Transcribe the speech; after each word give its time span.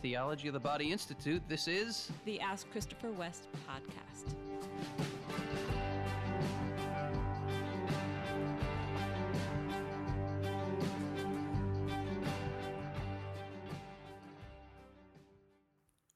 Theology 0.00 0.46
of 0.46 0.54
the 0.54 0.60
Body 0.60 0.92
Institute. 0.92 1.42
This 1.48 1.66
is 1.66 2.10
the 2.24 2.40
Ask 2.40 2.70
Christopher 2.70 3.10
West 3.10 3.48
podcast. 3.68 4.36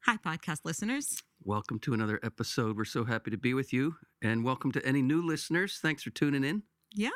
Hi, 0.04 0.16
podcast 0.16 0.60
listeners. 0.64 1.20
Welcome 1.42 1.80
to 1.80 1.92
another 1.92 2.20
episode. 2.22 2.76
We're 2.76 2.84
so 2.84 3.04
happy 3.04 3.32
to 3.32 3.36
be 3.36 3.52
with 3.52 3.72
you. 3.72 3.96
And 4.22 4.44
welcome 4.44 4.70
to 4.72 4.86
any 4.86 5.02
new 5.02 5.26
listeners. 5.26 5.78
Thanks 5.82 6.04
for 6.04 6.10
tuning 6.10 6.44
in. 6.44 6.62
Yeah. 6.94 7.10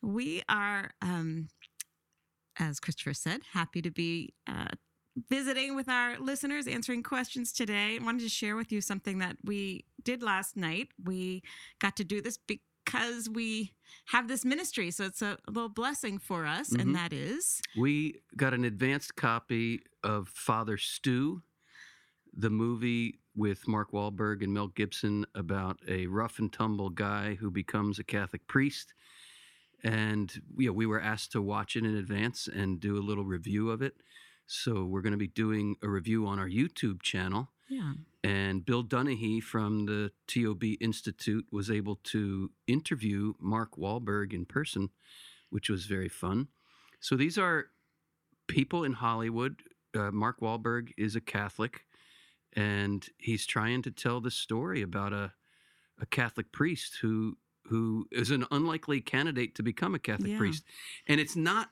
We 0.00 0.42
are, 0.48 0.92
um, 1.02 1.48
as 2.58 2.80
Christopher 2.80 3.12
said, 3.12 3.42
happy 3.52 3.82
to 3.82 3.90
be 3.90 4.32
uh, 4.46 4.68
visiting 5.28 5.76
with 5.76 5.88
our 5.88 6.18
listeners, 6.18 6.66
answering 6.66 7.02
questions 7.02 7.52
today. 7.52 7.98
I 8.00 8.04
wanted 8.04 8.22
to 8.22 8.28
share 8.28 8.56
with 8.56 8.72
you 8.72 8.80
something 8.80 9.18
that 9.18 9.36
we 9.44 9.84
did 10.02 10.22
last 10.22 10.56
night. 10.56 10.88
We 11.02 11.42
got 11.80 11.96
to 11.96 12.04
do 12.04 12.20
this 12.20 12.38
because 12.38 13.28
we 13.28 13.72
have 14.06 14.28
this 14.28 14.44
ministry. 14.44 14.90
So 14.90 15.04
it's 15.04 15.22
a 15.22 15.38
little 15.48 15.68
blessing 15.68 16.18
for 16.18 16.46
us, 16.46 16.70
mm-hmm. 16.70 16.80
and 16.80 16.94
that 16.94 17.12
is 17.12 17.60
we 17.76 18.20
got 18.36 18.54
an 18.54 18.64
advanced 18.64 19.16
copy 19.16 19.82
of 20.02 20.28
Father 20.28 20.76
Stu, 20.76 21.42
the 22.32 22.50
movie 22.50 23.18
with 23.36 23.68
Mark 23.68 23.92
Wahlberg 23.92 24.42
and 24.42 24.52
Mel 24.52 24.68
Gibson 24.68 25.24
about 25.34 25.78
a 25.88 26.06
rough 26.06 26.38
and 26.38 26.52
tumble 26.52 26.90
guy 26.90 27.34
who 27.34 27.50
becomes 27.50 27.98
a 27.98 28.04
Catholic 28.04 28.46
priest. 28.46 28.92
And 29.82 30.30
you 30.58 30.66
know, 30.66 30.72
we 30.72 30.86
were 30.86 31.00
asked 31.00 31.32
to 31.32 31.42
watch 31.42 31.76
it 31.76 31.84
in 31.84 31.96
advance 31.96 32.48
and 32.52 32.80
do 32.80 32.98
a 32.98 33.00
little 33.00 33.24
review 33.24 33.70
of 33.70 33.82
it. 33.82 33.94
So 34.50 34.84
we're 34.84 35.00
going 35.00 35.12
to 35.12 35.16
be 35.16 35.28
doing 35.28 35.76
a 35.80 35.88
review 35.88 36.26
on 36.26 36.40
our 36.40 36.48
YouTube 36.48 37.02
channel. 37.02 37.50
Yeah. 37.68 37.92
And 38.24 38.66
Bill 38.66 38.82
Donaghy 38.82 39.40
from 39.40 39.86
the 39.86 40.10
TOB 40.26 40.64
Institute 40.80 41.46
was 41.52 41.70
able 41.70 41.96
to 42.04 42.50
interview 42.66 43.34
Mark 43.38 43.76
Wahlberg 43.76 44.32
in 44.32 44.44
person, 44.44 44.90
which 45.50 45.70
was 45.70 45.86
very 45.86 46.08
fun. 46.08 46.48
So 46.98 47.14
these 47.16 47.38
are 47.38 47.66
people 48.48 48.82
in 48.82 48.94
Hollywood. 48.94 49.62
Uh, 49.94 50.10
Mark 50.10 50.40
Wahlberg 50.40 50.90
is 50.98 51.14
a 51.14 51.20
Catholic 51.20 51.84
and 52.54 53.06
he's 53.18 53.46
trying 53.46 53.82
to 53.82 53.92
tell 53.92 54.20
the 54.20 54.30
story 54.30 54.82
about 54.82 55.12
a 55.12 55.32
a 56.00 56.06
Catholic 56.06 56.50
priest 56.50 56.96
who 57.02 57.36
who 57.66 58.08
is 58.10 58.30
an 58.30 58.44
unlikely 58.50 59.00
candidate 59.00 59.54
to 59.54 59.62
become 59.62 59.94
a 59.94 59.98
Catholic 59.98 60.32
yeah. 60.32 60.38
priest. 60.38 60.64
And 61.06 61.20
it's 61.20 61.36
not 61.36 61.70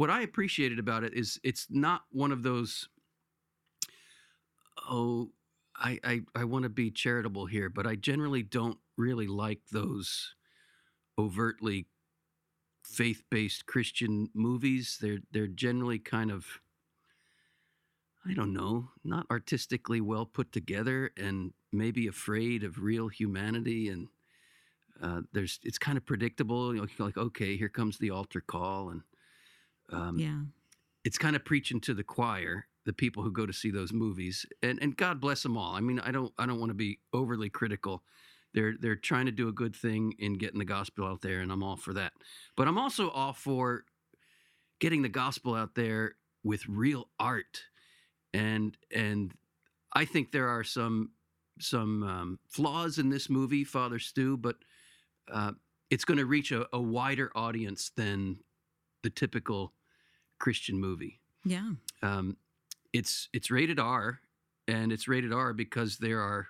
what 0.00 0.08
I 0.08 0.22
appreciated 0.22 0.78
about 0.78 1.04
it 1.04 1.12
is 1.12 1.38
it's 1.44 1.66
not 1.68 2.04
one 2.10 2.32
of 2.32 2.42
those 2.42 2.88
oh 4.88 5.28
I 5.76 5.98
I, 6.02 6.20
I 6.34 6.44
want 6.44 6.62
to 6.62 6.70
be 6.70 6.90
charitable 6.90 7.44
here, 7.44 7.68
but 7.68 7.86
I 7.86 7.96
generally 7.96 8.42
don't 8.42 8.78
really 8.96 9.26
like 9.26 9.60
those 9.70 10.34
overtly 11.18 11.86
faith-based 12.82 13.66
Christian 13.66 14.30
movies. 14.32 14.96
They're 15.02 15.18
they're 15.32 15.46
generally 15.46 15.98
kind 15.98 16.30
of 16.30 16.46
I 18.26 18.32
don't 18.32 18.54
know, 18.54 18.88
not 19.04 19.26
artistically 19.30 20.00
well 20.00 20.24
put 20.24 20.50
together 20.50 21.10
and 21.18 21.52
maybe 21.72 22.06
afraid 22.06 22.64
of 22.64 22.82
real 22.82 23.08
humanity 23.08 23.90
and 23.90 24.08
uh, 25.02 25.20
there's 25.34 25.60
it's 25.62 25.78
kind 25.78 25.98
of 25.98 26.06
predictable. 26.06 26.74
You 26.74 26.80
know, 26.80 27.04
like 27.04 27.18
okay, 27.18 27.58
here 27.58 27.68
comes 27.68 27.98
the 27.98 28.08
altar 28.08 28.40
call, 28.40 28.88
and 28.88 29.02
um, 29.92 30.18
yeah, 30.18 30.40
it's 31.04 31.18
kind 31.18 31.36
of 31.36 31.44
preaching 31.44 31.80
to 31.82 31.94
the 31.94 32.04
choir, 32.04 32.66
the 32.84 32.92
people 32.92 33.22
who 33.22 33.32
go 33.32 33.46
to 33.46 33.52
see 33.52 33.70
those 33.70 33.92
movies, 33.92 34.46
and 34.62 34.78
and 34.82 34.96
God 34.96 35.20
bless 35.20 35.42
them 35.42 35.56
all. 35.56 35.74
I 35.74 35.80
mean, 35.80 36.00
I 36.00 36.10
don't 36.10 36.32
I 36.38 36.46
don't 36.46 36.60
want 36.60 36.70
to 36.70 36.74
be 36.74 37.00
overly 37.12 37.50
critical. 37.50 38.02
They're 38.52 38.74
they're 38.80 38.96
trying 38.96 39.26
to 39.26 39.32
do 39.32 39.48
a 39.48 39.52
good 39.52 39.76
thing 39.76 40.14
in 40.18 40.34
getting 40.34 40.58
the 40.58 40.64
gospel 40.64 41.06
out 41.06 41.20
there, 41.20 41.40
and 41.40 41.52
I'm 41.52 41.62
all 41.62 41.76
for 41.76 41.94
that. 41.94 42.12
But 42.56 42.68
I'm 42.68 42.78
also 42.78 43.10
all 43.10 43.32
for 43.32 43.84
getting 44.80 45.02
the 45.02 45.08
gospel 45.08 45.54
out 45.54 45.74
there 45.74 46.16
with 46.42 46.66
real 46.66 47.08
art 47.18 47.64
and 48.32 48.76
and 48.94 49.32
I 49.92 50.04
think 50.04 50.32
there 50.32 50.48
are 50.48 50.64
some 50.64 51.10
some 51.58 52.02
um, 52.02 52.38
flaws 52.48 52.98
in 52.98 53.10
this 53.10 53.28
movie, 53.28 53.64
Father 53.64 53.98
Stu, 53.98 54.36
but 54.36 54.56
uh, 55.30 55.52
it's 55.90 56.04
going 56.04 56.18
to 56.18 56.24
reach 56.24 56.52
a, 56.52 56.66
a, 56.72 56.80
wider 56.80 57.30
audience 57.34 57.90
than 57.94 58.38
the 59.02 59.10
typical 59.10 59.74
Christian 60.40 60.80
movie. 60.80 61.20
Yeah, 61.44 61.70
um, 62.02 62.36
it's 62.92 63.28
it's 63.32 63.50
rated 63.50 63.78
R, 63.78 64.20
and 64.66 64.92
it's 64.92 65.06
rated 65.06 65.32
R 65.32 65.52
because 65.52 65.98
there 65.98 66.20
are 66.20 66.48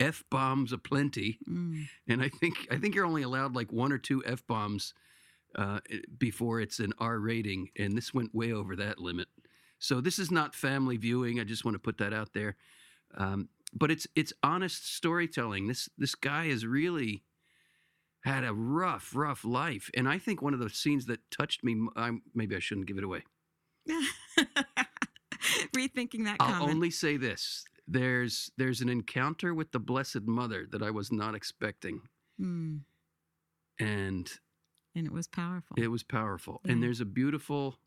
f 0.00 0.24
bombs 0.30 0.72
aplenty, 0.72 1.38
mm. 1.48 1.86
and 2.08 2.22
I 2.22 2.30
think 2.30 2.66
I 2.70 2.78
think 2.78 2.94
you're 2.94 3.04
only 3.04 3.22
allowed 3.22 3.54
like 3.54 3.72
one 3.72 3.92
or 3.92 3.98
two 3.98 4.24
f 4.24 4.46
bombs 4.46 4.94
uh, 5.54 5.80
before 6.18 6.60
it's 6.60 6.78
an 6.78 6.94
R 6.98 7.18
rating, 7.18 7.68
and 7.78 7.96
this 7.96 8.14
went 8.14 8.34
way 8.34 8.52
over 8.52 8.74
that 8.76 8.98
limit. 8.98 9.28
So 9.78 10.00
this 10.00 10.18
is 10.18 10.30
not 10.30 10.54
family 10.54 10.96
viewing. 10.96 11.38
I 11.38 11.44
just 11.44 11.64
want 11.64 11.74
to 11.74 11.78
put 11.78 11.98
that 11.98 12.14
out 12.14 12.32
there. 12.32 12.56
Um, 13.16 13.48
but 13.72 13.90
it's 13.90 14.06
it's 14.14 14.32
honest 14.42 14.94
storytelling. 14.94 15.66
This 15.66 15.88
this 15.98 16.14
guy 16.14 16.44
is 16.44 16.64
really 16.64 17.22
had 18.24 18.44
a 18.44 18.54
rough, 18.54 19.14
rough 19.14 19.44
life, 19.44 19.90
and 19.94 20.08
I 20.08 20.18
think 20.18 20.40
one 20.40 20.54
of 20.54 20.60
the 20.60 20.70
scenes 20.70 21.06
that 21.06 21.20
touched 21.30 21.62
me. 21.62 21.76
I'm, 21.94 22.22
maybe 22.34 22.56
I 22.56 22.58
shouldn't 22.58 22.86
give 22.86 22.98
it 22.98 23.04
away. 23.04 23.24
Rethinking 25.76 26.24
that. 26.24 26.36
I'll 26.40 26.68
only 26.68 26.90
say 26.90 27.16
this: 27.16 27.64
there's 27.86 28.50
there's 28.56 28.80
an 28.80 28.88
encounter 28.88 29.54
with 29.54 29.72
the 29.72 29.78
Blessed 29.78 30.22
Mother 30.22 30.66
that 30.70 30.82
I 30.82 30.90
was 30.90 31.12
not 31.12 31.34
expecting, 31.34 32.00
mm. 32.40 32.80
and 33.78 34.32
and 34.94 35.06
it 35.06 35.12
was 35.12 35.28
powerful. 35.28 35.76
It 35.76 35.88
was 35.88 36.02
powerful, 36.02 36.62
yeah. 36.64 36.72
and 36.72 36.82
there's 36.82 37.00
a 37.02 37.06
beautiful 37.06 37.78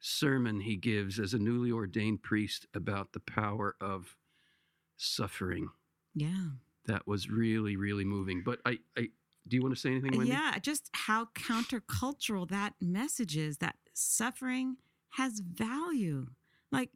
sermon 0.00 0.60
he 0.60 0.76
gives 0.76 1.18
as 1.18 1.32
a 1.32 1.38
newly 1.38 1.72
ordained 1.72 2.22
priest 2.22 2.66
about 2.74 3.12
the 3.12 3.20
power 3.20 3.74
of 3.80 4.16
suffering. 4.96 5.70
Yeah. 6.14 6.48
That 6.86 7.06
was 7.06 7.28
really, 7.28 7.76
really 7.76 8.04
moving. 8.04 8.42
But 8.44 8.60
I, 8.64 8.78
I 8.96 9.08
do 9.48 9.56
you 9.56 9.62
want 9.62 9.74
to 9.74 9.80
say 9.80 9.90
anything, 9.90 10.16
Wendy? 10.16 10.32
Yeah, 10.32 10.58
just 10.60 10.90
how 10.92 11.28
countercultural 11.34 12.48
that 12.48 12.74
message 12.80 13.36
is 13.36 13.58
that 13.58 13.76
suffering 13.92 14.76
has 15.10 15.40
value. 15.40 16.26
Like, 16.72 16.90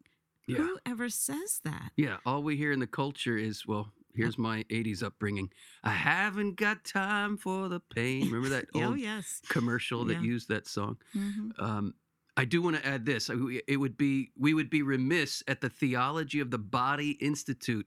yeah. 0.46 0.58
who 0.58 0.78
ever 0.86 1.08
says 1.08 1.60
that? 1.64 1.92
Yeah, 1.96 2.16
all 2.26 2.42
we 2.42 2.56
hear 2.56 2.72
in 2.72 2.80
the 2.80 2.86
culture 2.86 3.36
is, 3.36 3.66
well, 3.66 3.92
here's 4.14 4.38
my 4.38 4.64
80s 4.64 5.02
upbringing. 5.02 5.50
I 5.84 5.90
haven't 5.90 6.56
got 6.56 6.84
time 6.84 7.36
for 7.36 7.68
the 7.68 7.80
pain. 7.80 8.26
Remember 8.26 8.48
that 8.48 8.66
oh, 8.74 8.94
yes. 8.94 9.40
commercial 9.48 10.04
that 10.06 10.14
yeah. 10.14 10.22
used 10.22 10.48
that 10.48 10.66
song? 10.66 10.96
Mm-hmm. 11.16 11.62
Um, 11.62 11.94
I 12.36 12.44
do 12.44 12.62
want 12.62 12.76
to 12.76 12.86
add 12.86 13.04
this. 13.04 13.30
It 13.68 13.76
would 13.76 13.96
be 13.96 14.30
we 14.38 14.54
would 14.54 14.70
be 14.70 14.82
remiss 14.82 15.42
at 15.46 15.60
the 15.60 15.68
Theology 15.68 16.40
of 16.40 16.50
the 16.50 16.58
Body 16.58 17.10
Institute 17.20 17.86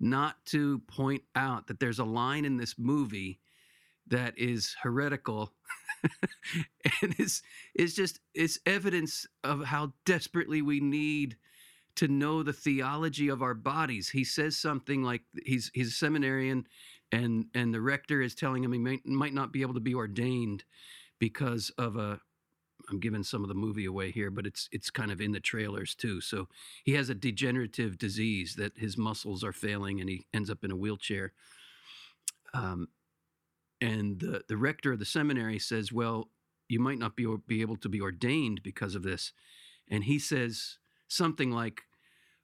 not 0.00 0.44
to 0.46 0.80
point 0.80 1.22
out 1.36 1.68
that 1.68 1.78
there's 1.80 2.00
a 2.00 2.04
line 2.04 2.44
in 2.44 2.56
this 2.56 2.76
movie 2.78 3.38
that 4.08 4.38
is 4.38 4.76
heretical 4.82 5.52
and 7.02 7.14
is 7.18 7.42
is 7.74 7.94
just 7.94 8.20
is 8.34 8.60
evidence 8.66 9.26
of 9.42 9.64
how 9.64 9.92
desperately 10.04 10.62
we 10.62 10.80
need 10.80 11.36
to 11.96 12.08
know 12.08 12.42
the 12.42 12.52
theology 12.52 13.28
of 13.28 13.42
our 13.42 13.54
bodies. 13.54 14.08
He 14.08 14.24
says 14.24 14.56
something 14.56 15.02
like 15.02 15.22
he's 15.44 15.70
he's 15.74 15.88
a 15.88 15.92
seminarian 15.92 16.66
and 17.12 17.46
and 17.54 17.72
the 17.72 17.80
rector 17.80 18.20
is 18.20 18.34
telling 18.34 18.64
him 18.64 18.72
he 18.72 18.78
might, 18.78 19.06
might 19.06 19.34
not 19.34 19.52
be 19.52 19.62
able 19.62 19.74
to 19.74 19.80
be 19.80 19.94
ordained 19.94 20.64
because 21.18 21.70
of 21.78 21.96
a 21.96 22.20
I'm 22.90 23.00
giving 23.00 23.22
some 23.22 23.42
of 23.42 23.48
the 23.48 23.54
movie 23.54 23.86
away 23.86 24.10
here, 24.10 24.30
but 24.30 24.46
it's 24.46 24.68
it's 24.72 24.90
kind 24.90 25.10
of 25.10 25.20
in 25.20 25.32
the 25.32 25.40
trailers 25.40 25.94
too. 25.94 26.20
So 26.20 26.48
he 26.84 26.92
has 26.92 27.08
a 27.08 27.14
degenerative 27.14 27.96
disease 27.98 28.56
that 28.56 28.72
his 28.76 28.98
muscles 28.98 29.42
are 29.42 29.52
failing, 29.52 30.00
and 30.00 30.08
he 30.08 30.26
ends 30.34 30.50
up 30.50 30.64
in 30.64 30.70
a 30.70 30.76
wheelchair. 30.76 31.32
Um, 32.52 32.88
and 33.80 34.20
the 34.20 34.44
the 34.48 34.56
rector 34.56 34.92
of 34.92 34.98
the 34.98 35.04
seminary 35.04 35.58
says, 35.58 35.92
"Well, 35.92 36.30
you 36.68 36.80
might 36.80 36.98
not 36.98 37.16
be 37.16 37.26
be 37.46 37.60
able 37.60 37.76
to 37.76 37.88
be 37.88 38.00
ordained 38.00 38.62
because 38.62 38.94
of 38.94 39.02
this," 39.02 39.32
and 39.88 40.04
he 40.04 40.18
says 40.18 40.78
something 41.08 41.50
like, 41.50 41.82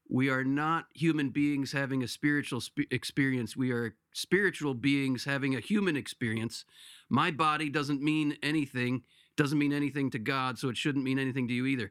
"We 0.09 0.29
are 0.29 0.45
not 0.45 0.87
human 0.95 1.31
beings 1.31 1.73
having 1.73 2.03
a 2.03 2.09
spiritual 2.09 2.61
sp- 2.63 2.91
experience. 2.91 3.57
We 3.57 3.71
are 3.73 3.97
spiritual 4.13 4.75
beings 4.75 5.25
having 5.25 5.55
a 5.55 5.61
human 5.61 5.97
experience. 5.97 6.65
My 7.09 7.31
body 7.31 7.69
doesn't 7.69 8.03
mean 8.03 8.37
anything." 8.43 9.05
doesn't 9.37 9.59
mean 9.59 9.73
anything 9.73 10.11
to 10.11 10.19
God, 10.19 10.59
so 10.59 10.69
it 10.69 10.77
shouldn't 10.77 11.05
mean 11.05 11.19
anything 11.19 11.49
to 11.49 11.55
you 11.55 11.65
either. 11.65 11.91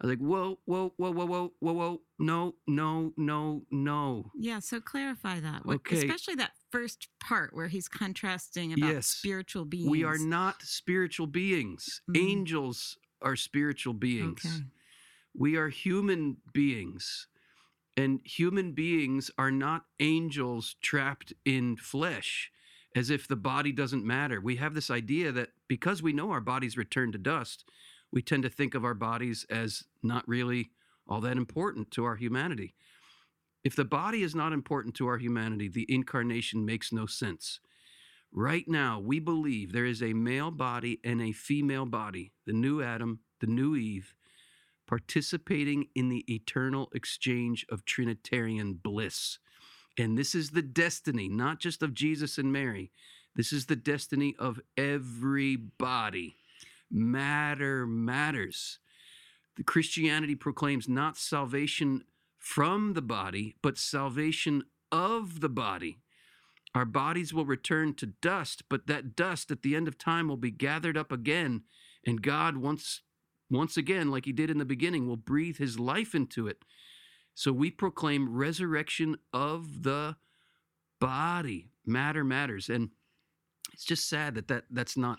I 0.00 0.06
was 0.06 0.16
like, 0.16 0.26
whoa, 0.26 0.58
whoa, 0.64 0.94
whoa, 0.96 1.10
whoa, 1.10 1.26
whoa, 1.26 1.52
whoa, 1.58 1.72
whoa, 1.72 2.00
no, 2.18 2.54
no, 2.66 3.12
no, 3.16 3.62
no. 3.70 4.30
Yeah, 4.38 4.60
so 4.60 4.80
clarify 4.80 5.40
that. 5.40 5.66
Okay. 5.66 5.98
Especially 5.98 6.36
that 6.36 6.52
first 6.70 7.08
part 7.20 7.54
where 7.54 7.68
he's 7.68 7.88
contrasting 7.88 8.72
about 8.72 8.94
yes. 8.94 9.06
spiritual 9.06 9.64
beings. 9.64 9.90
We 9.90 10.04
are 10.04 10.18
not 10.18 10.62
spiritual 10.62 11.26
beings. 11.26 12.00
Mm. 12.10 12.18
Angels 12.18 12.98
are 13.22 13.36
spiritual 13.36 13.94
beings. 13.94 14.44
Okay. 14.44 14.64
We 15.34 15.56
are 15.56 15.68
human 15.68 16.38
beings, 16.52 17.28
and 17.96 18.20
human 18.24 18.72
beings 18.72 19.30
are 19.38 19.50
not 19.50 19.84
angels 20.00 20.76
trapped 20.80 21.32
in 21.44 21.76
flesh 21.76 22.50
as 22.96 23.10
if 23.10 23.28
the 23.28 23.36
body 23.36 23.70
doesn't 23.70 24.04
matter. 24.04 24.40
We 24.40 24.56
have 24.56 24.74
this 24.74 24.90
idea 24.90 25.30
that 25.32 25.50
because 25.68 26.02
we 26.02 26.12
know 26.12 26.30
our 26.30 26.40
bodies 26.40 26.76
return 26.76 27.12
to 27.12 27.18
dust, 27.18 27.64
we 28.10 28.22
tend 28.22 28.42
to 28.42 28.48
think 28.48 28.74
of 28.74 28.84
our 28.84 28.94
bodies 28.94 29.46
as 29.50 29.84
not 30.02 30.26
really 30.26 30.70
all 31.06 31.20
that 31.20 31.36
important 31.36 31.90
to 31.92 32.04
our 32.04 32.16
humanity. 32.16 32.74
If 33.68 33.76
the 33.76 33.84
body 33.84 34.22
is 34.22 34.34
not 34.34 34.54
important 34.54 34.94
to 34.94 35.08
our 35.08 35.18
humanity, 35.18 35.68
the 35.68 35.84
incarnation 35.90 36.64
makes 36.64 36.90
no 36.90 37.04
sense. 37.04 37.60
Right 38.32 38.66
now, 38.66 38.98
we 38.98 39.20
believe 39.20 39.72
there 39.72 39.84
is 39.84 40.02
a 40.02 40.14
male 40.14 40.50
body 40.50 41.00
and 41.04 41.20
a 41.20 41.32
female 41.32 41.84
body, 41.84 42.32
the 42.46 42.54
new 42.54 42.80
Adam, 42.80 43.20
the 43.40 43.46
new 43.46 43.76
Eve, 43.76 44.14
participating 44.86 45.88
in 45.94 46.08
the 46.08 46.24
eternal 46.32 46.88
exchange 46.94 47.66
of 47.70 47.84
Trinitarian 47.84 48.72
bliss. 48.72 49.38
And 49.98 50.16
this 50.16 50.34
is 50.34 50.48
the 50.48 50.62
destiny, 50.62 51.28
not 51.28 51.60
just 51.60 51.82
of 51.82 51.92
Jesus 51.92 52.38
and 52.38 52.50
Mary. 52.50 52.90
This 53.36 53.52
is 53.52 53.66
the 53.66 53.76
destiny 53.76 54.34
of 54.38 54.62
everybody. 54.78 56.36
Matter 56.90 57.86
matters. 57.86 58.78
The 59.58 59.62
Christianity 59.62 60.36
proclaims 60.36 60.88
not 60.88 61.18
salvation 61.18 62.04
from 62.48 62.94
the 62.94 63.02
body, 63.02 63.54
but 63.60 63.76
salvation 63.76 64.62
of 64.90 65.40
the 65.40 65.50
body. 65.50 65.98
Our 66.74 66.86
bodies 66.86 67.34
will 67.34 67.44
return 67.44 67.92
to 67.96 68.06
dust, 68.06 68.62
but 68.70 68.86
that 68.86 69.14
dust 69.14 69.50
at 69.50 69.60
the 69.60 69.76
end 69.76 69.86
of 69.86 69.98
time 69.98 70.28
will 70.28 70.38
be 70.38 70.50
gathered 70.50 70.96
up 70.96 71.12
again, 71.12 71.64
and 72.06 72.22
God 72.22 72.56
once 72.56 73.02
once 73.50 73.76
again, 73.76 74.10
like 74.10 74.24
he 74.24 74.32
did 74.32 74.48
in 74.48 74.56
the 74.56 74.64
beginning, 74.64 75.06
will 75.06 75.16
breathe 75.16 75.58
his 75.58 75.78
life 75.78 76.14
into 76.14 76.46
it. 76.46 76.64
So 77.34 77.52
we 77.52 77.70
proclaim 77.70 78.34
resurrection 78.34 79.16
of 79.32 79.82
the 79.82 80.16
body. 81.00 81.70
Matter 81.84 82.24
matters. 82.24 82.70
And 82.70 82.90
it's 83.74 83.84
just 83.84 84.08
sad 84.08 84.34
that, 84.36 84.48
that 84.48 84.64
that's 84.70 84.96
not 84.96 85.18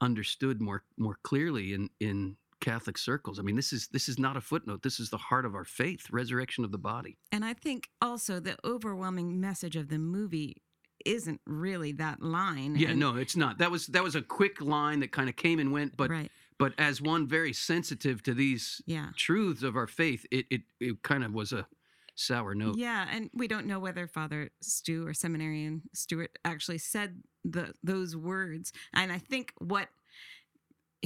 understood 0.00 0.60
more 0.60 0.84
more 0.96 1.18
clearly 1.24 1.72
in 1.72 1.90
in 1.98 2.36
Catholic 2.60 2.96
circles. 2.98 3.38
I 3.38 3.42
mean, 3.42 3.56
this 3.56 3.72
is 3.72 3.88
this 3.88 4.08
is 4.08 4.18
not 4.18 4.36
a 4.36 4.40
footnote. 4.40 4.82
This 4.82 4.98
is 5.00 5.10
the 5.10 5.18
heart 5.18 5.44
of 5.44 5.54
our 5.54 5.64
faith, 5.64 6.06
resurrection 6.10 6.64
of 6.64 6.72
the 6.72 6.78
body. 6.78 7.18
And 7.32 7.44
I 7.44 7.52
think 7.54 7.88
also 8.00 8.40
the 8.40 8.56
overwhelming 8.64 9.40
message 9.40 9.76
of 9.76 9.88
the 9.88 9.98
movie 9.98 10.62
isn't 11.04 11.40
really 11.46 11.92
that 11.92 12.22
line. 12.22 12.74
Yeah, 12.76 12.90
And- 12.90 13.00
no, 13.00 13.16
it's 13.16 13.36
not. 13.36 13.58
That 13.58 13.70
was 13.70 13.86
that 13.88 14.02
was 14.02 14.14
a 14.16 14.22
quick 14.22 14.60
line 14.60 15.00
that 15.00 15.12
kind 15.12 15.28
of 15.28 15.36
came 15.36 15.58
and 15.58 15.70
went, 15.72 15.96
but 15.96 16.10
right. 16.10 16.30
but 16.58 16.72
as 16.78 17.00
one 17.00 17.28
very 17.28 17.52
sensitive 17.52 18.22
to 18.24 18.34
these 18.34 18.80
Yeah. 18.86 19.10
truths 19.16 19.62
of 19.62 19.76
our 19.76 19.86
faith, 19.86 20.26
it 20.30 20.46
it, 20.50 20.62
it 20.80 21.02
kind 21.02 21.22
of 21.24 21.32
was 21.34 21.52
a 21.52 21.66
sour 22.14 22.54
note. 22.54 22.78
Yeah, 22.78 23.06
and 23.10 23.28
we 23.34 23.46
don't 23.46 23.66
know 23.66 23.78
whether 23.78 24.06
Father 24.06 24.48
Stu 24.62 25.06
or 25.06 25.12
Seminarian 25.12 25.82
Stewart 25.92 26.38
actually 26.44 26.78
said 26.78 27.22
the 27.44 27.74
those 27.84 28.16
words. 28.16 28.72
And 28.94 29.12
I 29.12 29.18
think 29.18 29.52
what 29.58 29.88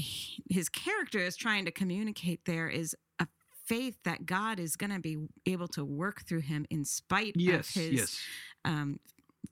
he- 0.00 0.42
his 0.50 0.68
character 0.68 1.18
is 1.20 1.36
trying 1.36 1.64
to 1.66 1.70
communicate 1.70 2.44
there 2.44 2.68
is 2.68 2.96
a 3.18 3.26
faith 3.64 3.98
that 4.04 4.26
God 4.26 4.58
is 4.58 4.76
going 4.76 4.90
to 4.92 4.98
be 5.00 5.28
able 5.46 5.68
to 5.68 5.84
work 5.84 6.22
through 6.26 6.40
him 6.40 6.66
in 6.70 6.84
spite 6.84 7.34
Yes, 7.36 7.76
of 7.76 7.82
his 7.82 7.92
yes. 7.92 8.20
um, 8.64 8.98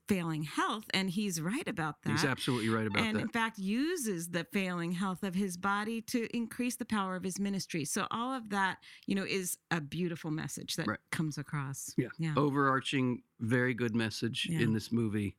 failing 0.07 0.43
health, 0.43 0.85
and 0.95 1.11
he's 1.11 1.41
right 1.41 1.67
about 1.69 2.03
that. 2.03 2.13
He's 2.13 2.25
absolutely 2.25 2.69
right 2.71 2.87
about 2.87 2.99
and 2.99 3.07
that. 3.17 3.21
And 3.21 3.21
in 3.21 3.29
fact 3.29 3.59
uses 3.59 4.29
the 4.31 4.45
failing 4.53 4.93
health 4.93 5.23
of 5.23 5.35
his 5.35 5.57
body 5.57 6.01
to 6.03 6.27
increase 6.35 6.77
the 6.77 6.85
power 6.87 7.15
of 7.17 7.23
his 7.23 7.39
ministry 7.39 7.85
so 7.85 8.07
all 8.11 8.33
of 8.35 8.49
that 8.51 8.79
you 9.07 9.15
know 9.15 9.25
is 9.25 9.59
a 9.71 9.81
beautiful 9.81 10.31
message 10.31 10.77
that 10.77 10.87
Right. 10.87 10.99
comes 11.11 11.37
across 11.39 11.95
Yeah. 11.99 12.09
yeah 12.19 12.33
Overarching, 12.37 13.23
very 13.41 13.75
good 13.75 13.95
message 13.95 14.47
Yeah. 14.51 14.61
in 14.61 14.73
this 14.73 14.91
movie. 14.93 15.37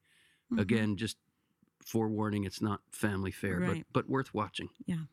Mhm. 0.52 0.60
Again, 0.62 0.96
just 0.98 1.18
forewarning, 1.90 2.44
it's 2.44 2.62
not 2.62 2.82
family 2.92 3.32
fare, 3.32 3.60
Right. 3.60 3.86
but 3.92 4.06
but 4.06 4.10
worth 4.10 4.34
watching. 4.34 4.70
Yeah. 4.86 5.04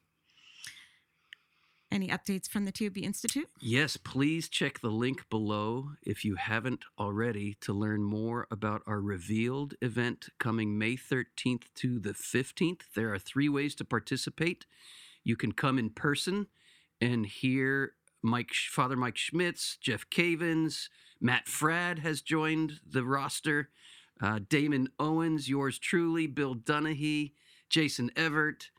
Any 1.90 2.08
updates 2.08 2.48
from 2.48 2.64
the 2.64 2.72
TOB 2.72 2.98
Institute 2.98 3.48
Yes, 3.60 3.96
please 3.96 4.48
check 4.48 4.80
the 4.80 4.90
link 4.90 5.28
below 5.30 5.92
if 6.02 6.24
you 6.24 6.34
haven't 6.34 6.84
already 6.98 7.54
to 7.60 7.72
learn 7.72 8.02
more 8.02 8.46
about 8.50 8.82
our 8.86 9.00
Revealed 9.00 9.74
event 9.80 10.28
coming 10.38 10.76
May 10.76 10.96
13th 10.96 11.62
to 11.76 11.98
the 12.00 12.12
15th. 12.12 12.82
There 12.94 13.14
are 13.14 13.18
three 13.20 13.48
ways 13.48 13.74
to 13.76 13.84
participate. 13.84 14.66
You 15.22 15.36
can 15.36 15.52
come 15.52 15.78
in 15.78 15.90
person 15.90 16.48
and 17.00 17.24
hear 17.24 17.92
Mike, 18.20 18.52
Father 18.52 18.96
Mike 18.96 19.16
Schmitz, 19.16 19.76
Jeff 19.80 20.10
Cavins, 20.10 20.88
Matt 21.20 21.46
Fradd 21.46 22.00
has 22.00 22.20
joined 22.20 22.80
the 22.84 23.04
roster, 23.04 23.70
uh, 24.20 24.40
Damon 24.48 24.88
Owens, 24.98 25.48
yours 25.48 25.78
truly, 25.78 26.26
Bill 26.26 26.54
Donaghy, 26.54 27.32
Jason 27.68 28.10
Evert. 28.16 28.70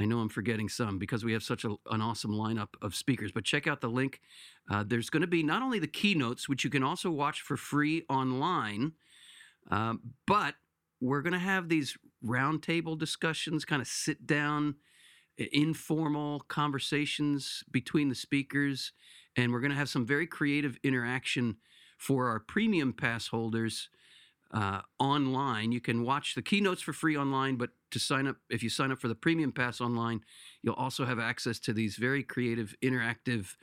I 0.00 0.04
know 0.04 0.20
I'm 0.20 0.28
forgetting 0.28 0.68
some 0.68 0.98
because 0.98 1.24
we 1.24 1.32
have 1.32 1.42
such 1.42 1.64
a, 1.64 1.74
an 1.90 2.00
awesome 2.00 2.32
lineup 2.32 2.68
of 2.80 2.94
speakers, 2.94 3.32
but 3.32 3.44
check 3.44 3.66
out 3.66 3.80
the 3.80 3.88
link. 3.88 4.20
Uh, 4.70 4.84
there's 4.86 5.10
going 5.10 5.22
to 5.22 5.26
be 5.26 5.42
not 5.42 5.62
only 5.62 5.80
the 5.80 5.88
keynotes, 5.88 6.48
which 6.48 6.62
you 6.62 6.70
can 6.70 6.84
also 6.84 7.10
watch 7.10 7.40
for 7.40 7.56
free 7.56 8.04
online, 8.08 8.92
um, 9.70 10.00
but 10.26 10.54
we're 11.00 11.22
going 11.22 11.32
to 11.32 11.38
have 11.38 11.68
these 11.68 11.96
roundtable 12.24 12.96
discussions, 12.96 13.64
kind 13.64 13.82
of 13.82 13.88
sit 13.88 14.26
down, 14.26 14.76
informal 15.52 16.40
conversations 16.48 17.62
between 17.70 18.08
the 18.08 18.14
speakers, 18.14 18.92
and 19.36 19.52
we're 19.52 19.60
going 19.60 19.70
to 19.70 19.76
have 19.76 19.88
some 19.88 20.06
very 20.06 20.26
creative 20.26 20.76
interaction 20.82 21.56
for 21.96 22.28
our 22.28 22.40
premium 22.40 22.92
pass 22.92 23.28
holders 23.28 23.88
uh, 24.52 24.80
online. 24.98 25.72
You 25.72 25.80
can 25.80 26.02
watch 26.02 26.34
the 26.34 26.42
keynotes 26.42 26.82
for 26.82 26.92
free 26.92 27.16
online, 27.16 27.56
but 27.56 27.70
to 27.90 27.98
sign 27.98 28.26
up, 28.26 28.36
if 28.50 28.62
you 28.62 28.70
sign 28.70 28.90
up 28.92 29.00
for 29.00 29.08
the 29.08 29.14
premium 29.14 29.52
pass 29.52 29.80
online, 29.80 30.20
you'll 30.62 30.74
also 30.74 31.04
have 31.04 31.18
access 31.18 31.58
to 31.60 31.72
these 31.72 31.96
very 31.96 32.22
creative, 32.22 32.74
interactive 32.82 33.54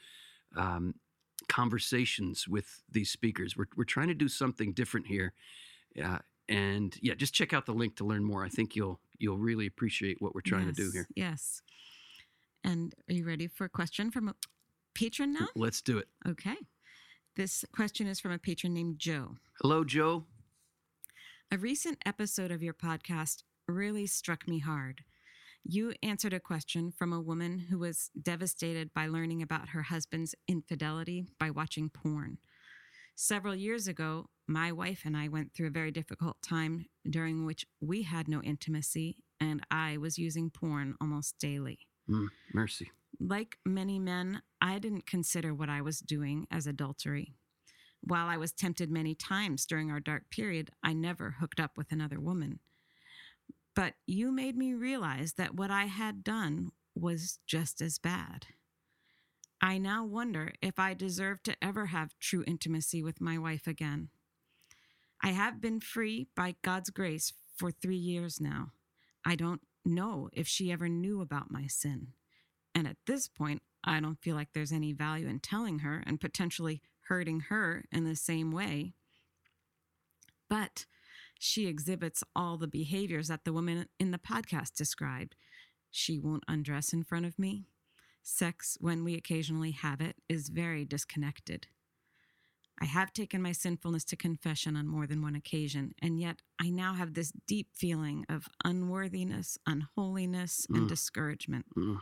um, 0.55 0.93
conversations 1.49 2.47
with 2.47 2.83
these 2.91 3.09
speakers. 3.09 3.55
We're, 3.57 3.65
we're 3.75 3.83
trying 3.83 4.07
to 4.07 4.13
do 4.13 4.27
something 4.27 4.73
different 4.73 5.07
here. 5.07 5.33
Uh, 6.03 6.19
and 6.47 6.95
yeah, 7.01 7.15
just 7.15 7.33
check 7.33 7.53
out 7.53 7.65
the 7.65 7.73
link 7.73 7.95
to 7.97 8.05
learn 8.05 8.23
more. 8.23 8.43
I 8.45 8.49
think 8.49 8.75
you'll 8.75 8.99
you'll 9.17 9.37
really 9.37 9.65
appreciate 9.65 10.17
what 10.21 10.35
we're 10.35 10.41
trying 10.41 10.65
to 10.67 10.73
do 10.73 10.91
here. 10.91 11.07
yes 11.15 11.61
and 12.65 12.93
are 13.09 13.13
you 13.13 13.25
ready 13.25 13.47
for 13.47 13.63
a 13.63 13.69
question 13.69 14.11
from 14.11 14.27
a 14.27 14.33
patron 14.93 15.31
now 15.31 15.47
Let's 15.55 15.81
do 15.81 15.97
it. 15.99 16.09
okay 16.27 16.57
this 17.37 17.63
question 17.71 18.07
is 18.07 18.19
from 18.19 18.31
a 18.33 18.37
patron 18.37 18.73
named 18.73 18.99
joe 18.99 19.37
Hello, 19.61 19.85
Joe. 19.85 20.25
A 21.51 21.57
recent 21.57 21.99
episode 22.05 22.51
of 22.51 22.63
your 22.63 22.73
podcast 22.73 23.43
really 23.67 24.07
struck 24.07 24.47
me 24.47 24.59
hard. 24.59 25.03
You 25.63 25.93
answered 26.01 26.33
a 26.33 26.39
question 26.39 26.91
from 26.91 27.13
a 27.13 27.21
woman 27.21 27.59
who 27.69 27.77
was 27.77 28.09
devastated 28.19 28.91
by 28.93 29.05
learning 29.05 29.43
about 29.43 29.69
her 29.69 29.83
husband's 29.83 30.33
infidelity 30.47 31.27
by 31.39 31.51
watching 31.51 31.89
porn. 31.89 32.39
Several 33.15 33.55
years 33.55 33.87
ago, 33.87 34.25
my 34.47 34.71
wife 34.71 35.03
and 35.05 35.15
I 35.15 35.27
went 35.27 35.53
through 35.53 35.67
a 35.67 35.71
very 35.71 35.91
difficult 35.91 36.37
time 36.41 36.87
during 37.07 37.45
which 37.45 37.65
we 37.79 38.01
had 38.01 38.27
no 38.27 38.41
intimacy, 38.41 39.17
and 39.39 39.61
I 39.69 39.97
was 39.97 40.17
using 40.17 40.49
porn 40.49 40.95
almost 40.99 41.37
daily. 41.39 41.79
Mm, 42.09 42.27
mercy. 42.53 42.91
Like 43.19 43.59
many 43.63 43.99
men, 43.99 44.41
I 44.59 44.79
didn't 44.79 45.05
consider 45.05 45.53
what 45.53 45.69
I 45.69 45.81
was 45.81 45.99
doing 45.99 46.47
as 46.51 46.67
adultery. 46.67 47.35
While 48.07 48.27
I 48.27 48.37
was 48.37 48.51
tempted 48.51 48.91
many 48.91 49.15
times 49.15 49.65
during 49.65 49.89
our 49.89 49.99
dark 49.99 50.29
period, 50.29 50.69
I 50.83 50.93
never 50.93 51.35
hooked 51.39 51.59
up 51.59 51.75
with 51.75 51.91
another 51.91 52.19
woman. 52.19 52.59
But 53.75 53.95
you 54.05 54.31
made 54.31 54.55
me 54.55 54.73
realize 54.73 55.33
that 55.33 55.55
what 55.55 55.71
I 55.71 55.85
had 55.85 56.23
done 56.23 56.71
was 56.93 57.39
just 57.47 57.81
as 57.81 57.97
bad. 57.97 58.47
I 59.59 59.79
now 59.79 60.05
wonder 60.05 60.53
if 60.61 60.77
I 60.77 60.93
deserve 60.93 61.41
to 61.43 61.55
ever 61.61 61.87
have 61.87 62.19
true 62.19 62.43
intimacy 62.45 63.01
with 63.01 63.19
my 63.19 63.37
wife 63.37 63.67
again. 63.67 64.09
I 65.21 65.29
have 65.29 65.59
been 65.59 65.79
free 65.79 66.27
by 66.35 66.55
God's 66.61 66.91
grace 66.91 67.33
for 67.55 67.71
three 67.71 67.97
years 67.97 68.39
now. 68.39 68.73
I 69.25 69.35
don't 69.35 69.61
know 69.83 70.29
if 70.33 70.47
she 70.47 70.71
ever 70.71 70.87
knew 70.87 71.21
about 71.21 71.49
my 71.49 71.65
sin. 71.67 72.09
And 72.75 72.87
at 72.87 72.97
this 73.07 73.27
point, 73.27 73.63
I 73.83 73.99
don't 73.99 74.21
feel 74.21 74.35
like 74.35 74.49
there's 74.53 74.71
any 74.71 74.93
value 74.93 75.27
in 75.27 75.39
telling 75.39 75.79
her 75.79 76.03
and 76.05 76.21
potentially 76.21 76.81
hurting 77.07 77.41
her 77.49 77.85
in 77.91 78.05
the 78.05 78.15
same 78.15 78.51
way. 78.51 78.93
But 80.49 80.85
she 81.39 81.67
exhibits 81.67 82.23
all 82.35 82.57
the 82.57 82.67
behaviors 82.67 83.27
that 83.27 83.43
the 83.43 83.53
woman 83.53 83.87
in 83.99 84.11
the 84.11 84.17
podcast 84.17 84.75
described. 84.75 85.35
She 85.91 86.19
won't 86.19 86.43
undress 86.47 86.93
in 86.93 87.03
front 87.03 87.25
of 87.25 87.39
me. 87.39 87.65
Sex, 88.23 88.77
when 88.79 89.03
we 89.03 89.15
occasionally 89.15 89.71
have 89.71 90.01
it, 90.01 90.15
is 90.27 90.49
very 90.49 90.85
disconnected. 90.85 91.67
I 92.81 92.85
have 92.85 93.13
taken 93.13 93.41
my 93.41 93.53
sinfulness 93.53 94.03
to 94.05 94.17
confession 94.17 94.75
on 94.75 94.87
more 94.87 95.07
than 95.07 95.21
one 95.21 95.35
occasion, 95.35 95.93
and 96.01 96.19
yet 96.19 96.41
I 96.59 96.69
now 96.69 96.93
have 96.95 97.13
this 97.13 97.31
deep 97.47 97.69
feeling 97.73 98.25
of 98.27 98.49
unworthiness, 98.65 99.57
unholiness, 99.65 100.65
and 100.67 100.79
Mm. 100.85 100.89
discouragement. 100.89 101.65
Mm. 101.77 102.01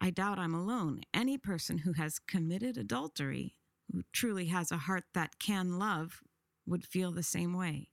I 0.00 0.10
doubt 0.10 0.38
I'm 0.38 0.54
alone. 0.54 1.02
Any 1.14 1.38
person 1.38 1.78
who 1.78 1.94
has 1.94 2.18
committed 2.18 2.76
adultery, 2.76 3.54
who 3.92 4.02
truly 4.12 4.46
has 4.46 4.70
a 4.70 4.76
heart 4.76 5.04
that 5.14 5.38
can 5.38 5.78
love, 5.78 6.22
would 6.66 6.84
feel 6.84 7.12
the 7.12 7.22
same 7.22 7.56
way. 7.56 7.88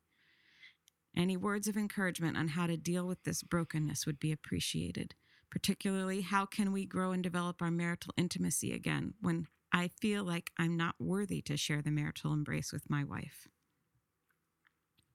Any 1.15 1.37
words 1.37 1.67
of 1.67 1.77
encouragement 1.77 2.35
on 2.35 2.49
how 2.49 2.67
to 2.67 2.75
deal 2.75 3.07
with 3.07 3.23
this 3.23 3.41
brokenness 3.41 4.05
would 4.05 4.19
be 4.19 4.31
appreciated. 4.31 5.15
Particularly, 5.49 6.21
how 6.21 6.45
can 6.45 6.73
we 6.73 6.85
grow 6.85 7.13
and 7.13 7.23
develop 7.23 7.61
our 7.61 7.71
marital 7.71 8.13
intimacy 8.17 8.73
again 8.73 9.13
when 9.21 9.47
I 9.71 9.89
feel 10.01 10.25
like 10.25 10.51
I'm 10.57 10.75
not 10.75 10.95
worthy 10.99 11.41
to 11.43 11.55
share 11.55 11.81
the 11.81 11.91
marital 11.91 12.33
embrace 12.33 12.73
with 12.73 12.89
my 12.89 13.05
wife? 13.05 13.47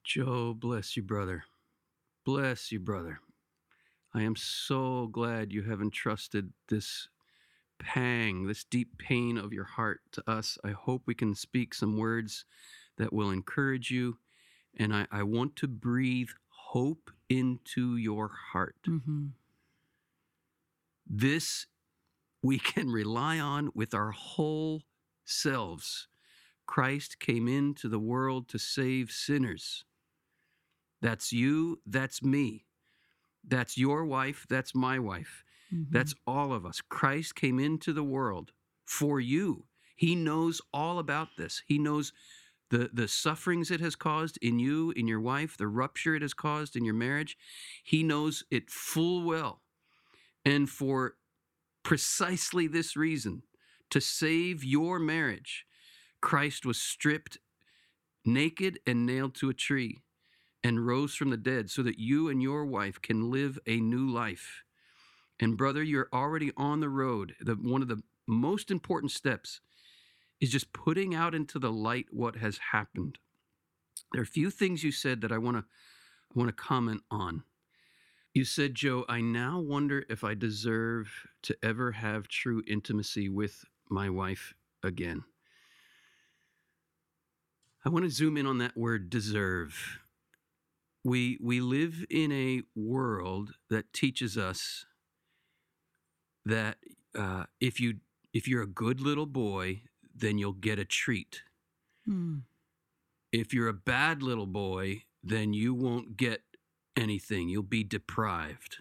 Joe, 0.02 0.54
bless 0.54 0.96
you, 0.96 1.02
brother. 1.02 1.44
Bless 2.24 2.72
you, 2.72 2.80
brother. 2.80 3.20
I 4.14 4.22
am 4.22 4.36
so 4.36 5.06
glad 5.06 5.52
you 5.52 5.62
have 5.64 5.80
entrusted 5.80 6.52
this 6.68 7.08
pang, 7.80 8.46
this 8.46 8.62
deep 8.62 8.98
pain 8.98 9.36
of 9.36 9.52
your 9.52 9.64
heart 9.64 10.00
to 10.12 10.30
us. 10.30 10.56
I 10.62 10.70
hope 10.70 11.02
we 11.06 11.14
can 11.14 11.34
speak 11.34 11.74
some 11.74 11.96
words 11.96 12.44
that 12.98 13.12
will 13.12 13.30
encourage 13.30 13.90
you. 13.90 14.18
And 14.78 14.94
I, 14.94 15.06
I 15.10 15.24
want 15.24 15.56
to 15.56 15.66
breathe 15.66 16.28
hope 16.48 17.10
into 17.28 17.96
your 17.96 18.30
heart. 18.52 18.76
Mm-hmm. 18.86 19.26
This 21.08 21.66
we 22.42 22.58
can 22.58 22.90
rely 22.90 23.38
on 23.38 23.70
with 23.74 23.92
our 23.92 24.12
whole 24.12 24.82
selves. 25.24 26.08
Christ 26.66 27.18
came 27.18 27.48
into 27.48 27.88
the 27.88 27.98
world 27.98 28.48
to 28.50 28.58
save 28.58 29.10
sinners. 29.10 29.84
That's 31.02 31.32
you, 31.32 31.80
that's 31.84 32.22
me. 32.22 32.66
That's 33.46 33.76
your 33.76 34.04
wife, 34.04 34.46
that's 34.48 34.74
my 34.74 34.98
wife. 34.98 35.44
Mm-hmm. 35.72 35.92
That's 35.92 36.14
all 36.26 36.52
of 36.52 36.66
us. 36.66 36.80
Christ 36.88 37.34
came 37.34 37.58
into 37.58 37.92
the 37.92 38.02
world 38.02 38.52
for 38.84 39.20
you. 39.20 39.64
He 39.96 40.14
knows 40.14 40.60
all 40.72 40.98
about 40.98 41.28
this. 41.36 41.62
He 41.66 41.78
knows 41.78 42.12
the, 42.70 42.90
the 42.92 43.08
sufferings 43.08 43.70
it 43.70 43.80
has 43.80 43.96
caused 43.96 44.38
in 44.40 44.58
you, 44.58 44.92
in 44.92 45.06
your 45.08 45.20
wife, 45.20 45.56
the 45.56 45.66
rupture 45.66 46.14
it 46.14 46.22
has 46.22 46.34
caused 46.34 46.76
in 46.76 46.84
your 46.84 46.94
marriage. 46.94 47.36
He 47.82 48.02
knows 48.02 48.44
it 48.50 48.70
full 48.70 49.24
well. 49.24 49.60
And 50.44 50.70
for 50.70 51.16
precisely 51.82 52.66
this 52.66 52.96
reason, 52.96 53.42
to 53.90 54.00
save 54.00 54.64
your 54.64 54.98
marriage, 54.98 55.66
Christ 56.20 56.64
was 56.64 56.80
stripped 56.80 57.38
naked 58.24 58.78
and 58.86 59.06
nailed 59.06 59.34
to 59.34 59.50
a 59.50 59.54
tree 59.54 59.98
and 60.62 60.86
rose 60.86 61.14
from 61.14 61.30
the 61.30 61.36
dead 61.36 61.70
so 61.70 61.82
that 61.82 61.98
you 61.98 62.28
and 62.28 62.42
your 62.42 62.66
wife 62.66 63.00
can 63.00 63.30
live 63.30 63.58
a 63.66 63.80
new 63.80 64.08
life. 64.08 64.62
And 65.40 65.56
brother, 65.56 65.82
you're 65.82 66.08
already 66.12 66.52
on 66.56 66.80
the 66.80 66.90
road. 66.90 67.34
The, 67.40 67.54
one 67.54 67.82
of 67.82 67.88
the 67.88 68.02
most 68.28 68.70
important 68.70 69.10
steps 69.10 69.60
is 70.40 70.50
just 70.50 70.72
putting 70.72 71.14
out 71.14 71.34
into 71.34 71.58
the 71.58 71.72
light 71.72 72.06
what 72.10 72.36
has 72.36 72.58
happened. 72.72 73.18
There 74.12 74.20
are 74.20 74.24
a 74.24 74.26
few 74.26 74.50
things 74.50 74.84
you 74.84 74.92
said 74.92 75.20
that 75.22 75.32
I 75.32 75.38
want 75.38 75.56
to 75.56 75.64
want 76.34 76.48
to 76.48 76.52
comment 76.52 77.02
on. 77.10 77.42
You 78.34 78.44
said, 78.44 78.76
Joe, 78.76 79.04
I 79.08 79.20
now 79.20 79.58
wonder 79.58 80.04
if 80.08 80.22
I 80.22 80.34
deserve 80.34 81.08
to 81.42 81.56
ever 81.62 81.92
have 81.92 82.28
true 82.28 82.62
intimacy 82.66 83.28
with 83.28 83.64
my 83.88 84.08
wife 84.08 84.54
again. 84.84 85.24
I 87.84 87.88
want 87.88 88.04
to 88.04 88.10
zoom 88.10 88.36
in 88.36 88.46
on 88.46 88.58
that 88.58 88.76
word 88.76 89.10
deserve. 89.10 89.98
We 91.02 91.38
we 91.42 91.60
live 91.60 92.04
in 92.10 92.30
a 92.30 92.62
world 92.76 93.54
that 93.70 93.92
teaches 93.92 94.36
us 94.36 94.84
that 96.50 96.76
uh, 97.18 97.44
if 97.60 97.80
you 97.80 97.96
if 98.32 98.46
you're 98.46 98.62
a 98.62 98.66
good 98.66 99.00
little 99.00 99.26
boy, 99.26 99.82
then 100.14 100.38
you'll 100.38 100.52
get 100.52 100.78
a 100.78 100.84
treat. 100.84 101.42
Mm. 102.08 102.42
If 103.32 103.52
you're 103.54 103.68
a 103.68 103.74
bad 103.74 104.22
little 104.22 104.46
boy, 104.46 105.04
then 105.22 105.52
you 105.52 105.74
won't 105.74 106.16
get 106.16 106.42
anything. 106.96 107.48
You'll 107.48 107.62
be 107.62 107.84
deprived. 107.84 108.78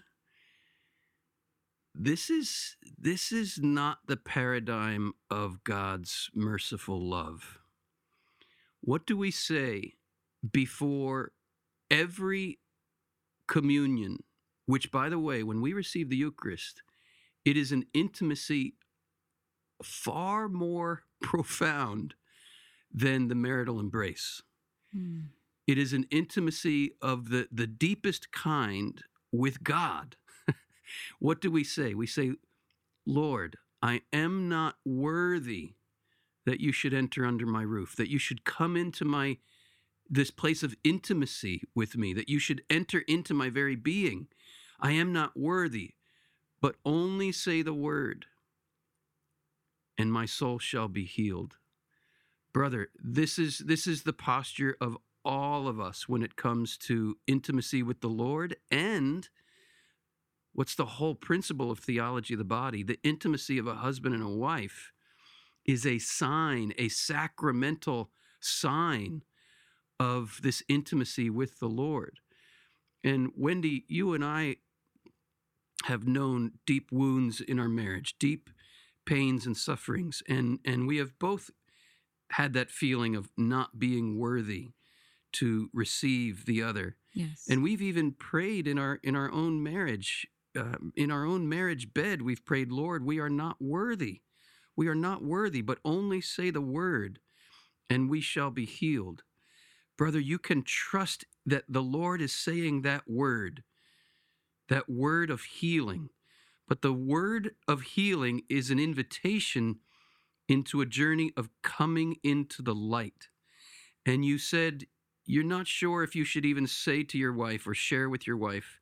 This 1.95 2.29
is 2.29 2.77
this 2.97 3.31
is 3.31 3.59
not 3.61 3.99
the 4.07 4.17
paradigm 4.17 5.13
of 5.29 5.63
God's 5.63 6.29
merciful 6.33 6.99
love. 6.99 7.59
What 8.81 9.05
do 9.05 9.17
we 9.17 9.31
say 9.31 9.93
before 10.51 11.31
every 11.91 12.59
communion, 13.47 14.23
which 14.65 14.91
by 14.91 15.09
the 15.09 15.19
way, 15.19 15.43
when 15.43 15.59
we 15.59 15.73
receive 15.73 16.09
the 16.09 16.15
Eucharist, 16.15 16.83
it 17.45 17.57
is 17.57 17.71
an 17.71 17.85
intimacy 17.93 18.75
far 19.83 20.47
more 20.47 21.03
profound 21.21 22.15
than 22.91 23.27
the 23.27 23.35
marital 23.35 23.79
embrace. 23.79 24.41
Mm. 24.95 25.27
It 25.67 25.77
is 25.77 25.93
an 25.93 26.05
intimacy 26.09 26.93
of 27.01 27.29
the, 27.29 27.47
the 27.51 27.67
deepest 27.67 28.31
kind 28.31 29.03
with 29.31 29.63
God. 29.63 30.15
what 31.19 31.39
do 31.39 31.51
we 31.51 31.63
say? 31.63 31.93
We 31.93 32.07
say, 32.07 32.31
Lord, 33.05 33.57
I 33.81 34.01
am 34.11 34.49
not 34.49 34.75
worthy 34.83 35.75
that 36.45 36.59
you 36.59 36.71
should 36.71 36.93
enter 36.93 37.25
under 37.25 37.45
my 37.45 37.61
roof, 37.61 37.95
that 37.95 38.09
you 38.09 38.17
should 38.17 38.43
come 38.43 38.75
into 38.75 39.05
my 39.05 39.37
this 40.09 40.31
place 40.31 40.63
of 40.63 40.75
intimacy 40.83 41.61
with 41.75 41.95
me, 41.95 42.13
that 42.13 42.29
you 42.29 42.39
should 42.39 42.63
enter 42.67 43.03
into 43.07 43.35
my 43.35 43.51
very 43.51 43.75
being. 43.75 44.27
I 44.79 44.93
am 44.93 45.13
not 45.13 45.37
worthy, 45.37 45.93
but 46.61 46.75
only 46.85 47.31
say 47.31 47.61
the 47.61 47.73
word, 47.73 48.25
and 49.97 50.11
my 50.11 50.25
soul 50.25 50.59
shall 50.59 50.87
be 50.87 51.05
healed. 51.05 51.57
Brother, 52.53 52.89
this 53.01 53.37
is 53.37 53.59
this 53.59 53.85
is 53.85 54.03
the 54.03 54.13
posture 54.13 54.75
of 54.81 54.97
all 55.23 55.67
of 55.67 55.79
us 55.79 56.07
when 56.07 56.23
it 56.23 56.35
comes 56.35 56.77
to 56.77 57.17
intimacy 57.27 57.83
with 57.83 58.01
the 58.01 58.09
Lord 58.09 58.55
and 58.71 59.29
what's 60.53 60.75
the 60.75 60.85
whole 60.85 61.15
principle 61.15 61.71
of 61.71 61.79
theology 61.79 62.33
of 62.33 62.37
the 62.37 62.43
body? 62.43 62.83
The 62.83 62.99
intimacy 63.03 63.57
of 63.57 63.67
a 63.67 63.75
husband 63.75 64.15
and 64.15 64.23
a 64.23 64.29
wife 64.29 64.91
is 65.65 65.85
a 65.85 65.99
sign, 65.99 66.73
a 66.77 66.89
sacramental 66.89 68.09
sign 68.39 69.23
of 69.99 70.39
this 70.41 70.63
intimacy 70.67 71.29
with 71.29 71.59
the 71.59 71.67
Lord. 71.69 72.19
And 73.03 73.31
Wendy, 73.35 73.85
you 73.87 74.13
and 74.13 74.23
I 74.23 74.57
have 75.85 76.07
known 76.07 76.53
deep 76.65 76.91
wounds 76.91 77.41
in 77.41 77.59
our 77.59 77.69
marriage, 77.69 78.15
deep 78.19 78.49
pains 79.05 79.45
and 79.45 79.57
sufferings, 79.57 80.21
and 80.27 80.59
and 80.65 80.87
we 80.87 80.97
have 80.97 81.17
both 81.19 81.49
had 82.31 82.53
that 82.53 82.69
feeling 82.69 83.15
of 83.15 83.29
not 83.37 83.79
being 83.79 84.17
worthy 84.17 84.69
to 85.31 85.69
receive 85.73 86.45
the 86.45 86.61
other. 86.61 86.95
Yes. 87.13 87.45
And 87.49 87.63
we've 87.63 87.81
even 87.81 88.11
prayed 88.11 88.67
in 88.67 88.77
our 88.77 88.99
in 89.03 89.15
our 89.15 89.31
own 89.31 89.63
marriage, 89.63 90.27
uh, 90.57 90.77
in 90.95 91.11
our 91.11 91.25
own 91.25 91.49
marriage 91.49 91.93
bed. 91.93 92.21
We've 92.21 92.45
prayed, 92.45 92.71
Lord, 92.71 93.03
we 93.03 93.19
are 93.19 93.29
not 93.29 93.57
worthy. 93.61 94.21
We 94.75 94.87
are 94.87 94.95
not 94.95 95.23
worthy, 95.23 95.61
but 95.61 95.79
only 95.83 96.21
say 96.21 96.51
the 96.51 96.61
word, 96.61 97.19
and 97.89 98.09
we 98.09 98.21
shall 98.21 98.51
be 98.51 98.65
healed. 98.65 99.23
Brother, 99.97 100.19
you 100.19 100.39
can 100.39 100.63
trust 100.63 101.25
that 101.45 101.65
the 101.67 101.81
Lord 101.81 102.21
is 102.21 102.33
saying 102.33 102.83
that 102.83 103.09
word, 103.09 103.63
that 104.69 104.89
word 104.89 105.29
of 105.29 105.41
healing. 105.41 106.09
But 106.67 106.81
the 106.81 106.93
word 106.93 107.51
of 107.67 107.81
healing 107.81 108.43
is 108.49 108.69
an 108.69 108.79
invitation 108.79 109.79
into 110.47 110.81
a 110.81 110.85
journey 110.85 111.31
of 111.35 111.49
coming 111.61 112.17
into 112.23 112.61
the 112.61 112.75
light. 112.75 113.27
And 114.05 114.23
you 114.23 114.37
said 114.37 114.85
you're 115.25 115.43
not 115.43 115.67
sure 115.67 116.01
if 116.01 116.15
you 116.15 116.23
should 116.23 116.45
even 116.45 116.65
say 116.65 117.03
to 117.03 117.17
your 117.17 117.33
wife 117.33 117.67
or 117.67 117.75
share 117.75 118.09
with 118.09 118.25
your 118.25 118.37
wife 118.37 118.79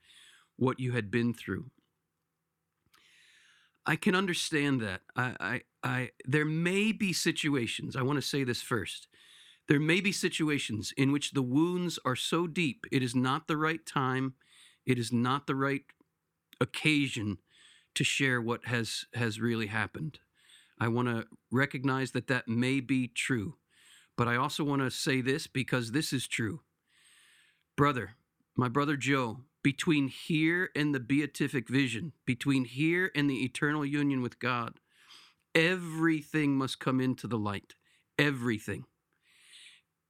what 0.56 0.80
you 0.80 0.94
had 0.94 1.12
been 1.12 1.34
through. 1.34 1.66
I 3.86 3.98
can 3.98 4.16
understand 4.16 4.82
that. 4.82 5.02
I, 5.16 5.36
I, 5.40 5.62
I, 5.84 6.10
there 6.26 6.46
may 6.46 6.94
be 6.94 7.12
situations, 7.12 7.96
I 7.96 8.02
want 8.02 8.18
to 8.18 8.22
say 8.22 8.46
this 8.46 8.62
first. 8.62 9.08
There 9.68 9.80
may 9.80 10.00
be 10.00 10.14
situations 10.14 10.94
in 10.96 11.12
which 11.12 11.32
the 11.32 11.42
wounds 11.42 12.00
are 12.06 12.16
so 12.16 12.48
deep, 12.48 12.86
it 12.92 13.04
is 13.04 13.14
not 13.14 13.48
the 13.48 13.58
right 13.58 13.86
time, 13.86 14.36
it 14.88 14.98
is 14.98 15.12
not 15.12 15.46
the 15.46 15.56
right 15.56 15.84
occasion 16.60 17.38
to 17.94 18.04
share 18.04 18.42
what 18.42 18.66
has, 18.66 19.06
has 19.14 19.40
really 19.40 19.68
happened. 19.68 20.20
I 20.80 20.88
want 20.88 21.10
to 21.10 21.26
recognize 21.52 22.12
that 22.12 22.28
that 22.28 22.48
may 22.48 22.80
be 22.80 23.08
true. 23.08 23.56
But 24.16 24.28
I 24.28 24.38
also 24.38 24.64
want 24.64 24.82
to 24.82 24.90
say 24.90 25.22
this 25.22 25.46
because 25.46 25.92
this 25.92 26.14
is 26.14 26.28
true. 26.28 26.62
Brother, 27.76 28.16
my 28.56 28.70
brother 28.70 28.96
Joe, 28.96 29.42
between 29.62 30.08
here 30.08 30.70
and 30.76 30.96
the 30.96 31.00
beatific 31.00 31.68
vision, 31.68 32.14
between 32.26 32.66
here 32.66 33.12
and 33.14 33.30
the 33.30 33.44
eternal 33.44 33.86
union 33.86 34.22
with 34.22 34.40
God, 34.40 34.80
everything 35.54 36.56
must 36.56 36.80
come 36.80 37.02
into 37.02 37.28
the 37.28 37.38
light. 37.38 37.76
Everything. 38.18 38.86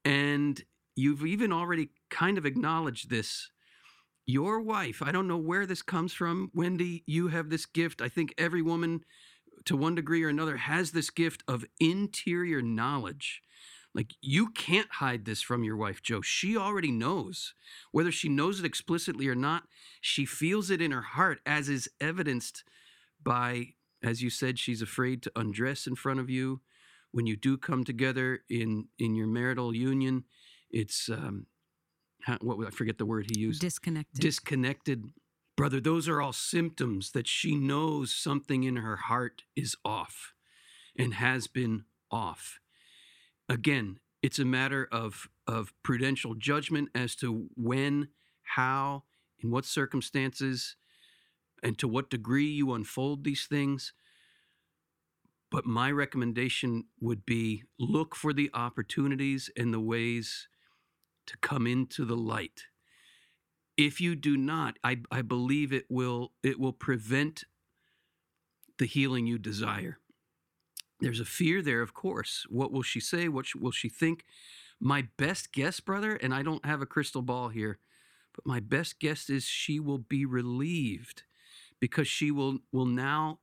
And 0.06 0.64
you've 0.96 1.26
even 1.26 1.52
already 1.52 1.90
kind 2.10 2.38
of 2.38 2.46
acknowledged 2.46 3.10
this 3.10 3.50
your 4.28 4.60
wife, 4.60 5.02
I 5.02 5.12
don't 5.12 5.28
know 5.28 5.38
where 5.38 5.66
this 5.66 5.82
comes 5.82 6.14
from. 6.14 6.52
Wendy, 6.54 7.04
you 7.08 7.30
have 7.30 7.50
this 7.50 7.66
gift. 7.66 8.02
I 8.02 8.10
think 8.10 8.34
every 8.38 8.62
woman, 8.62 9.06
to 9.66 9.78
one 9.78 9.96
degree 9.96 10.24
or 10.24 10.30
another, 10.30 10.58
has 10.58 10.92
this 10.92 11.10
gift 11.10 11.44
of 11.48 11.66
interior 11.80 12.62
knowledge. 12.62 13.42
Like, 13.96 14.14
you 14.22 14.50
can't 14.50 14.92
hide 14.92 15.26
this 15.26 15.42
from 15.42 15.64
your 15.64 15.78
wife, 15.78 16.04
Joe. 16.04 16.22
She 16.22 16.58
already 16.58 16.92
knows. 16.92 17.54
Whether 17.92 18.12
she 18.12 18.28
knows 18.28 18.60
it 18.60 18.66
explicitly 18.66 19.28
or 19.30 19.34
not, 19.34 19.64
she 20.02 20.26
feels 20.26 20.70
it 20.70 20.82
in 20.82 20.92
her 20.92 21.02
heart, 21.02 21.40
as 21.46 21.70
is 21.70 21.90
evidenced 22.02 22.64
by, 23.24 23.70
as 24.04 24.22
you 24.22 24.30
said, 24.30 24.60
she's 24.60 24.82
afraid 24.82 25.24
to 25.24 25.32
undress 25.36 25.88
in 25.88 25.96
front 25.96 26.20
of 26.20 26.30
you. 26.30 26.60
When 27.12 27.26
you 27.26 27.38
do 27.38 27.58
come 27.58 27.86
together 27.86 28.42
in, 28.50 28.90
in 29.00 29.16
your 29.16 29.28
marital 29.28 29.74
union, 29.74 30.26
it's 30.70 31.10
um, 31.10 31.48
what 32.42 32.68
I 32.68 32.70
forget 32.72 32.98
the 32.98 33.06
word 33.06 33.28
he 33.32 33.40
used. 33.40 33.62
Disconnected. 33.62 34.22
Disconnected. 34.22 35.06
Brother, 35.56 35.80
those 35.80 36.08
are 36.08 36.22
all 36.22 36.34
symptoms 36.34 37.12
that 37.12 37.28
she 37.28 37.56
knows 37.56 38.14
something 38.14 38.64
in 38.64 38.78
her 38.78 38.98
heart 38.98 39.44
is 39.56 39.76
off 39.84 40.34
and 40.98 41.16
has 41.16 41.48
been 41.48 41.86
off. 42.12 42.60
Again, 43.50 44.00
it's 44.22 44.40
a 44.40 44.46
matter 44.46 44.88
of, 44.92 45.30
of 45.48 45.74
prudential 45.84 46.36
judgment 46.36 46.90
as 46.94 47.16
to 47.16 47.48
when, 47.56 48.10
how, 48.44 49.04
in 49.40 49.52
what 49.52 49.66
circumstances, 49.66 50.76
and 51.64 51.78
to 51.80 51.88
what 51.88 52.10
degree 52.10 52.48
you 52.48 52.74
unfold 52.74 53.24
these 53.24 53.46
things. 53.46 53.94
But 55.50 55.66
my 55.66 55.92
recommendation 55.92 56.86
would 57.00 57.26
be 57.26 57.64
look 57.80 58.16
for 58.16 58.34
the 58.34 58.50
opportunities 58.54 59.50
and 59.56 59.74
the 59.74 59.80
ways 59.80 60.48
to 61.28 61.38
come 61.38 61.68
into 61.68 62.06
the 62.06 62.16
light. 62.16 62.64
If 63.78 64.02
you 64.02 64.16
do 64.16 64.38
not, 64.38 64.78
I, 64.84 65.02
I 65.12 65.22
believe 65.22 65.72
it 65.72 65.86
will 65.90 66.34
it 66.42 66.60
will 66.60 66.74
prevent 66.74 67.44
the 68.80 68.86
healing 68.86 69.28
you 69.28 69.38
desire. 69.38 70.00
There's 71.00 71.20
a 71.20 71.26
fear 71.26 71.62
there, 71.62 71.82
of 71.82 71.94
course. 71.94 72.46
What 72.50 72.72
will 72.72 72.82
she 72.82 73.00
say? 73.00 73.28
What 73.28 73.46
will 73.56 73.72
she 73.72 73.90
think? 73.90 74.26
My 74.80 75.08
best 75.18 75.52
guess, 75.52 75.80
brother, 75.80 76.16
and 76.16 76.34
I 76.34 76.42
don't 76.42 76.66
have 76.66 76.82
a 76.82 76.88
crystal 76.88 77.22
ball 77.22 77.50
here, 77.50 77.80
but 78.34 78.46
my 78.46 78.60
best 78.60 79.00
guess 79.00 79.30
is 79.30 79.44
she 79.44 79.80
will 79.80 79.98
be 80.00 80.26
relieved 80.26 81.24
because 81.80 82.08
she 82.08 82.32
will 82.32 82.60
will 82.72 82.86
now 82.86 83.40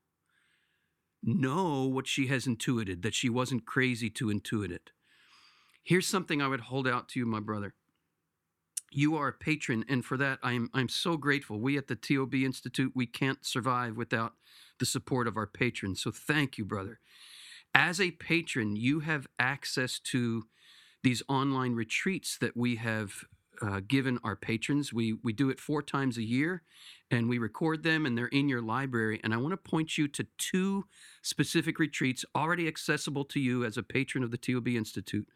know 1.23 1.85
what 1.85 2.07
she 2.07 2.27
has 2.27 2.47
intuited, 2.47 3.03
that 3.03 3.15
she 3.15 3.29
wasn't 3.29 3.67
crazy 3.67 4.11
to 4.11 4.27
intuit 4.27 4.71
it. 4.71 4.91
Here's 5.85 6.07
something 6.07 6.41
I 6.41 6.49
would 6.49 6.61
hold 6.61 6.89
out 6.89 7.09
to 7.11 7.21
you, 7.21 7.27
my 7.27 7.41
brother. 7.41 7.75
You 8.91 9.17
are 9.17 9.29
a 9.29 9.33
patron, 9.33 9.85
and 9.89 10.05
for 10.05 10.17
that 10.17 10.39
I'm 10.43 10.71
I'm 10.73 10.89
so 10.89 11.17
grateful. 11.17 11.61
We 11.61 11.77
at 11.77 11.89
the 11.89 11.97
TOB 11.97 12.35
Institute 12.35 12.93
we 12.95 13.07
can't 13.07 13.45
survive 13.45 13.97
without 13.97 14.33
the 14.79 14.87
support 14.87 15.27
of 15.27 15.37
our 15.37 15.47
patrons. 15.47 16.01
So 16.01 16.11
thank 16.11 16.59
you, 16.59 16.65
brother. 16.65 17.01
As 17.75 18.01
a 18.01 18.13
patron, 18.13 18.77
you 18.77 19.01
have 19.01 19.27
access 19.39 19.99
to 19.99 20.45
these 21.03 21.23
online 21.29 21.75
retreats 21.75 22.39
that 22.41 22.57
we 22.57 22.77
have 22.77 23.25
uh, 23.65 23.81
given 23.87 24.19
our 24.23 24.37
patrons. 24.37 24.93
We 24.93 25.15
we 25.23 25.33
do 25.33 25.49
it 25.49 25.59
four 25.59 25.83
times 25.83 26.19
a 26.19 26.23
year, 26.23 26.63
and 27.11 27.29
we 27.29 27.39
record 27.39 27.83
them, 27.83 28.05
and 28.05 28.17
they're 28.17 28.27
in 28.27 28.49
your 28.49 28.61
library. 28.61 29.21
And 29.25 29.33
I 29.33 29.39
want 29.39 29.53
to 29.53 29.71
point 29.71 29.97
you 29.97 30.09
to 30.09 30.27
two 30.39 30.85
specific 31.23 31.79
retreats 31.79 32.25
already 32.35 32.69
accessible 32.69 33.25
to 33.27 33.41
you 33.41 33.65
as 33.65 33.77
a 33.77 33.83
patron 33.83 34.23
of 34.25 34.31
the 34.31 34.39
TOB 34.39 34.69
Institute. 34.69 35.29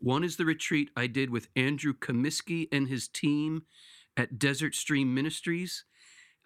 One 0.00 0.24
is 0.24 0.36
the 0.36 0.44
retreat 0.44 0.90
I 0.96 1.06
did 1.06 1.30
with 1.30 1.48
Andrew 1.56 1.94
Comiskey 1.94 2.68
and 2.72 2.88
his 2.88 3.08
team 3.08 3.62
at 4.16 4.38
Desert 4.38 4.74
Stream 4.74 5.14
Ministries. 5.14 5.84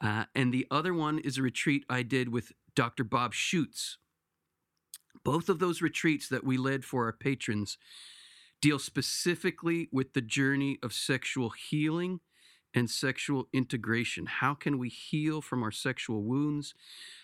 Uh, 0.00 0.24
and 0.34 0.54
the 0.54 0.66
other 0.70 0.94
one 0.94 1.18
is 1.18 1.38
a 1.38 1.42
retreat 1.42 1.84
I 1.90 2.02
did 2.02 2.28
with 2.28 2.52
Dr. 2.76 3.02
Bob 3.02 3.32
Schuchts. 3.32 3.96
Both 5.24 5.48
of 5.48 5.58
those 5.58 5.82
retreats 5.82 6.28
that 6.28 6.44
we 6.44 6.56
led 6.56 6.84
for 6.84 7.06
our 7.06 7.12
patrons 7.12 7.78
deal 8.60 8.78
specifically 8.78 9.88
with 9.92 10.14
the 10.14 10.20
journey 10.20 10.78
of 10.82 10.92
sexual 10.92 11.50
healing 11.50 12.20
and 12.74 12.90
sexual 12.90 13.48
integration. 13.52 14.26
How 14.26 14.54
can 14.54 14.78
we 14.78 14.88
heal 14.88 15.40
from 15.40 15.62
our 15.62 15.70
sexual 15.70 16.22
wounds? 16.22 16.74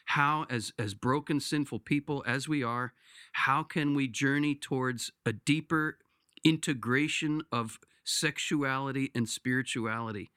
How, 0.06 0.46
as, 0.48 0.72
as 0.78 0.94
broken, 0.94 1.40
sinful 1.40 1.80
people 1.80 2.24
as 2.26 2.48
we 2.48 2.62
are, 2.62 2.94
how 3.32 3.62
can 3.62 3.94
we 3.94 4.08
journey 4.08 4.54
towards 4.54 5.12
a 5.26 5.32
deeper 5.32 5.98
integration 6.44 7.42
of 7.50 7.78
sexuality 8.04 9.10
and 9.14 9.28
spirituality. 9.28 10.30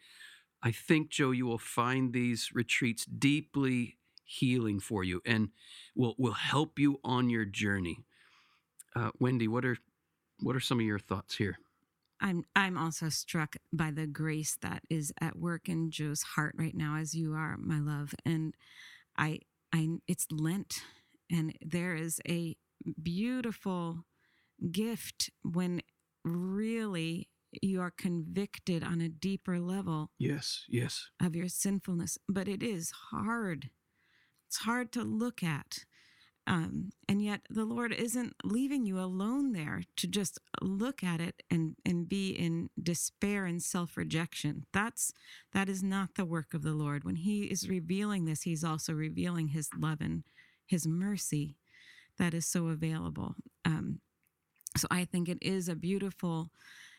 I 0.64 0.72
think, 0.72 1.10
Joe, 1.10 1.32
you 1.32 1.46
will 1.46 1.60
find 1.60 2.14
these 2.14 2.50
retreats 2.54 3.06
deeply 3.06 3.98
healing 4.24 4.80
for 4.80 5.04
you 5.04 5.22
and 5.26 5.50
will, 5.96 6.16
will 6.18 6.34
help 6.34 6.80
you 6.80 7.00
on 7.04 7.30
your 7.30 7.46
journey. 7.46 8.00
Uh, 8.96 9.12
Wendy, 9.20 9.48
what 9.48 9.66
are 9.66 9.78
what 10.41 10.56
are 10.56 10.60
some 10.62 10.80
of 10.80 10.86
your 10.86 11.00
thoughts 11.00 11.36
here? 11.36 11.58
I'm 12.19 12.45
I'm 12.56 12.78
also 12.78 13.10
struck 13.10 13.58
by 13.71 13.91
the 13.91 14.08
grace 14.08 14.58
that 14.62 14.84
is 14.89 15.13
at 15.21 15.38
work 15.38 15.69
in 15.69 15.91
Joe's 15.91 16.23
heart 16.23 16.56
right 16.58 16.76
now, 16.76 16.95
as 16.95 17.13
you 17.13 17.34
are, 17.34 17.58
my 17.58 17.80
love. 17.80 18.15
And 18.26 18.56
I 19.17 19.39
I 19.73 20.00
it's 20.08 20.28
Lent, 20.32 20.82
and 21.32 21.56
there 21.62 21.95
is 21.95 22.19
a 22.28 22.56
beautiful 23.02 24.06
gift 24.71 25.30
when 25.43 25.82
really 26.23 27.30
you 27.62 27.82
are 27.82 27.91
convicted 27.91 28.84
on 28.84 29.02
a 29.02 29.10
deeper 29.10 29.60
level. 29.60 30.12
Yes, 30.17 30.65
yes. 30.67 31.10
Of 31.21 31.36
your 31.36 31.47
sinfulness. 31.47 32.17
But 32.28 32.47
it 32.47 32.63
is 32.63 32.91
hard. 33.12 33.69
It's 34.47 34.58
hard 34.58 34.91
to 34.93 35.04
look 35.04 35.43
at. 35.43 35.86
Um, 36.48 36.92
and 37.10 37.22
yet 37.22 37.42
the 37.50 37.66
Lord 37.66 37.94
isn't 37.94 38.36
leaving 38.44 38.86
you 38.86 39.00
alone 39.00 39.52
there 39.52 39.84
to 39.98 40.08
just 40.08 40.40
look 40.62 41.04
at 41.04 41.20
it 41.20 41.44
and, 41.52 41.76
and 41.86 42.08
be 42.08 42.30
in 42.30 42.70
despair 42.82 43.46
and 43.46 43.62
self-rejection. 43.62 44.66
That's 44.72 45.12
that 45.54 45.68
is 45.68 45.84
not 45.84 46.16
the 46.16 46.24
work 46.26 46.54
of 46.54 46.64
the 46.64 46.74
Lord. 46.74 47.04
When 47.04 47.18
He 47.18 47.44
is 47.44 47.68
revealing 47.68 48.24
this, 48.24 48.44
He's 48.44 48.64
also 48.64 48.94
revealing 48.94 49.50
His 49.50 49.70
love 49.78 50.00
and 50.00 50.24
His 50.66 50.88
mercy 50.88 51.58
that 52.18 52.34
is 52.34 52.46
so 52.46 52.68
available. 52.68 53.36
Um, 53.66 54.00
so 54.78 54.88
I 54.90 55.06
think 55.06 55.28
it 55.28 55.40
is 55.42 55.68
a 55.68 55.76
beautiful 55.76 56.52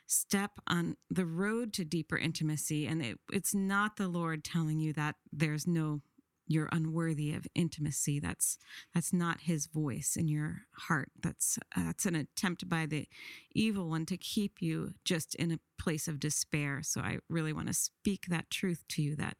step 0.06 0.52
on 0.66 0.96
the 1.10 1.26
road 1.26 1.72
to 1.74 1.84
deeper 1.84 2.18
intimacy. 2.18 2.86
And 2.86 3.02
it, 3.02 3.18
it's 3.32 3.54
not 3.54 3.96
the 3.96 4.08
Lord 4.08 4.44
telling 4.44 4.78
you 4.78 4.92
that 4.94 5.16
there's 5.32 5.66
no 5.66 6.00
you're 6.48 6.68
unworthy 6.72 7.32
of 7.34 7.46
intimacy. 7.54 8.18
That's 8.18 8.58
that's 8.94 9.12
not 9.12 9.42
His 9.42 9.66
voice 9.66 10.16
in 10.16 10.26
your 10.28 10.62
heart. 10.72 11.10
That's 11.22 11.58
uh, 11.76 11.84
that's 11.84 12.06
an 12.06 12.16
attempt 12.16 12.68
by 12.68 12.86
the 12.86 13.06
evil 13.52 13.88
one 13.88 14.06
to 14.06 14.16
keep 14.16 14.60
you 14.60 14.94
just 15.04 15.34
in 15.36 15.52
a 15.52 15.60
place 15.80 16.08
of 16.08 16.18
despair. 16.18 16.80
So 16.82 17.02
I 17.02 17.18
really 17.28 17.52
want 17.52 17.68
to 17.68 17.74
speak 17.74 18.26
that 18.28 18.50
truth 18.50 18.82
to 18.90 19.02
you 19.02 19.14
that 19.16 19.36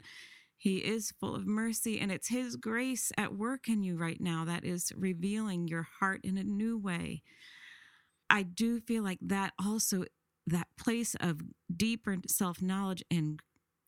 He 0.57 0.77
is 0.79 1.12
full 1.18 1.35
of 1.35 1.47
mercy, 1.47 1.99
and 1.99 2.12
it's 2.12 2.29
His 2.29 2.57
grace 2.57 3.11
at 3.16 3.35
work 3.35 3.68
in 3.68 3.83
you 3.83 3.97
right 3.97 4.21
now 4.21 4.44
that 4.44 4.64
is 4.64 4.92
revealing 4.97 5.66
your 5.66 5.88
heart 6.01 6.21
in 6.23 6.37
a 6.37 6.44
new 6.44 6.79
way. 6.79 7.23
I 8.31 8.42
do 8.42 8.81
feel 8.81 9.03
like 9.03 9.18
that 9.23 9.55
also, 9.59 10.05
that 10.47 10.68
place 10.79 11.16
of 11.21 11.40
deeper 11.75 12.18
self 12.27 12.61
knowledge 12.61 13.03
and 13.11 13.40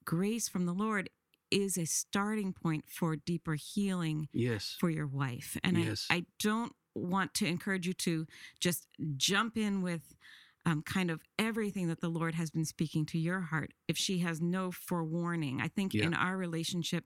grace 0.07 0.49
from 0.49 0.65
the 0.67 0.73
Lord 0.73 1.11
is 1.51 1.77
a 1.77 1.85
starting 1.85 2.53
point 2.53 2.85
for 2.89 3.17
deeper 3.17 3.55
healing 3.55 4.29
yes. 4.33 4.77
for 4.79 4.91
your 4.91 5.07
wife. 5.07 5.57
And 5.63 5.79
yes. 5.79 6.07
I, 6.11 6.17
I 6.17 6.25
don't 6.39 6.73
want 6.95 7.35
to 7.35 7.47
encourage 7.47 7.87
you 7.87 7.95
to 7.95 8.27
just 8.61 8.87
jump 9.17 9.57
in 9.57 9.83
with 9.83 10.15
um, 10.67 10.83
kind 10.83 11.11
of 11.11 11.23
everything 11.39 11.89
that 11.89 12.01
the 12.01 12.09
Lord 12.09 12.35
has 12.35 12.51
been 12.51 12.65
speaking 12.65 13.07
to 13.07 13.19
your 13.19 13.41
heart 13.41 13.73
if 13.89 13.97
she 13.97 14.19
has 14.19 14.41
no 14.41 14.71
forewarning. 14.71 15.61
I 15.61 15.69
think 15.69 15.95
yeah. 15.95 16.05
in 16.05 16.15
our 16.15 16.37
relationship, 16.37 17.05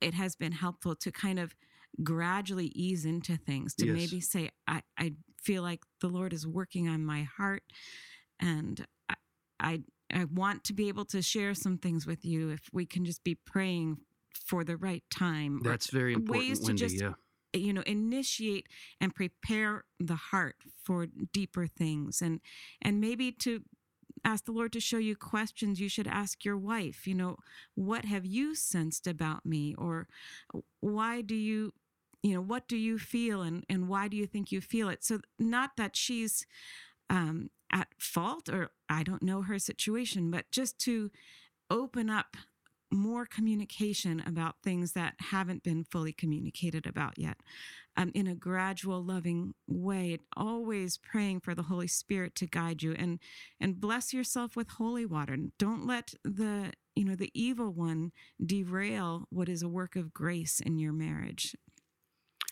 it 0.00 0.14
has 0.14 0.36
been 0.36 0.52
helpful 0.52 0.94
to 0.96 1.10
kind 1.10 1.38
of 1.38 1.54
gradually 2.02 2.66
ease 2.74 3.04
into 3.04 3.36
things 3.36 3.74
to 3.74 3.86
yes. 3.86 3.94
maybe 3.94 4.20
say 4.20 4.50
I, 4.66 4.82
I 4.98 5.14
feel 5.42 5.62
like 5.62 5.80
the 6.00 6.08
lord 6.08 6.32
is 6.34 6.46
working 6.46 6.88
on 6.88 7.04
my 7.04 7.22
heart 7.22 7.62
and 8.38 8.84
I, 9.08 9.14
I 9.58 9.80
i 10.12 10.24
want 10.24 10.64
to 10.64 10.72
be 10.72 10.88
able 10.88 11.04
to 11.04 11.22
share 11.22 11.54
some 11.54 11.78
things 11.78 12.06
with 12.06 12.24
you 12.24 12.50
if 12.50 12.60
we 12.72 12.86
can 12.86 13.04
just 13.04 13.22
be 13.24 13.34
praying 13.34 13.98
for 14.32 14.64
the 14.64 14.76
right 14.76 15.04
time 15.10 15.60
that's 15.62 15.90
very 15.90 16.12
important 16.12 16.46
ways 16.48 16.60
Wendy, 16.60 16.72
to 16.72 16.88
just 16.88 17.02
yeah. 17.02 17.12
you 17.52 17.72
know 17.72 17.82
initiate 17.86 18.66
and 19.00 19.14
prepare 19.14 19.84
the 19.98 20.16
heart 20.16 20.56
for 20.82 21.06
deeper 21.32 21.66
things 21.66 22.20
and 22.20 22.40
and 22.82 23.00
maybe 23.00 23.32
to 23.32 23.62
ask 24.24 24.44
the 24.44 24.52
Lord 24.52 24.72
to 24.72 24.80
show 24.80 24.98
you 24.98 25.14
questions 25.14 25.80
you 25.80 25.88
should 25.88 26.08
ask 26.08 26.44
your 26.44 26.56
wife. 26.56 27.06
You 27.06 27.14
know, 27.14 27.36
what 27.76 28.04
have 28.04 28.26
you 28.26 28.56
sensed 28.56 29.06
about 29.06 29.46
me? 29.46 29.74
Or 29.78 30.08
why 30.80 31.20
do 31.20 31.34
you 31.34 31.72
you 32.22 32.34
know 32.34 32.40
what 32.40 32.66
do 32.66 32.76
you 32.76 32.98
feel 32.98 33.42
and 33.42 33.64
and 33.68 33.88
why 33.88 34.08
do 34.08 34.16
you 34.16 34.26
think 34.26 34.50
you 34.50 34.60
feel 34.60 34.88
it 34.88 35.04
so 35.04 35.20
not 35.38 35.76
that 35.76 35.94
she's 35.94 36.44
um 37.08 37.50
at 37.72 37.88
fault 37.98 38.48
or 38.48 38.70
i 38.88 39.02
don't 39.02 39.22
know 39.22 39.42
her 39.42 39.58
situation 39.58 40.30
but 40.30 40.44
just 40.50 40.78
to 40.78 41.10
open 41.70 42.08
up 42.08 42.36
more 42.92 43.26
communication 43.26 44.22
about 44.24 44.54
things 44.62 44.92
that 44.92 45.14
haven't 45.18 45.62
been 45.64 45.84
fully 45.84 46.12
communicated 46.12 46.86
about 46.86 47.18
yet 47.18 47.36
um, 47.96 48.12
in 48.14 48.26
a 48.26 48.34
gradual 48.34 49.02
loving 49.02 49.54
way 49.66 50.18
always 50.36 50.98
praying 50.98 51.40
for 51.40 51.54
the 51.54 51.64
holy 51.64 51.88
spirit 51.88 52.34
to 52.34 52.46
guide 52.46 52.82
you 52.82 52.92
and 52.92 53.18
and 53.60 53.80
bless 53.80 54.12
yourself 54.12 54.56
with 54.56 54.68
holy 54.70 55.06
water. 55.06 55.36
Don't 55.58 55.86
let 55.86 56.14
the 56.24 56.72
you 56.94 57.04
know 57.04 57.16
the 57.16 57.30
evil 57.34 57.70
one 57.70 58.12
derail 58.44 59.26
what 59.30 59.48
is 59.48 59.62
a 59.62 59.68
work 59.68 59.96
of 59.96 60.12
grace 60.12 60.60
in 60.60 60.78
your 60.78 60.92
marriage. 60.92 61.56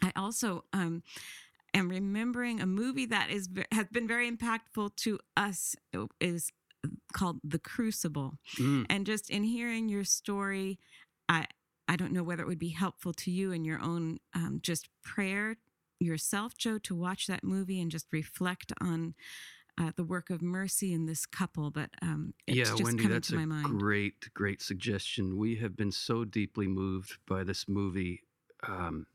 I 0.03 0.12
also 0.16 0.64
um 0.73 1.03
am 1.74 1.88
remembering 1.88 2.60
a 2.60 2.66
movie 2.66 3.06
that 3.06 3.30
is 3.30 3.48
has 3.72 3.87
been 3.90 4.08
very 4.08 4.30
impactful 4.30 4.96
to 4.96 5.18
us 5.37 5.76
is 6.20 6.50
called 7.12 7.40
The 7.42 7.58
Crucible. 7.58 8.34
Mm. 8.58 8.87
And 8.90 9.06
just 9.06 9.30
in 9.30 9.44
hearing 9.44 9.88
your 9.88 10.04
story, 10.04 10.78
I 11.28 11.46
I 11.88 11.96
don't 11.96 12.12
know 12.12 12.22
whether 12.22 12.42
it 12.42 12.48
would 12.48 12.58
be 12.58 12.70
helpful 12.70 13.12
to 13.12 13.30
you 13.30 13.52
in 13.52 13.64
your 13.64 13.80
own 13.80 14.18
um, 14.34 14.60
just 14.62 14.88
prayer 15.02 15.56
yourself, 16.00 16.56
Joe, 16.56 16.78
to 16.78 16.94
watch 16.94 17.26
that 17.26 17.44
movie 17.44 17.80
and 17.80 17.90
just 17.90 18.06
reflect 18.12 18.72
on 18.80 19.14
uh, 19.78 19.90
the 19.96 20.04
work 20.04 20.30
of 20.30 20.40
mercy 20.40 20.92
in 20.92 21.06
this 21.06 21.26
couple. 21.26 21.70
But 21.70 21.90
um, 22.00 22.34
yeah, 22.46 22.74
Wendy, 22.80 23.06
that's 23.06 23.32
a 23.32 23.46
great, 23.64 24.32
great 24.34 24.62
suggestion. 24.62 25.37
We 25.37 25.56
have 25.56 25.76
been 25.76 25.92
so 25.92 26.24
deeply 26.24 26.68
moved 26.68 27.18
by 27.26 27.44
this 27.44 27.68
movie. 27.68 28.22
Um, 28.66 29.06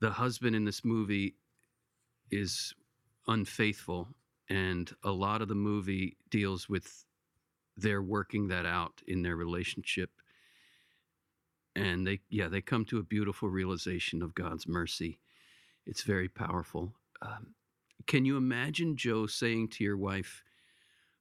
the 0.00 0.10
husband 0.10 0.56
in 0.56 0.64
this 0.64 0.84
movie 0.84 1.36
is 2.30 2.74
unfaithful 3.26 4.08
and 4.48 4.92
a 5.04 5.10
lot 5.10 5.42
of 5.42 5.48
the 5.48 5.54
movie 5.54 6.16
deals 6.30 6.68
with 6.68 7.04
their 7.76 8.02
working 8.02 8.48
that 8.48 8.66
out 8.66 9.00
in 9.06 9.22
their 9.22 9.36
relationship. 9.36 10.10
And 11.76 12.06
they 12.06 12.20
yeah 12.28 12.48
they 12.48 12.60
come 12.60 12.84
to 12.86 12.98
a 12.98 13.04
beautiful 13.04 13.48
realization 13.48 14.22
of 14.22 14.34
god's 14.34 14.66
mercy. 14.66 15.20
It's 15.86 16.02
very 16.02 16.28
powerful. 16.28 16.94
Um, 17.22 17.54
can 18.06 18.24
you 18.24 18.36
imagine 18.36 18.96
joe 18.96 19.26
saying 19.26 19.68
to 19.68 19.84
your 19.84 19.96
wife 19.96 20.42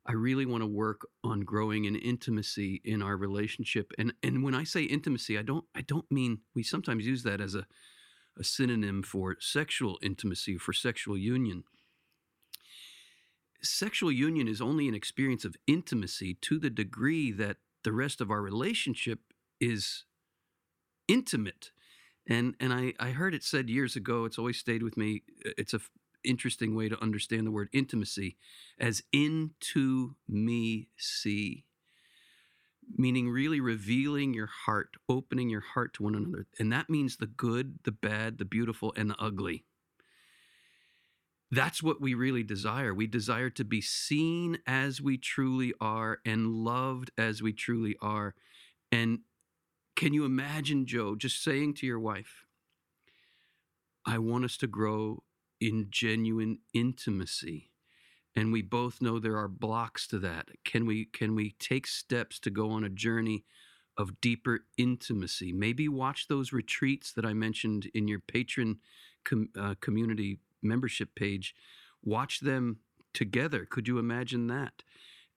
i 0.06 0.14
really 0.14 0.46
want 0.46 0.62
to 0.64 0.68
work 0.68 1.08
on 1.24 1.42
growing 1.42 1.86
an 1.86 1.96
intimacy 1.96 2.82
in 2.84 3.02
our 3.02 3.18
relationship 3.18 3.92
and 3.98 4.14
and 4.24 4.44
when 4.44 4.56
i 4.56 4.64
say 4.64 4.84
intimacy 4.84 5.38
i 5.38 5.42
don't 5.42 5.66
i 5.76 5.82
don't 5.82 6.10
mean 6.12 6.40
we 6.56 6.64
sometimes 6.64 7.06
use 7.06 7.24
that 7.24 7.42
as 7.42 7.56
a 7.56 7.66
a 8.40 8.44
synonym 8.44 9.04
for 9.04 9.36
sexual 9.40 10.00
intimacy 10.02 10.58
for 10.58 10.74
sexual 10.74 11.18
union 11.18 11.64
sexual 13.62 14.12
union 14.12 14.48
is 14.48 14.62
only 14.62 14.88
an 14.88 14.96
experience 14.96 15.46
of 15.46 15.56
intimacy 15.68 16.36
to 16.36 16.60
the 16.60 16.70
degree 16.70 17.32
that 17.32 17.58
the 17.84 17.92
rest 17.92 18.22
of 18.22 18.32
our 18.32 18.42
relationship 18.42 19.20
is 19.60 20.06
intimate. 21.08 21.72
And 22.28 22.56
and 22.60 22.74
I, 22.74 22.94
I 23.00 23.12
heard 23.12 23.34
it 23.34 23.44
said 23.44 23.70
years 23.70 23.96
ago, 23.96 24.26
it's 24.26 24.38
always 24.38 24.58
stayed 24.58 24.84
with 24.84 24.98
me. 24.98 25.24
It's 25.58 25.74
a 25.74 25.80
interesting 26.24 26.76
way 26.76 26.90
to 26.90 27.02
understand 27.02 27.48
the 27.48 27.52
word 27.52 27.70
intimacy 27.72 28.36
as 28.80 29.02
into 29.14 30.16
me 30.28 30.90
see. 30.98 31.66
Meaning 32.98 33.30
really 33.30 33.60
revealing 33.60 34.34
your 34.34 34.48
heart, 34.48 34.96
opening 35.08 35.50
your 35.50 35.62
heart 35.62 35.94
to 35.96 36.04
one 36.04 36.16
another. 36.16 36.48
And 36.60 36.72
that 36.74 36.90
means 36.90 37.18
the 37.18 37.28
good, 37.28 37.80
the 37.84 37.92
bad, 37.92 38.38
the 38.40 38.46
beautiful, 38.46 38.94
and 38.98 39.10
the 39.12 39.16
ugly 39.20 39.64
that's 41.52 41.82
what 41.82 42.00
we 42.00 42.14
really 42.14 42.44
desire. 42.44 42.94
We 42.94 43.08
desire 43.08 43.50
to 43.52 43.64
be 43.64 43.82
seen 43.82 44.60
as 44.68 45.02
we 45.02 45.18
truly 45.18 45.74
are 45.82 46.20
and 46.26 46.48
loved 46.48 47.12
as 47.18 47.42
we 47.42 47.54
truly 47.54 47.96
are. 48.02 48.36
And 48.92 49.20
can 49.96 50.14
you 50.14 50.26
imagine, 50.26 50.86
Joe, 50.86 51.16
just 51.16 51.44
saying 51.44 51.76
to 51.76 51.88
your 51.88 52.00
wife, 52.00 52.46
I 54.06 54.18
want 54.20 54.46
us 54.46 54.58
to 54.58 54.68
grow 54.68 55.24
in 55.60 55.88
genuine 55.90 56.60
intimacy. 56.74 57.69
And 58.40 58.54
we 58.54 58.62
both 58.62 59.02
know 59.02 59.20
there 59.20 59.36
are 59.36 59.50
blocks 59.50 60.08
to 60.08 60.20
that. 60.20 60.48
Can 60.64 60.86
we 60.86 61.04
can 61.04 61.36
we 61.36 61.58
take 61.60 61.86
steps 61.86 62.40
to 62.40 62.50
go 62.50 62.72
on 62.72 62.86
a 62.86 62.90
journey 62.90 63.44
of 63.98 64.22
deeper 64.22 64.62
intimacy? 64.78 65.52
Maybe 65.52 65.90
watch 65.90 66.30
those 66.30 66.54
retreats 66.54 67.12
that 67.12 67.26
I 67.26 67.34
mentioned 67.34 67.92
in 67.94 68.08
your 68.08 68.22
patron 68.22 68.80
com, 69.26 69.50
uh, 69.60 69.76
community 69.82 70.40
membership 70.62 71.16
page, 71.16 71.54
watch 72.02 72.40
them 72.40 72.80
together. 73.14 73.68
Could 73.70 73.90
you 73.90 74.00
imagine 74.00 74.48
that? 74.48 74.84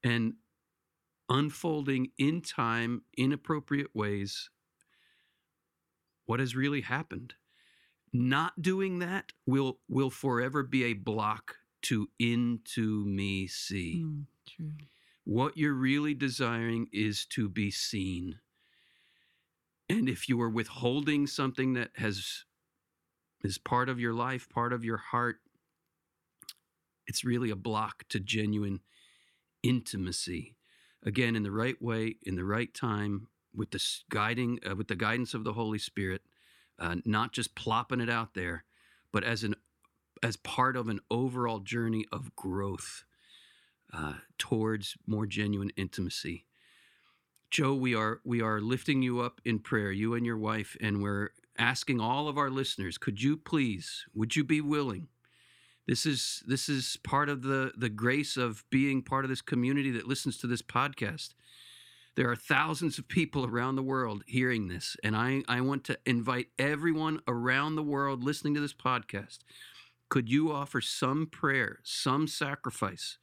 And 0.04 0.34
unfolding 1.28 2.12
in 2.18 2.40
time, 2.40 3.02
in 3.16 3.32
appropriate 3.32 3.90
ways, 3.96 4.48
what 6.26 6.38
has 6.38 6.54
really 6.54 6.82
happened. 6.82 7.34
Not 8.12 8.62
doing 8.62 9.00
that 9.00 9.32
will 9.44 9.80
will 9.88 10.10
forever 10.10 10.62
be 10.62 10.84
a 10.84 10.92
block 10.92 11.56
to 11.82 12.08
into 12.18 13.04
me 13.04 13.46
see. 13.46 14.02
Mm, 14.04 14.24
true. 14.46 14.72
What 15.24 15.56
you're 15.56 15.74
really 15.74 16.14
desiring 16.14 16.88
is 16.92 17.26
to 17.26 17.48
be 17.48 17.70
seen. 17.70 18.38
And 19.88 20.08
if 20.08 20.28
you 20.28 20.40
are 20.40 20.50
withholding 20.50 21.26
something 21.26 21.74
that 21.74 21.90
has 21.96 22.44
is 23.44 23.58
part 23.58 23.88
of 23.88 24.00
your 24.00 24.14
life, 24.14 24.48
part 24.48 24.72
of 24.72 24.84
your 24.84 24.96
heart, 24.96 25.40
it's 27.06 27.24
really 27.24 27.50
a 27.50 27.56
block 27.56 28.04
to 28.08 28.20
genuine 28.20 28.80
intimacy. 29.62 30.56
Again, 31.04 31.34
in 31.34 31.42
the 31.42 31.50
right 31.50 31.80
way, 31.82 32.16
in 32.22 32.36
the 32.36 32.44
right 32.44 32.72
time, 32.72 33.28
with 33.54 33.70
the 33.70 33.84
guiding, 34.08 34.60
uh, 34.68 34.76
with 34.76 34.88
the 34.88 34.96
guidance 34.96 35.34
of 35.34 35.44
the 35.44 35.52
Holy 35.52 35.78
Spirit, 35.78 36.22
uh, 36.78 36.96
not 37.04 37.32
just 37.32 37.54
plopping 37.54 38.00
it 38.00 38.08
out 38.08 38.34
there, 38.34 38.64
but 39.12 39.24
as 39.24 39.42
an 39.42 39.54
as 40.22 40.36
part 40.36 40.76
of 40.76 40.88
an 40.88 41.00
overall 41.10 41.58
journey 41.58 42.06
of 42.12 42.34
growth 42.36 43.04
uh, 43.92 44.14
towards 44.38 44.96
more 45.06 45.26
genuine 45.26 45.70
intimacy. 45.76 46.46
Joe, 47.50 47.74
we 47.74 47.94
are 47.94 48.20
we 48.24 48.40
are 48.40 48.60
lifting 48.60 49.02
you 49.02 49.20
up 49.20 49.40
in 49.44 49.58
prayer, 49.58 49.92
you 49.92 50.14
and 50.14 50.24
your 50.24 50.38
wife, 50.38 50.76
and 50.80 51.02
we're 51.02 51.30
asking 51.58 52.00
all 52.00 52.28
of 52.28 52.38
our 52.38 52.48
listeners, 52.48 52.96
could 52.96 53.22
you 53.22 53.36
please, 53.36 54.06
would 54.14 54.34
you 54.34 54.44
be 54.44 54.60
willing? 54.62 55.08
This 55.86 56.06
is 56.06 56.42
this 56.46 56.68
is 56.68 56.96
part 57.02 57.28
of 57.28 57.42
the 57.42 57.72
the 57.76 57.90
grace 57.90 58.36
of 58.36 58.64
being 58.70 59.02
part 59.02 59.24
of 59.24 59.28
this 59.28 59.42
community 59.42 59.90
that 59.90 60.08
listens 60.08 60.38
to 60.38 60.46
this 60.46 60.62
podcast. 60.62 61.30
There 62.14 62.30
are 62.30 62.36
thousands 62.36 62.98
of 62.98 63.08
people 63.08 63.46
around 63.46 63.76
the 63.76 63.82
world 63.82 64.22
hearing 64.26 64.68
this, 64.68 64.96
and 65.02 65.16
I, 65.16 65.42
I 65.48 65.62
want 65.62 65.84
to 65.84 65.98
invite 66.04 66.48
everyone 66.58 67.20
around 67.26 67.74
the 67.74 67.82
world 67.82 68.22
listening 68.22 68.54
to 68.54 68.60
this 68.60 68.74
podcast. 68.74 69.38
Could 70.12 70.28
you 70.28 70.52
offer 70.52 70.82
some 70.82 71.26
prayer, 71.26 71.78
some 71.84 72.26
sacrifice 72.26 73.16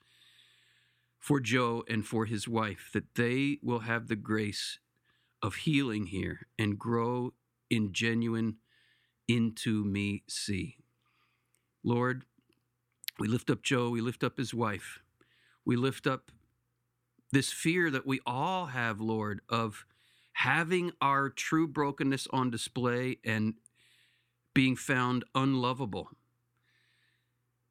for 1.19 1.39
Joe 1.39 1.83
and 1.87 2.03
for 2.03 2.25
his 2.25 2.47
wife 2.47 2.89
that 2.93 3.13
they 3.13 3.59
will 3.61 3.81
have 3.81 4.07
the 4.07 4.15
grace 4.15 4.79
of 5.39 5.53
healing 5.53 6.07
here 6.07 6.47
and 6.57 6.79
grow 6.79 7.33
in 7.69 7.93
genuine 7.93 8.55
into 9.27 9.85
me 9.85 10.23
see. 10.27 10.77
Lord, 11.83 12.25
we 13.19 13.27
lift 13.27 13.51
up 13.51 13.61
Joe, 13.61 13.91
we 13.91 14.01
lift 14.01 14.23
up 14.23 14.39
his 14.39 14.55
wife, 14.55 14.97
we 15.63 15.75
lift 15.75 16.07
up 16.07 16.31
this 17.31 17.51
fear 17.51 17.91
that 17.91 18.07
we 18.07 18.19
all 18.25 18.65
have, 18.65 18.99
Lord, 18.99 19.41
of 19.47 19.85
having 20.33 20.93
our 20.99 21.29
true 21.29 21.67
brokenness 21.67 22.27
on 22.33 22.49
display 22.49 23.17
and 23.23 23.53
being 24.55 24.75
found 24.75 25.23
unlovable. 25.35 26.09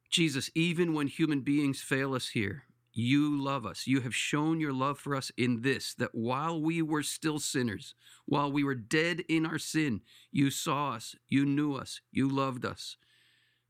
Jesus, 0.09 0.49
even 0.55 0.93
when 0.93 1.07
human 1.07 1.41
beings 1.41 1.81
fail 1.81 2.13
us 2.13 2.29
here, 2.29 2.63
you 2.91 3.41
love 3.41 3.65
us. 3.65 3.87
You 3.87 4.01
have 4.01 4.15
shown 4.15 4.59
your 4.59 4.73
love 4.73 4.99
for 4.99 5.15
us 5.15 5.31
in 5.37 5.61
this 5.61 5.93
that 5.95 6.13
while 6.13 6.61
we 6.61 6.81
were 6.81 7.03
still 7.03 7.39
sinners, 7.39 7.93
while 8.25 8.51
we 8.51 8.63
were 8.63 8.75
dead 8.75 9.23
in 9.29 9.45
our 9.45 9.59
sin, 9.59 10.01
you 10.31 10.49
saw 10.49 10.93
us, 10.93 11.15
you 11.27 11.45
knew 11.45 11.75
us, 11.75 12.01
you 12.11 12.27
loved 12.27 12.65
us, 12.65 12.97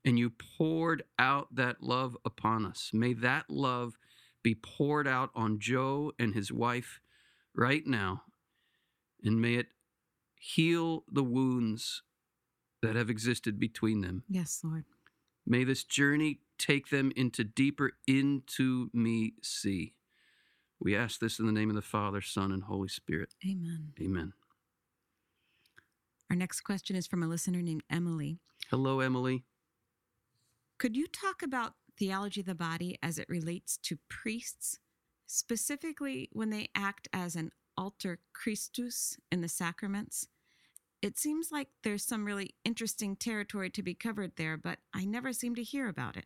and 0.05 0.17
you 0.17 0.31
poured 0.31 1.03
out 1.17 1.53
that 1.55 1.83
love 1.83 2.17
upon 2.25 2.65
us. 2.65 2.91
May 2.93 3.13
that 3.13 3.49
love 3.49 3.97
be 4.41 4.55
poured 4.55 5.07
out 5.07 5.29
on 5.35 5.59
Joe 5.59 6.13
and 6.17 6.33
his 6.33 6.51
wife 6.51 7.01
right 7.53 7.85
now, 7.85 8.23
and 9.23 9.41
may 9.41 9.55
it 9.55 9.67
heal 10.39 11.03
the 11.11 11.23
wounds 11.23 12.01
that 12.81 12.95
have 12.95 13.09
existed 13.09 13.59
between 13.59 13.99
them. 13.99 14.23
Yes, 14.29 14.61
Lord. 14.63 14.85
May 15.49 15.65
this 15.65 15.83
journey 15.83 16.39
take 16.57 16.89
them 16.89 17.11
into 17.15 17.43
deeper 17.43 17.93
into 18.07 18.89
me 18.93 19.33
see. 19.41 19.95
We 20.79 20.95
ask 20.95 21.19
this 21.19 21.39
in 21.39 21.45
the 21.45 21.51
name 21.51 21.69
of 21.69 21.75
the 21.75 21.81
Father, 21.81 22.21
Son, 22.21 22.51
and 22.51 22.63
Holy 22.63 22.87
Spirit. 22.87 23.33
Amen. 23.45 23.93
Amen. 23.99 24.33
Our 26.29 26.35
next 26.35 26.61
question 26.61 26.95
is 26.95 27.07
from 27.07 27.23
a 27.23 27.27
listener 27.27 27.61
named 27.61 27.83
Emily. 27.89 28.39
Hello, 28.69 28.99
Emily. 28.99 29.43
Could 30.77 30.95
you 30.95 31.07
talk 31.07 31.41
about 31.41 31.73
theology 31.97 32.39
of 32.39 32.45
the 32.45 32.55
body 32.55 32.97
as 33.03 33.19
it 33.19 33.27
relates 33.27 33.77
to 33.77 33.99
priests, 34.07 34.79
specifically 35.27 36.29
when 36.31 36.49
they 36.49 36.69
act 36.73 37.09
as 37.11 37.35
an 37.35 37.51
alter 37.79 38.19
Christus 38.33 39.17
in 39.31 39.39
the 39.39 39.47
sacraments. 39.47 40.27
It 41.01 41.17
seems 41.17 41.51
like 41.51 41.69
there's 41.83 42.03
some 42.03 42.25
really 42.25 42.55
interesting 42.65 43.15
territory 43.15 43.69
to 43.69 43.81
be 43.81 43.93
covered 43.93 44.33
there, 44.35 44.57
but 44.57 44.79
I 44.93 45.05
never 45.05 45.31
seem 45.31 45.55
to 45.55 45.63
hear 45.63 45.87
about 45.87 46.17
it. 46.17 46.25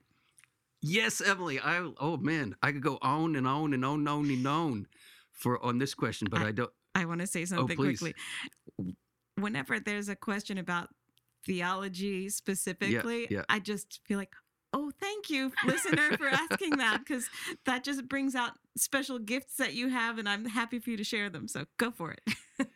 Yes, 0.82 1.22
Emily. 1.22 1.60
I 1.60 1.90
oh 2.00 2.18
man, 2.18 2.56
I 2.62 2.74
could 2.74 2.84
go 2.84 2.98
on 3.02 3.36
and 3.36 3.48
on 3.48 3.74
and 3.74 3.86
on 3.86 4.00
and 4.00 4.10
on 4.10 4.30
and 4.30 4.48
on 4.48 4.88
for 5.32 5.64
on 5.64 5.78
this 5.78 5.94
question, 5.94 6.28
but 6.30 6.42
I, 6.42 6.48
I 6.48 6.52
don't. 6.52 6.72
I 6.94 7.06
want 7.06 7.22
to 7.22 7.28
say 7.28 7.44
oh, 7.44 7.46
something 7.46 7.80
oh, 7.80 7.84
quickly. 7.84 8.14
Whenever 9.36 9.80
there's 9.80 10.10
a 10.10 10.16
question 10.16 10.58
about 10.58 10.90
theology 11.46 12.30
specifically, 12.30 13.22
yeah, 13.22 13.38
yeah. 13.38 13.44
I 13.48 13.60
just 13.60 14.02
feel 14.06 14.18
like, 14.18 14.34
oh, 14.74 14.92
thank 15.00 15.30
you, 15.30 15.54
listener, 15.66 16.18
for 16.18 16.28
asking 16.28 16.72
that 16.78 17.00
because 17.00 17.30
that 17.66 17.86
just 17.86 18.10
brings 18.10 18.36
out 18.36 18.52
special 18.78 19.20
gifts 19.20 19.56
that 19.58 19.74
you 19.74 19.88
have, 19.88 20.18
and 20.18 20.28
I'm 20.28 20.46
happy 20.46 20.80
for 20.80 20.90
you 20.90 20.98
to 20.98 21.04
share 21.06 21.30
them. 21.30 21.48
So 21.48 21.64
go 21.78 21.92
for 21.92 22.12
it. 22.12 22.22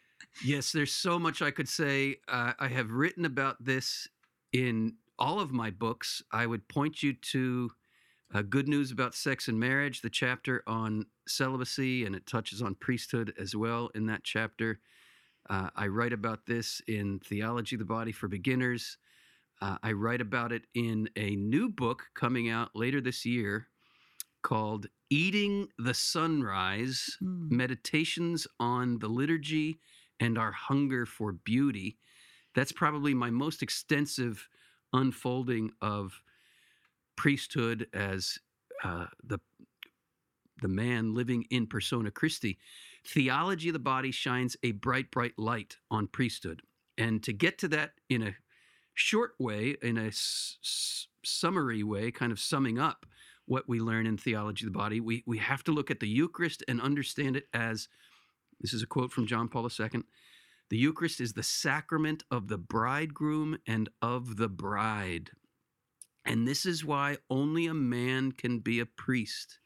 yes, 0.43 0.71
there's 0.71 0.93
so 0.93 1.19
much 1.19 1.41
I 1.41 1.52
could 1.52 1.69
say. 1.69 2.17
Uh, 2.28 2.54
I 2.60 2.67
have 2.67 2.91
written 2.91 3.26
about 3.26 3.63
this 3.63 4.08
in 4.54 4.95
all 5.19 5.39
of 5.39 5.52
my 5.52 5.71
books. 5.71 6.21
I 6.32 6.45
would 6.45 6.67
point 6.67 7.04
you 7.04 7.13
to 7.13 7.69
uh, 8.34 8.41
Good 8.41 8.67
News 8.67 8.91
About 8.91 9.15
Sex 9.15 9.47
and 9.47 9.60
Marriage, 9.60 10.02
the 10.02 10.10
chapter 10.10 10.63
on 10.67 11.06
celibacy, 11.28 12.06
and 12.06 12.15
it 12.15 12.26
touches 12.26 12.62
on 12.62 12.76
priesthood 12.76 13.34
as 13.39 13.56
well 13.56 13.89
in 13.95 14.06
that 14.08 14.23
chapter. 14.23 14.80
Uh, 15.50 15.69
I 15.76 15.88
write 15.88 16.13
about 16.13 16.45
this 16.45 16.82
in 16.88 17.19
Theology 17.19 17.76
of 17.76 17.80
the 17.80 17.86
Body 17.86 18.12
for 18.12 18.28
Beginners. 18.28 18.97
Uh, 19.62 19.78
I 19.82 19.93
write 19.93 20.21
about 20.21 20.52
it 20.52 20.63
in 20.76 21.10
a 21.15 21.36
new 21.36 21.69
book 21.69 22.04
coming 22.13 22.50
out 22.50 22.69
later 22.76 23.02
this 23.02 23.26
year 23.26 23.67
called 24.43 24.88
Eating 25.10 25.67
the 25.80 25.93
Sunrise 25.93 27.17
mm. 27.23 27.50
Meditations 27.50 28.45
on 28.60 29.00
the 29.00 29.08
Liturgy 29.08 29.80
and 30.20 30.38
Our 30.38 30.52
Hunger 30.52 31.06
for 31.06 31.34
Beauty. 31.34 31.98
That's 32.56 32.72
probably 32.72 33.14
my 33.14 33.30
most 33.30 33.62
extensive 33.62 34.48
unfolding 34.94 35.72
of 35.82 36.22
priesthood 37.16 37.88
as 37.94 38.38
uh, 38.84 39.08
the 39.24 39.40
the 40.62 40.68
man 40.68 41.14
living 41.14 41.46
in 41.50 41.68
persona 41.68 42.12
Christi, 42.12 42.58
theology 43.06 43.70
of 43.70 43.74
the 43.74 43.80
body 43.80 44.12
shines 44.12 44.58
a 44.64 44.72
bright, 44.72 45.12
bright 45.12 45.38
light 45.38 45.78
on 45.92 46.08
priesthood. 46.08 46.62
And 46.98 47.22
to 47.24 47.34
get 47.34 47.58
to 47.60 47.68
that 47.70 47.92
in 48.10 48.24
a 48.24 48.36
short 48.96 49.34
way, 49.40 49.76
in 49.82 49.98
a 49.98 50.08
s- 50.08 51.08
summary 51.24 51.84
way, 51.84 52.12
kind 52.12 52.32
of 52.32 52.40
summing 52.40 52.80
up 52.80 53.06
what 53.46 53.70
we 53.70 53.80
learn 53.80 54.08
in 54.08 54.18
theology 54.18 54.66
of 54.66 54.74
the 54.74 54.78
body, 54.78 55.00
we, 55.00 55.24
we 55.26 55.38
have 55.38 55.64
to 55.66 55.72
look 55.72 55.92
at 55.92 56.00
the 56.00 56.10
Eucharist 56.10 56.64
and 56.68 56.82
understand 56.82 57.36
it 57.36 57.48
as 57.54 57.88
this 58.62 58.74
is 58.74 58.84
a 58.84 58.88
quote 58.88 59.12
from 59.12 59.28
John 59.28 59.48
Paul 59.48 59.70
II 59.80 60.04
the 60.70 60.78
Eucharist 60.78 61.22
is 61.22 61.34
the 61.34 61.43
sacrament 61.43 62.24
of 62.30 62.50
the 62.50 62.58
bridegroom 62.58 63.58
and 63.65 63.89
of 64.02 64.36
the 64.36 64.50
bride. 64.50 65.32
And 66.26 66.46
this 66.46 66.65
is 66.65 66.84
why 66.84 67.17
only 67.30 67.67
a 67.67 67.74
man 67.74 68.34
can 68.34 68.60
be 68.60 68.82
a 68.82 68.86
priest. 68.86 69.60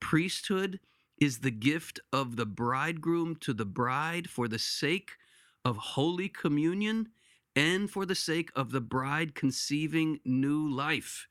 Priesthood 0.00 0.80
is 1.20 1.40
the 1.40 1.50
gift 1.50 2.00
of 2.10 2.36
the 2.36 2.46
bridegroom 2.46 3.36
to 3.40 3.52
the 3.52 3.66
bride 3.66 4.30
for 4.30 4.48
the 4.48 4.58
sake 4.58 5.10
of 5.62 5.76
Holy 5.76 6.28
Communion 6.28 7.08
and 7.54 7.90
for 7.90 8.06
the 8.06 8.14
sake 8.14 8.50
of 8.56 8.70
the 8.70 8.80
bride 8.80 9.34
conceiving 9.34 10.20
new 10.24 10.66
life. 10.70 11.26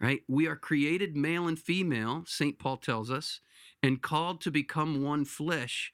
Right? 0.00 0.22
We 0.28 0.46
are 0.46 0.56
created 0.56 1.14
male 1.14 1.46
and 1.46 1.58
female, 1.58 2.24
St. 2.26 2.58
Paul 2.58 2.78
tells 2.78 3.10
us, 3.10 3.40
and 3.82 4.00
called 4.00 4.40
to 4.42 4.50
become 4.50 5.02
one 5.02 5.24
flesh 5.26 5.92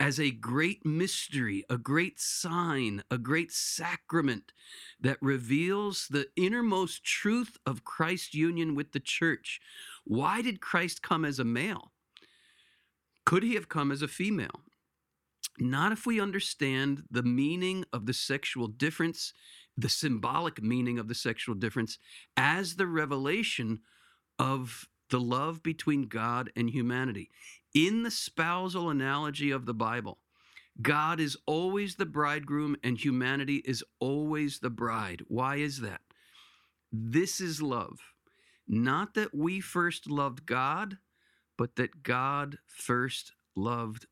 as 0.00 0.18
a 0.18 0.32
great 0.32 0.84
mystery, 0.84 1.64
a 1.70 1.78
great 1.78 2.18
sign, 2.18 3.02
a 3.10 3.18
great 3.18 3.52
sacrament 3.52 4.52
that 5.00 5.18
reveals 5.22 6.08
the 6.08 6.26
innermost 6.36 7.04
truth 7.04 7.56
of 7.64 7.84
Christ's 7.84 8.34
union 8.34 8.74
with 8.74 8.92
the 8.92 9.00
church. 9.00 9.60
Why 10.04 10.42
did 10.42 10.60
Christ 10.60 11.02
come 11.02 11.24
as 11.24 11.38
a 11.38 11.44
male? 11.44 11.92
Could 13.24 13.44
he 13.44 13.54
have 13.54 13.68
come 13.68 13.92
as 13.92 14.02
a 14.02 14.08
female? 14.08 14.62
Not 15.58 15.92
if 15.92 16.04
we 16.04 16.20
understand 16.20 17.04
the 17.10 17.22
meaning 17.22 17.84
of 17.92 18.06
the 18.06 18.12
sexual 18.12 18.66
difference, 18.66 19.32
the 19.76 19.88
symbolic 19.88 20.62
meaning 20.62 20.98
of 20.98 21.08
the 21.08 21.14
sexual 21.14 21.54
difference, 21.54 21.98
as 22.36 22.76
the 22.76 22.86
revelation 22.86 23.80
of 24.38 24.88
the 25.10 25.20
love 25.20 25.62
between 25.62 26.02
God 26.02 26.50
and 26.56 26.70
humanity. 26.70 27.30
In 27.74 28.02
the 28.02 28.10
spousal 28.10 28.90
analogy 28.90 29.50
of 29.50 29.66
the 29.66 29.74
Bible, 29.74 30.18
God 30.80 31.20
is 31.20 31.36
always 31.46 31.96
the 31.96 32.06
bridegroom 32.06 32.76
and 32.82 32.98
humanity 32.98 33.62
is 33.64 33.84
always 34.00 34.58
the 34.58 34.70
bride. 34.70 35.22
Why 35.28 35.56
is 35.56 35.80
that? 35.80 36.00
This 36.92 37.40
is 37.40 37.62
love. 37.62 37.98
Not 38.66 39.14
that 39.14 39.34
we 39.34 39.60
first 39.60 40.08
loved 40.08 40.46
God, 40.46 40.98
but 41.56 41.76
that 41.76 42.02
God 42.02 42.58
first 42.66 43.32
loved 43.54 44.06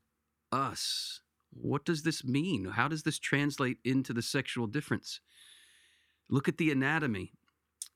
us. 0.51 1.21
What 1.51 1.85
does 1.85 2.03
this 2.03 2.23
mean? 2.23 2.65
How 2.65 2.87
does 2.87 3.03
this 3.03 3.19
translate 3.19 3.77
into 3.83 4.13
the 4.13 4.21
sexual 4.21 4.67
difference? 4.67 5.19
Look 6.33 6.47
at 6.47 6.57
the 6.57 6.71
anatomy, 6.71 7.31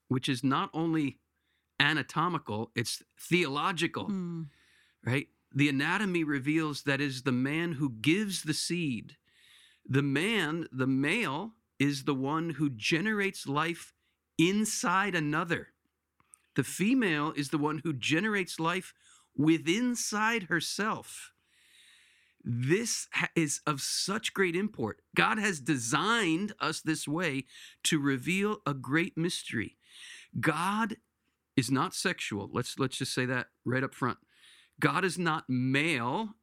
which 0.07 0.29
is 0.29 0.43
not 0.43 0.69
only 0.73 1.17
anatomical, 1.79 2.71
it's 2.75 3.01
theological, 3.19 4.05
mm. 4.09 4.45
right? 5.03 5.27
the 5.53 5.69
anatomy 5.69 6.23
reveals 6.23 6.83
that 6.83 7.01
is 7.01 7.23
the 7.23 7.31
man 7.31 7.73
who 7.73 7.89
gives 7.89 8.43
the 8.43 8.53
seed. 8.53 9.15
The 9.89 10.03
man, 10.03 10.67
the 10.71 10.85
male, 10.85 11.53
is 11.79 12.03
the 12.03 12.13
one 12.13 12.51
who 12.51 12.69
generates 12.69 13.47
life 13.47 13.93
inside 14.37 15.15
another. 15.15 15.69
The 16.55 16.63
female 16.63 17.33
is 17.35 17.49
the 17.49 17.57
one 17.57 17.81
who 17.83 17.93
generates 17.93 18.59
life 18.59 18.93
within 19.35 19.89
inside 19.89 20.43
herself. 20.43 21.31
This 22.49 23.09
is 23.35 23.59
of 23.67 23.81
such 23.81 24.33
great 24.33 24.55
import. 24.55 25.01
God 25.13 25.37
has 25.37 25.59
designed 25.59 26.53
us 26.61 26.79
this 26.79 27.05
way 27.05 27.43
to 27.83 27.99
reveal 27.99 28.59
a 28.65 28.73
great 28.73 29.17
mystery. 29.17 29.75
God 30.39 30.95
is 31.57 31.69
not 31.69 31.93
sexual. 31.93 32.49
Let's 32.53 32.79
let's 32.79 32.97
just 32.97 33.13
say 33.13 33.25
that 33.25 33.47
right 33.65 33.83
up 33.83 33.93
front. 33.93 34.19
God 34.79 35.03
is 35.03 35.19
not 35.19 35.43
male 35.49 36.35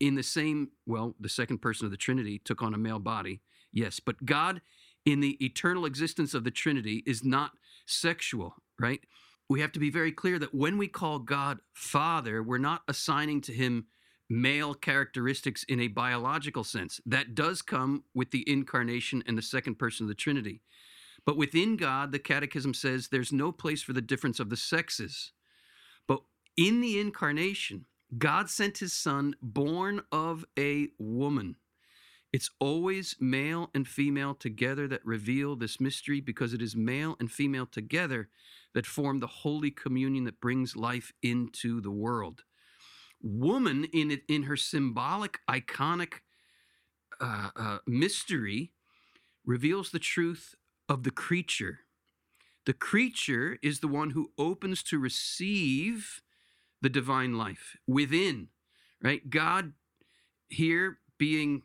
in 0.00 0.16
the 0.16 0.24
same, 0.24 0.70
well, 0.86 1.14
the 1.20 1.28
second 1.28 1.58
person 1.58 1.84
of 1.84 1.92
the 1.92 1.96
Trinity 1.96 2.40
took 2.44 2.60
on 2.60 2.74
a 2.74 2.78
male 2.78 2.98
body, 2.98 3.40
yes, 3.72 4.00
but 4.00 4.24
God 4.24 4.60
in 5.04 5.20
the 5.20 5.42
eternal 5.44 5.84
existence 5.84 6.34
of 6.34 6.42
the 6.42 6.50
Trinity 6.50 7.04
is 7.06 7.22
not 7.22 7.52
sexual, 7.86 8.56
right? 8.80 9.00
We 9.48 9.60
have 9.60 9.70
to 9.72 9.78
be 9.78 9.90
very 9.90 10.10
clear 10.10 10.40
that 10.40 10.54
when 10.54 10.78
we 10.78 10.88
call 10.88 11.20
God 11.20 11.60
Father, 11.74 12.42
we're 12.42 12.58
not 12.58 12.82
assigning 12.88 13.40
to 13.42 13.52
him 13.52 13.86
male 14.28 14.74
characteristics 14.74 15.64
in 15.64 15.80
a 15.80 15.88
biological 15.88 16.64
sense. 16.64 17.00
That 17.06 17.34
does 17.34 17.62
come 17.62 18.04
with 18.14 18.30
the 18.30 18.48
incarnation 18.50 19.22
and 19.26 19.36
the 19.36 19.42
second 19.42 19.78
person 19.78 20.04
of 20.04 20.08
the 20.08 20.14
Trinity. 20.14 20.62
But 21.26 21.36
within 21.36 21.76
God, 21.76 22.12
the 22.12 22.18
Catechism 22.18 22.74
says 22.74 23.08
there's 23.08 23.32
no 23.32 23.52
place 23.52 23.82
for 23.82 23.92
the 23.92 24.02
difference 24.02 24.40
of 24.40 24.50
the 24.50 24.56
sexes. 24.56 25.32
But 26.06 26.20
in 26.56 26.80
the 26.80 27.00
incarnation, 27.00 27.86
God 28.18 28.50
sent 28.50 28.78
his 28.78 28.92
son 28.92 29.34
born 29.42 30.02
of 30.12 30.44
a 30.58 30.88
woman. 30.98 31.56
It's 32.32 32.50
always 32.58 33.16
male 33.20 33.70
and 33.74 33.86
female 33.86 34.34
together 34.34 34.88
that 34.88 35.04
reveal 35.06 35.56
this 35.56 35.80
mystery 35.80 36.20
because 36.20 36.52
it 36.52 36.60
is 36.60 36.74
male 36.74 37.16
and 37.20 37.30
female 37.30 37.66
together 37.66 38.28
that 38.74 38.86
form 38.86 39.20
the 39.20 39.26
holy 39.28 39.70
communion 39.70 40.24
that 40.24 40.40
brings 40.40 40.76
life 40.76 41.12
into 41.22 41.80
the 41.80 41.92
world. 41.92 42.42
Woman, 43.26 43.86
in 43.92 44.20
in 44.28 44.42
her 44.42 44.56
symbolic, 44.56 45.38
iconic 45.48 46.20
uh, 47.18 47.48
uh, 47.56 47.78
mystery, 47.86 48.72
reveals 49.46 49.90
the 49.90 49.98
truth 49.98 50.54
of 50.90 51.04
the 51.04 51.10
creature. 51.10 51.80
The 52.66 52.74
creature 52.74 53.58
is 53.62 53.80
the 53.80 53.88
one 53.88 54.10
who 54.10 54.32
opens 54.36 54.82
to 54.84 54.98
receive 54.98 56.20
the 56.82 56.90
divine 56.90 57.38
life 57.38 57.78
within, 57.86 58.48
right? 59.02 59.30
God 59.30 59.72
here 60.50 60.98
being 61.16 61.62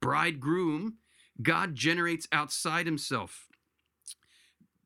bridegroom, 0.00 0.94
God 1.42 1.74
generates 1.74 2.26
outside 2.32 2.86
himself. 2.86 3.48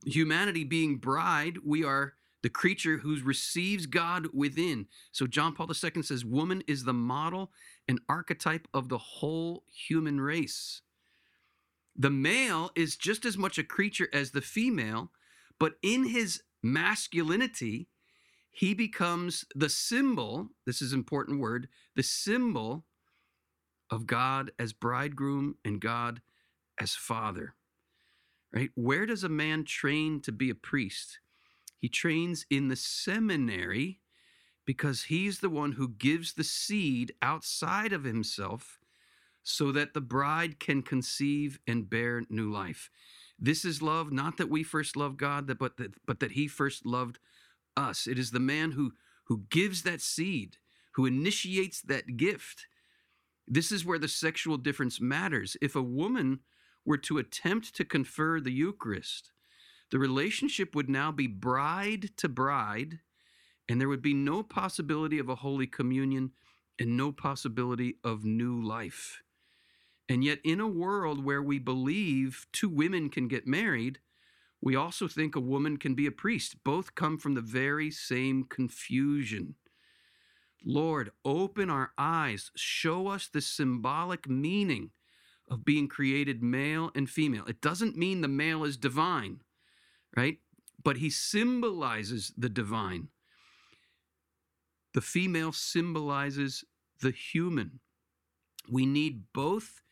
Humanity 0.05 0.65
being 0.65 0.97
bride, 0.97 1.59
we 1.65 1.85
are 1.85 2.15
the 2.47 2.51
creature 2.51 2.99
who 2.99 3.21
receives 3.25 3.87
God 3.87 4.29
within. 4.33 4.87
So 5.11 5.27
John 5.27 5.53
Paul 5.53 5.67
II 5.69 6.01
says, 6.05 6.25
Woman 6.25 6.63
is 6.69 6.85
the 6.85 6.93
model 6.93 7.51
and 7.89 7.99
archetype 8.09 8.69
of 8.73 8.89
the 8.89 8.99
whole 8.99 9.65
human 9.67 10.21
race. 10.21 10.81
The 11.97 12.09
male 12.09 12.71
is 12.77 12.97
just 12.97 13.25
as 13.25 13.37
much 13.37 13.59
a 13.59 13.65
creature 13.65 14.07
as 14.13 14.31
the 14.31 14.43
female, 14.43 15.11
but 15.59 15.73
in 15.83 16.07
his 16.07 16.41
masculinity, 16.63 17.89
he 18.53 18.75
becomes 18.75 19.45
the 19.57 19.69
symbol, 19.69 20.51
this 20.67 20.81
is 20.81 20.93
an 20.93 21.01
important 21.01 21.41
word, 21.41 21.67
the 21.97 22.05
symbol 22.05 22.85
of 23.91 24.07
God 24.07 24.53
as 24.57 24.73
bridegroom 24.73 25.57
and 25.65 25.81
God 25.81 26.23
as 26.79 26.95
father. 26.95 27.57
Right? 28.53 28.71
Where 28.77 29.05
does 29.05 29.25
a 29.25 29.29
man 29.29 29.65
train 29.65 30.21
to 30.21 30.31
be 30.31 30.49
a 30.49 30.55
priest? 30.55 31.19
He 31.87 31.91
trains 31.91 32.47
in 32.51 32.67
the 32.67 32.75
seminary 32.75 34.01
because 34.65 35.05
he's 35.05 35.39
the 35.39 35.49
one 35.49 35.71
who 35.71 35.89
gives 35.89 36.33
the 36.33 36.43
seed 36.43 37.15
outside 37.23 37.93
of 37.93 38.03
himself 38.03 38.81
so 39.45 39.71
that 39.71 39.95
the 39.95 40.01
bride 40.01 40.59
can 40.59 40.83
conceive 40.83 41.61
and 41.65 41.89
bear 41.89 42.25
new 42.29 42.51
life. 42.51 42.91
This 43.39 43.65
is 43.65 43.83
love, 43.83 44.11
not 44.11 44.37
that 44.37 44.51
we 44.51 44.65
first 44.65 44.97
loved 44.97 45.17
God, 45.17 45.47
but 45.61 45.77
that, 45.77 46.05
but 46.05 46.19
that 46.19 46.33
he 46.33 46.49
first 46.49 46.85
loved 46.85 47.21
us. 47.77 48.09
It 48.09 48.19
is 48.19 48.33
the 48.33 48.41
man 48.41 48.73
who, 48.73 48.95
who 49.27 49.45
gives 49.49 49.83
that 49.83 50.01
seed, 50.01 50.57
who 50.95 51.07
initiates 51.07 51.83
that 51.83 52.17
gift. 52.17 52.67
This 53.47 53.71
is 53.71 53.85
where 53.85 54.01
the 54.01 54.09
sexual 54.09 54.57
difference 54.57 55.01
matters. 55.01 55.57
If 55.63 55.77
a 55.77 55.83
woman 55.83 56.41
were 56.85 56.99
to 56.99 57.19
attempt 57.19 57.77
to 57.77 57.85
confer 57.85 58.41
the 58.41 58.51
Eucharist, 58.51 59.31
the 59.91 59.99
relationship 59.99 60.75
would 60.75 60.89
now 60.89 61.13
be 61.13 61.27
bride 61.27 62.11
to 62.17 62.29
bride, 62.29 63.01
and 63.69 63.81
there 63.81 63.89
would 63.89 64.03
be 64.03 64.15
no 64.15 64.43
possibility 64.43 65.19
of 65.19 65.29
a 65.29 65.37
Holy 65.37 65.67
Communion 65.67 66.33
and 66.79 66.97
no 66.97 67.13
possibility 67.13 67.97
of 68.05 68.25
new 68.25 68.61
life. 68.61 69.23
And 70.09 70.23
yet, 70.23 70.39
in 70.45 70.61
a 70.61 70.69
world 70.69 71.25
where 71.25 71.43
we 71.43 71.59
believe 71.59 72.47
two 72.53 72.69
women 72.69 73.09
can 73.11 73.29
get 73.29 73.47
married, 73.47 73.99
we 74.61 74.77
also 74.77 75.09
think 75.09 75.35
a 75.35 75.41
woman 75.41 75.77
can 75.77 75.95
be 75.95 76.07
a 76.07 76.13
priest. 76.13 76.63
Both 76.65 76.95
come 76.95 77.19
from 77.19 77.35
the 77.35 77.41
very 77.41 77.91
same 77.91 78.45
confusion. 78.45 79.55
Lord, 80.65 81.13
open 81.25 81.71
our 81.71 81.93
eyes, 81.97 82.51
show 82.57 83.09
us 83.09 83.29
the 83.29 83.41
symbolic 83.41 84.29
meaning 84.29 84.91
of 85.49 85.65
being 85.65 85.87
created 85.87 86.43
male 86.43 86.91
and 86.95 87.09
female. 87.09 87.45
It 87.47 87.61
doesn't 87.61 87.97
mean 87.97 88.21
the 88.21 88.29
male 88.29 88.65
is 88.65 88.77
divine, 88.77 89.43
right? 90.17 90.39
But 90.83 90.97
he 90.99 91.11
symbolizes 91.11 92.33
the 92.37 92.49
divine. 92.49 93.09
The 94.95 95.01
female 95.01 95.53
symbolizes 95.53 96.65
the 97.01 97.11
human. 97.11 97.81
We 98.69 98.87
need 98.87 99.25
both 99.33 99.83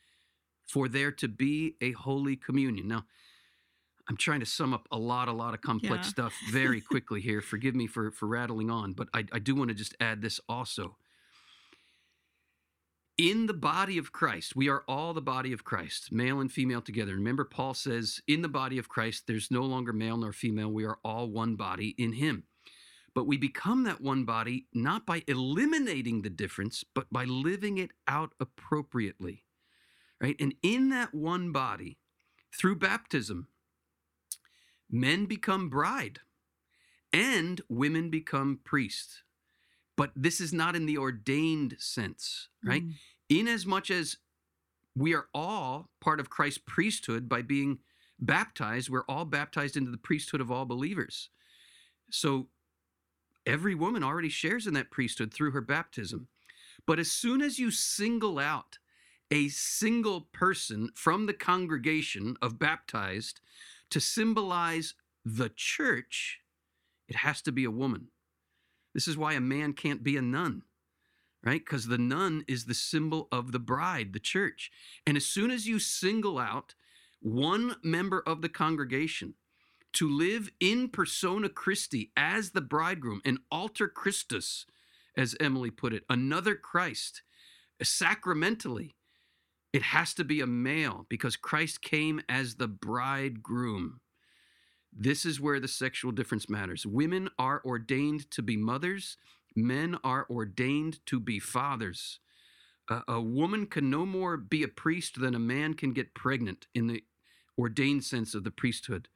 for 0.67 0.87
there 0.87 1.11
to 1.11 1.27
be 1.27 1.75
a 1.81 1.91
holy 1.91 2.35
communion. 2.35 2.87
Now, 2.87 3.05
I'm 4.07 4.17
trying 4.17 4.39
to 4.39 4.45
sum 4.45 4.73
up 4.73 4.87
a 4.91 4.97
lot, 4.97 5.27
a 5.27 5.31
lot 5.31 5.53
of 5.53 5.61
complex 5.61 6.07
yeah. 6.07 6.11
stuff 6.11 6.33
very 6.51 6.81
quickly 6.81 7.21
here. 7.21 7.41
Forgive 7.41 7.75
me 7.75 7.87
for 7.87 8.11
for 8.11 8.27
rattling 8.27 8.69
on, 8.69 8.93
but 8.93 9.07
I, 9.13 9.25
I 9.31 9.39
do 9.39 9.55
want 9.55 9.69
to 9.69 9.75
just 9.75 9.95
add 9.99 10.21
this 10.21 10.39
also. 10.47 10.97
In 13.17 13.45
the 13.45 13.53
body 13.53 13.97
of 13.97 14.11
Christ, 14.11 14.55
we 14.55 14.67
are 14.67 14.83
all 14.87 15.13
the 15.13 15.21
body 15.21 15.53
of 15.53 15.63
Christ, 15.63 16.11
male 16.11 16.41
and 16.41 16.51
female 16.51 16.81
together. 16.81 17.13
Remember, 17.15 17.45
Paul 17.45 17.73
says, 17.73 18.21
in 18.27 18.41
the 18.41 18.49
body 18.49 18.77
of 18.77 18.89
Christ, 18.89 19.25
there's 19.25 19.49
no 19.49 19.61
longer 19.61 19.93
male 19.93 20.17
nor 20.17 20.33
female. 20.33 20.69
We 20.69 20.85
are 20.85 20.99
all 21.03 21.29
one 21.29 21.55
body 21.55 21.95
in 21.97 22.13
Him. 22.13 22.43
But 23.13 23.25
we 23.25 23.37
become 23.37 23.83
that 23.85 24.01
one 24.01 24.25
body 24.25 24.67
not 24.73 25.05
by 25.05 25.23
eliminating 25.27 26.21
the 26.21 26.29
difference, 26.29 26.83
but 26.93 27.05
by 27.09 27.23
living 27.23 27.77
it 27.77 27.91
out 28.05 28.33
appropriately 28.41 29.45
right? 30.21 30.35
And 30.39 30.55
in 30.61 30.89
that 30.89 31.13
one 31.13 31.51
body, 31.51 31.97
through 32.53 32.77
baptism, 32.77 33.47
men 34.89 35.25
become 35.25 35.69
bride 35.69 36.19
and 37.11 37.61
women 37.69 38.09
become 38.09 38.59
priest. 38.63 39.23
But 39.97 40.11
this 40.15 40.41
is 40.41 40.51
not 40.51 40.75
in 40.75 40.85
the 40.85 40.97
ordained 40.97 41.77
sense, 41.79 42.49
right? 42.63 42.83
Mm. 42.83 42.93
In 43.29 43.47
as 43.47 43.65
much 43.65 43.89
as 43.89 44.17
we 44.95 45.13
are 45.13 45.27
all 45.33 45.89
part 46.01 46.19
of 46.19 46.29
Christ's 46.29 46.61
priesthood 46.65 47.29
by 47.29 47.41
being 47.41 47.79
baptized, 48.19 48.89
we're 48.89 49.05
all 49.07 49.25
baptized 49.25 49.77
into 49.77 49.91
the 49.91 49.97
priesthood 49.97 50.41
of 50.41 50.51
all 50.51 50.65
believers. 50.65 51.29
So 52.09 52.47
every 53.45 53.75
woman 53.75 54.03
already 54.03 54.29
shares 54.29 54.67
in 54.67 54.73
that 54.73 54.91
priesthood 54.91 55.33
through 55.33 55.51
her 55.51 55.61
baptism. 55.61 56.27
But 56.85 56.99
as 56.99 57.11
soon 57.11 57.41
as 57.41 57.59
you 57.59 57.71
single 57.71 58.39
out 58.39 58.77
a 59.31 59.47
single 59.49 60.21
person 60.21 60.91
from 60.93 61.25
the 61.25 61.33
congregation 61.33 62.37
of 62.41 62.59
baptized 62.59 63.41
to 63.89 63.99
symbolize 63.99 64.93
the 65.23 65.49
church, 65.55 66.41
it 67.07 67.15
has 67.17 67.41
to 67.41 67.51
be 67.51 67.63
a 67.63 67.71
woman. 67.71 68.09
This 68.95 69.09
is 69.09 69.17
why 69.17 69.33
a 69.33 69.41
man 69.41 69.73
can't 69.73 70.03
be 70.03 70.15
a 70.15 70.21
nun, 70.21 70.63
right? 71.43 71.63
Because 71.63 71.87
the 71.87 71.97
nun 71.97 72.45
is 72.47 72.63
the 72.63 72.73
symbol 72.73 73.27
of 73.29 73.51
the 73.51 73.59
bride, 73.59 74.13
the 74.13 74.19
church. 74.19 74.71
And 75.05 75.17
as 75.17 75.25
soon 75.25 75.51
as 75.51 75.67
you 75.67 75.79
single 75.79 76.39
out 76.39 76.75
one 77.21 77.75
member 77.83 78.23
of 78.25 78.41
the 78.41 78.47
congregation 78.47 79.33
to 79.93 80.09
live 80.09 80.49
in 80.61 80.87
persona 80.87 81.49
Christi 81.49 82.11
as 82.15 82.51
the 82.51 82.61
bridegroom, 82.61 83.21
an 83.25 83.39
alter 83.51 83.89
Christus, 83.89 84.65
as 85.17 85.35
Emily 85.41 85.71
put 85.71 85.93
it, 85.93 86.03
another 86.09 86.55
Christ, 86.55 87.21
sacramentally, 87.83 88.95
it 89.73 89.81
has 89.81 90.13
to 90.13 90.23
be 90.23 90.39
a 90.39 90.47
male 90.47 91.05
because 91.09 91.35
Christ 91.35 91.81
came 91.81 92.21
as 92.29 92.55
the 92.55 92.67
bridegroom. 92.69 93.99
This 94.97 95.25
is 95.25 95.41
where 95.41 95.59
the 95.59 95.67
sexual 95.67 96.13
difference 96.13 96.49
matters. 96.49 96.85
Women 96.85 97.29
are 97.37 97.61
ordained 97.65 98.31
to 98.31 98.41
be 98.41 98.55
mothers, 98.55 99.17
men 99.55 99.97
are 100.03 100.25
ordained 100.29 101.05
to 101.07 101.19
be 101.19 101.37
fathers. 101.39 102.19
Uh, 102.87 103.01
a 103.07 103.19
woman 103.19 103.65
can 103.65 103.89
no 103.89 104.05
more 104.05 104.37
be 104.37 104.63
a 104.63 104.67
priest 104.67 105.19
than 105.19 105.35
a 105.35 105.39
man 105.39 105.73
can 105.73 105.91
get 105.91 106.13
pregnant 106.13 106.67
in 106.73 106.87
the 106.87 107.03
ordained 107.57 108.03
sense 108.03 108.33
of 108.33 108.43
the 108.43 108.51
priesthood. 108.51 109.09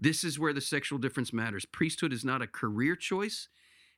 This 0.00 0.24
is 0.24 0.38
where 0.38 0.52
the 0.52 0.60
sexual 0.60 0.98
difference 0.98 1.32
matters. 1.32 1.66
Priesthood 1.66 2.12
is 2.12 2.24
not 2.24 2.40
a 2.40 2.46
career 2.46 2.94
choice. 2.96 3.48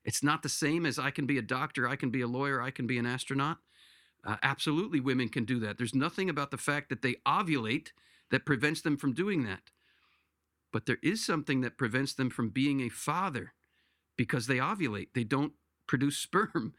It's 0.05 0.23
not 0.23 0.43
the 0.43 0.49
same 0.49 0.87
as 0.87 0.99
I 0.99 1.11
can 1.11 1.27
be 1.27 1.39
a 1.39 1.43
doctor, 1.43 1.87
I 1.87 1.97
can 1.97 2.11
be 2.11 2.23
a 2.23 2.27
lawyer, 2.27 2.63
I 2.63 2.71
can 2.71 2.87
be 2.87 2.99
an 2.99 3.07
astronaut. 3.07 3.59
Uh, 4.25 4.37
absolutely, 4.43 5.01
women 5.01 5.29
can 5.29 5.45
do 5.45 5.61
that. 5.61 5.79
There's 5.79 5.95
nothing 5.95 6.29
about 6.31 6.51
the 6.51 6.57
fact 6.57 6.89
that 6.89 7.03
they 7.03 7.17
ovulate 7.27 7.89
that 8.31 8.47
prevents 8.47 8.81
them 8.81 8.97
from 8.97 9.13
doing 9.13 9.45
that. 9.45 9.61
But 10.73 10.87
there 10.87 10.99
is 11.03 11.25
something 11.25 11.61
that 11.63 11.79
prevents 11.79 12.15
them 12.15 12.31
from 12.31 12.51
being 12.51 12.81
a 12.81 12.89
father 12.89 13.55
because 14.17 14.47
they 14.47 14.57
ovulate. 14.59 15.09
They 15.15 15.25
don't 15.25 15.53
produce 15.87 16.17
sperm, 16.29 16.75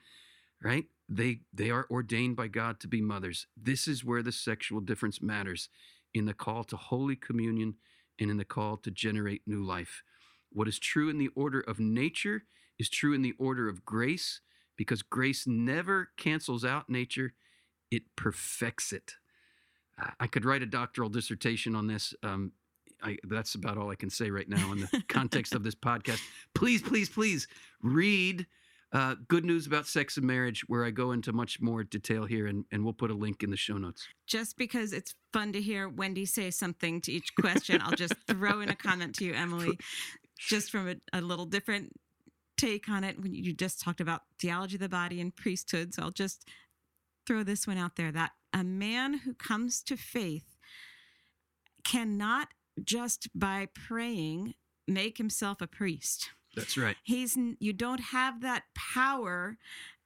right? 0.64 0.86
They 1.10 1.42
they 1.54 1.70
are 1.70 1.88
ordained 1.90 2.36
by 2.38 2.48
God 2.48 2.80
to 2.82 2.88
be 2.88 3.02
mothers. 3.02 3.48
This 3.58 3.88
is 3.88 4.06
where 4.06 4.24
the 4.24 4.32
sexual 4.32 4.80
difference 4.80 5.22
matters 5.22 5.70
in 6.14 6.26
the 6.26 6.34
call 6.34 6.64
to 6.66 6.78
holy 6.78 7.16
communion 7.16 7.76
and 8.20 8.30
in 8.30 8.38
the 8.38 8.46
call 8.46 8.78
to 8.78 8.92
generate 8.92 9.42
new 9.46 9.64
life. 9.64 10.04
What 10.52 10.68
is 10.68 10.80
true 10.80 11.10
in 11.10 11.18
the 11.18 11.30
order 11.36 11.62
of 11.62 11.80
nature 11.80 12.44
is 12.78 12.90
true 12.90 13.14
in 13.14 13.22
the 13.22 13.34
order 13.38 13.68
of 13.70 13.86
grace 13.86 14.42
because 14.78 15.02
grace 15.02 15.46
never 15.46 16.10
cancels 16.18 16.66
out 16.66 16.90
nature, 16.90 17.34
it 17.90 18.04
perfects 18.16 18.92
it. 18.92 19.16
I 20.20 20.28
could 20.28 20.46
write 20.46 20.64
a 20.64 20.66
doctoral 20.66 21.10
dissertation 21.10 21.76
on 21.76 21.88
this. 21.88 22.14
Um, 22.24 22.54
I, 23.04 23.18
that's 23.24 23.56
about 23.56 23.78
all 23.78 23.90
I 23.90 23.96
can 23.96 24.10
say 24.10 24.30
right 24.30 24.48
now 24.48 24.72
in 24.72 24.82
the 24.82 25.04
context 25.10 25.56
of 25.56 25.64
this 25.64 25.76
podcast. 25.76 26.22
Please, 26.54 26.82
please, 26.82 27.10
please 27.10 27.48
read 27.82 28.46
uh, 28.94 29.16
Good 29.28 29.46
News 29.46 29.68
About 29.68 29.88
Sex 29.88 30.18
and 30.18 30.28
Marriage, 30.28 30.68
where 30.68 30.84
I 30.84 30.92
go 30.92 31.12
into 31.12 31.32
much 31.32 31.62
more 31.62 31.84
detail 31.84 32.26
here, 32.26 32.48
and, 32.48 32.66
and 32.72 32.84
we'll 32.84 32.94
put 32.94 33.10
a 33.10 33.14
link 33.14 33.42
in 33.44 33.50
the 33.50 33.58
show 33.58 33.78
notes. 33.78 34.06
Just 34.28 34.58
because 34.58 34.92
it's 34.92 35.16
fun 35.32 35.54
to 35.54 35.62
hear 35.62 35.88
Wendy 35.88 36.26
say 36.26 36.52
something 36.52 37.00
to 37.02 37.12
each 37.12 37.34
question, 37.40 37.82
I'll 37.82 37.96
just 37.96 38.16
throw 38.28 38.60
in 38.62 38.70
a 38.70 38.76
comment 38.76 39.16
to 39.16 39.26
you, 39.26 39.34
Emily, 39.34 39.78
just 40.38 40.72
from 40.72 40.90
a, 40.90 40.96
a 41.14 41.22
little 41.22 41.46
different 41.46 41.94
take 42.58 42.90
on 42.90 43.04
it 43.04 43.20
when 43.20 43.34
you 43.34 43.54
just 43.54 43.82
talked 43.82 44.02
about 44.02 44.22
theology 44.40 44.76
of 44.76 44.82
the 44.82 44.90
body 44.90 45.22
and 45.22 45.36
priesthood. 45.36 45.94
So 45.94 46.04
I'll 46.04 46.12
just 46.12 46.48
throw 47.26 47.44
this 47.44 47.66
one 47.66 47.78
out 47.78 47.96
there 47.96 48.12
that 48.12 48.32
a 48.54 48.64
man 48.64 49.20
who 49.20 49.34
comes 49.34 49.82
to 49.84 49.96
faith 49.96 50.58
cannot 51.84 52.50
just 52.84 53.28
by 53.36 53.68
praying 53.74 54.56
make 54.88 55.18
himself 55.18 55.62
a 55.62 55.68
priest. 55.68 56.30
That's 56.56 56.78
right. 56.78 56.98
He's 57.04 57.38
you 57.60 57.74
don't 57.74 58.02
have 58.02 58.42
that 58.42 58.64
power 58.76 59.58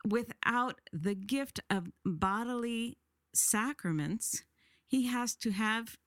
without 0.08 0.80
the 0.94 1.16
gift 1.16 1.60
of 1.70 1.92
bodily 2.06 2.98
sacraments. 3.34 4.44
He 4.88 5.08
has 5.08 5.36
to 5.38 5.52
have 5.52 5.98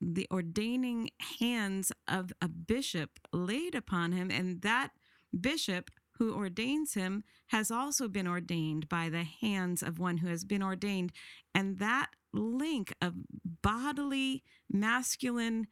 the 0.00 0.26
ordaining 0.30 1.10
hands 1.38 1.92
of 2.08 2.32
a 2.42 2.48
bishop 2.48 3.20
laid 3.32 3.74
upon 3.74 4.12
him 4.12 4.30
and 4.30 4.60
that 4.62 4.90
bishop 5.38 5.90
who 6.18 6.34
ordains 6.34 6.94
him 6.94 7.24
has 7.48 7.70
also 7.70 8.08
been 8.08 8.26
ordained 8.26 8.88
by 8.88 9.08
the 9.08 9.24
hands 9.24 9.82
of 9.82 9.98
one 9.98 10.18
who 10.18 10.28
has 10.28 10.44
been 10.44 10.62
ordained. 10.62 11.12
And 11.54 11.78
that 11.78 12.10
link 12.32 12.92
of 13.00 13.14
bodily, 13.62 14.42
masculine, 14.70 15.66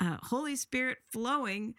uh, 0.00 0.16
Holy 0.22 0.56
Spirit 0.56 0.98
flowing 1.12 1.74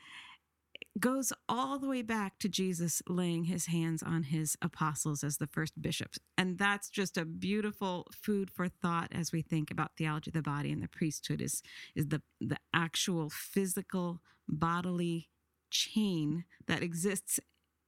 goes 0.99 1.31
all 1.47 1.79
the 1.79 1.87
way 1.87 2.01
back 2.01 2.37
to 2.39 2.49
Jesus 2.49 3.01
laying 3.07 3.45
his 3.45 3.67
hands 3.67 4.03
on 4.03 4.23
his 4.23 4.57
apostles 4.61 5.23
as 5.23 5.37
the 5.37 5.47
first 5.47 5.81
bishops. 5.81 6.19
And 6.37 6.57
that's 6.57 6.89
just 6.89 7.17
a 7.17 7.25
beautiful 7.25 8.07
food 8.11 8.51
for 8.51 8.67
thought 8.67 9.07
as 9.11 9.31
we 9.31 9.41
think 9.41 9.71
about 9.71 9.91
theology 9.97 10.29
of 10.29 10.33
the 10.33 10.41
body 10.41 10.71
and 10.71 10.83
the 10.83 10.89
priesthood 10.89 11.41
is, 11.41 11.63
is 11.95 12.07
the, 12.07 12.21
the 12.41 12.57
actual 12.73 13.29
physical 13.29 14.21
bodily 14.47 15.29
chain 15.69 16.43
that 16.67 16.83
exists 16.83 17.39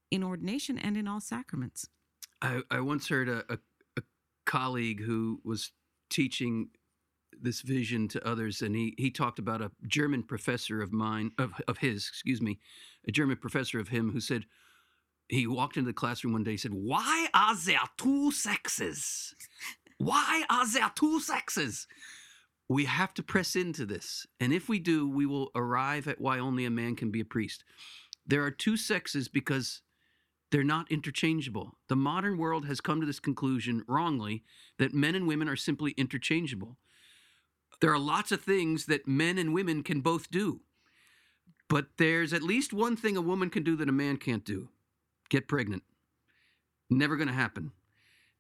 in 0.10 0.24
ordination 0.24 0.78
and 0.78 0.96
in 0.96 1.08
all 1.08 1.20
sacraments. 1.20 1.90
I, 2.42 2.62
I 2.72 2.80
once 2.80 3.10
heard 3.10 3.28
a, 3.28 3.44
a, 3.50 3.58
a 3.98 4.02
colleague 4.46 5.02
who 5.04 5.42
was 5.44 5.72
teaching 6.14 6.70
this 7.42 7.62
vision 7.62 8.08
to 8.08 8.26
others 8.26 8.62
and 8.62 8.76
he 8.76 8.94
he 8.98 9.10
talked 9.10 9.40
about 9.40 9.62
a 9.62 9.72
german 9.88 10.22
professor 10.22 10.82
of 10.82 10.94
mine 10.94 11.32
of 11.40 11.52
of 11.68 11.80
his 11.80 12.08
excuse 12.08 12.42
me 12.42 12.60
a 13.08 13.12
german 13.12 13.36
professor 13.36 13.80
of 13.80 13.90
him 13.90 14.12
who 14.12 14.20
said 14.20 14.46
he 15.30 15.48
walked 15.48 15.78
into 15.78 15.88
the 15.88 15.94
classroom 15.94 16.34
one 16.34 16.44
day 16.44 16.52
he 16.52 16.58
said 16.58 16.74
why 16.74 17.28
are 17.34 17.56
there 17.56 17.80
two 17.98 18.32
sexes? 18.32 19.34
Why 19.98 20.44
are 20.50 20.68
there 20.68 20.92
two 20.96 21.20
sexes? 21.20 21.88
We 22.70 22.86
have 22.86 23.14
to 23.16 23.24
press 23.24 23.56
into 23.56 23.86
this 23.86 24.26
and 24.40 24.54
if 24.54 24.70
we 24.70 24.80
do 24.80 25.08
we 25.08 25.26
will 25.26 25.50
arrive 25.56 26.08
at 26.08 26.22
why 26.22 26.40
only 26.40 26.66
a 26.66 26.70
man 26.70 26.96
can 26.96 27.12
be 27.12 27.22
a 27.22 27.26
priest. 27.26 27.64
There 28.26 28.44
are 28.44 28.52
two 28.52 28.78
sexes 28.78 29.28
because 29.28 29.82
they're 30.54 30.64
not 30.64 30.92
interchangeable. 30.92 31.80
The 31.88 31.96
modern 31.96 32.38
world 32.38 32.68
has 32.68 32.80
come 32.80 33.00
to 33.00 33.08
this 33.08 33.20
conclusion 33.20 33.84
wrongly 33.88 34.44
that 34.78 34.94
men 34.94 35.16
and 35.16 35.28
women 35.28 35.50
are 35.50 35.56
simply 35.56 35.96
interchangeable. 35.98 36.78
There 37.82 37.92
are 37.92 37.98
lots 37.98 38.32
of 38.32 38.40
things 38.40 38.86
that 38.86 39.08
men 39.08 39.40
and 39.40 39.52
women 39.52 39.82
can 39.82 40.02
both 40.02 40.30
do. 40.30 40.62
But 41.70 41.88
there's 41.98 42.34
at 42.34 42.44
least 42.44 42.72
one 42.72 42.96
thing 42.96 43.18
a 43.18 43.22
woman 43.22 43.50
can 43.50 43.64
do 43.64 43.76
that 43.78 43.90
a 43.90 43.92
man 43.92 44.18
can't 44.18 44.46
do 44.46 44.70
get 45.28 45.48
pregnant. 45.48 45.82
Never 46.88 47.16
going 47.16 47.30
to 47.30 47.34
happen. 47.34 47.72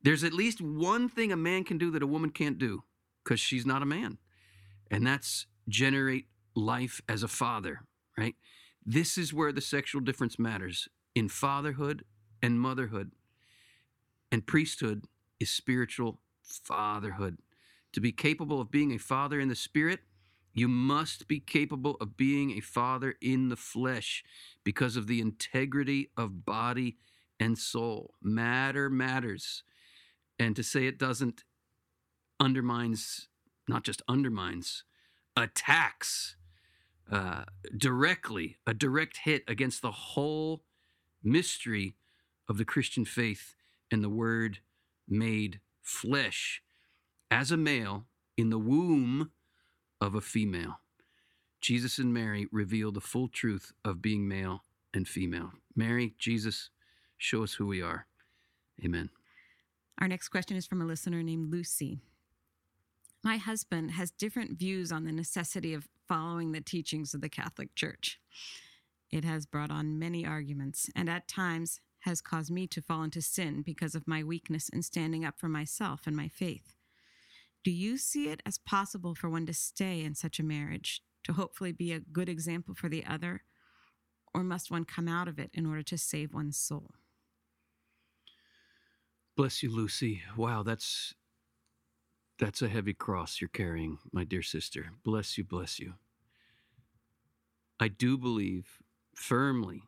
There's 0.03 0.23
at 0.23 0.33
least 0.33 0.61
one 0.61 1.09
thing 1.09 1.31
a 1.31 1.35
man 1.35 1.63
can 1.63 1.79
do 1.79 1.89
that 1.89 2.03
a 2.03 2.07
woman 2.07 2.29
can't 2.29 2.59
do 2.59 2.83
because 3.23 3.39
she's 3.39 3.65
not 3.65 3.81
a 3.81 3.87
man, 3.87 4.19
and 4.91 5.07
that's 5.07 5.47
generate 5.67 6.27
life 6.55 7.01
as 7.09 7.23
a 7.23 7.27
father, 7.27 7.79
right? 8.15 8.35
This 8.85 9.17
is 9.17 9.33
where 9.33 9.51
the 9.51 9.61
sexual 9.61 10.01
difference 10.01 10.37
matters 10.37 10.87
in 11.15 11.29
fatherhood 11.29 12.03
and 12.41 12.59
motherhood. 12.59 13.11
And 14.31 14.45
priesthood 14.45 15.05
is 15.39 15.49
spiritual 15.49 16.19
fatherhood. 16.41 17.37
To 17.93 18.01
be 18.01 18.11
capable 18.11 18.59
of 18.59 18.71
being 18.71 18.91
a 18.91 18.97
father 18.97 19.39
in 19.39 19.49
the 19.49 19.55
spirit, 19.55 19.99
you 20.53 20.67
must 20.67 21.27
be 21.27 21.39
capable 21.39 21.95
of 21.99 22.17
being 22.17 22.51
a 22.51 22.59
father 22.59 23.15
in 23.21 23.49
the 23.49 23.55
flesh 23.55 24.23
because 24.63 24.95
of 24.95 25.07
the 25.07 25.19
integrity 25.19 26.09
of 26.15 26.45
body 26.45 26.97
and 27.39 27.57
soul. 27.57 28.13
Matter 28.21 28.89
matters. 28.89 29.63
And 30.39 30.55
to 30.55 30.63
say 30.63 30.85
it 30.85 30.99
doesn't 30.99 31.43
undermines, 32.39 33.27
not 33.67 33.83
just 33.83 34.01
undermines, 34.07 34.83
attacks 35.35 36.35
uh, 37.11 37.43
directly, 37.75 38.57
a 38.67 38.73
direct 38.73 39.17
hit 39.17 39.43
against 39.47 39.81
the 39.81 39.91
whole 39.91 40.63
mystery 41.23 41.95
of 42.49 42.57
the 42.57 42.65
Christian 42.65 43.05
faith 43.05 43.55
and 43.91 44.03
the 44.03 44.09
Word 44.09 44.59
made 45.07 45.59
flesh 45.81 46.61
as 47.29 47.51
a 47.51 47.57
male 47.57 48.05
in 48.37 48.49
the 48.49 48.59
womb 48.59 49.31
of 50.01 50.15
a 50.15 50.21
female. 50.21 50.79
Jesus 51.61 51.97
and 51.97 52.13
Mary 52.13 52.47
reveal 52.51 52.91
the 52.91 53.01
full 53.01 53.27
truth 53.27 53.71
of 53.85 54.01
being 54.01 54.27
male 54.27 54.63
and 54.93 55.07
female. 55.07 55.51
Mary, 55.75 56.13
Jesus, 56.19 56.69
show 57.17 57.43
us 57.43 57.53
who 57.53 57.65
we 57.65 57.81
are. 57.81 58.05
Amen. 58.83 59.09
Our 59.99 60.07
next 60.07 60.29
question 60.29 60.57
is 60.57 60.65
from 60.65 60.81
a 60.81 60.85
listener 60.85 61.23
named 61.23 61.51
Lucy. 61.51 61.99
My 63.23 63.37
husband 63.37 63.91
has 63.91 64.11
different 64.11 64.59
views 64.59 64.91
on 64.91 65.05
the 65.05 65.11
necessity 65.11 65.73
of 65.73 65.87
following 66.07 66.51
the 66.51 66.59
teachings 66.59 67.13
of 67.13 67.21
the 67.21 67.29
Catholic 67.29 67.73
Church. 67.75 68.19
It 69.13 69.25
has 69.25 69.45
brought 69.45 69.69
on 69.69 69.99
many 69.99 70.25
arguments 70.25 70.89
and 70.95 71.07
at 71.07 71.27
times 71.27 71.79
has 71.99 72.19
caused 72.19 72.49
me 72.49 72.65
to 72.65 72.81
fall 72.81 73.03
into 73.03 73.21
sin 73.21 73.61
because 73.61 73.93
of 73.93 74.07
my 74.07 74.23
weakness 74.23 74.69
in 74.69 74.81
standing 74.81 75.23
up 75.23 75.37
for 75.37 75.47
myself 75.47 76.07
and 76.07 76.15
my 76.15 76.27
faith. 76.27 76.73
Do 77.63 77.69
you 77.69 77.99
see 77.99 78.29
it 78.29 78.41
as 78.43 78.57
possible 78.57 79.13
for 79.13 79.29
one 79.29 79.45
to 79.45 79.53
stay 79.53 80.03
in 80.03 80.15
such 80.15 80.39
a 80.39 80.43
marriage, 80.43 81.03
to 81.25 81.33
hopefully 81.33 81.71
be 81.71 81.91
a 81.91 81.99
good 81.99 82.27
example 82.27 82.73
for 82.73 82.89
the 82.89 83.05
other, 83.05 83.43
or 84.33 84.43
must 84.43 84.71
one 84.71 84.83
come 84.83 85.07
out 85.07 85.27
of 85.27 85.37
it 85.37 85.51
in 85.53 85.67
order 85.67 85.83
to 85.83 85.97
save 85.99 86.33
one's 86.33 86.57
soul? 86.57 86.95
Bless 89.37 89.61
you, 89.61 89.69
Lucy. 89.69 90.23
Wow, 90.35 90.63
that's 90.63 91.13
that's 92.39 92.63
a 92.63 92.67
heavy 92.67 92.95
cross 92.95 93.39
you're 93.39 93.47
carrying, 93.47 93.99
my 94.11 94.23
dear 94.23 94.41
sister. 94.41 94.87
Bless 95.03 95.37
you, 95.37 95.43
bless 95.43 95.79
you. 95.79 95.93
I 97.79 97.89
do 97.89 98.17
believe 98.17 98.79
firmly 99.15 99.83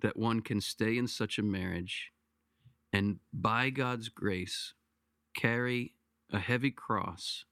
that 0.00 0.16
one 0.16 0.40
can 0.40 0.60
stay 0.60 0.96
in 0.96 1.08
such 1.08 1.38
a 1.38 1.42
marriage 1.42 2.12
and 2.92 3.18
by 3.32 3.70
God's 3.70 4.08
grace 4.08 4.74
carry 5.34 5.94
a 6.32 6.38
heavy 6.38 6.70
cross 6.70 7.44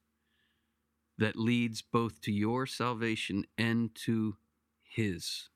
that 1.19 1.37
leads 1.37 1.83
both 1.83 2.21
to 2.23 2.33
your 2.33 2.67
salvation 2.67 3.45
and 3.57 3.95
to 3.95 4.37
His. 4.83 5.49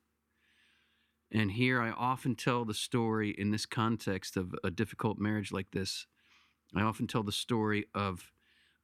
And 1.31 1.51
here 1.51 1.81
I 1.81 1.91
often 1.91 2.35
tell 2.35 2.65
the 2.65 2.73
story 2.73 3.29
in 3.31 3.51
this 3.51 3.65
context 3.65 4.35
of 4.35 4.53
a 4.63 4.71
difficult 4.71 5.17
marriage 5.17 5.51
like 5.51 5.71
this. 5.71 6.07
I 6.75 6.81
often 6.81 7.07
tell 7.07 7.23
the 7.23 7.31
story 7.31 7.85
of 7.93 8.31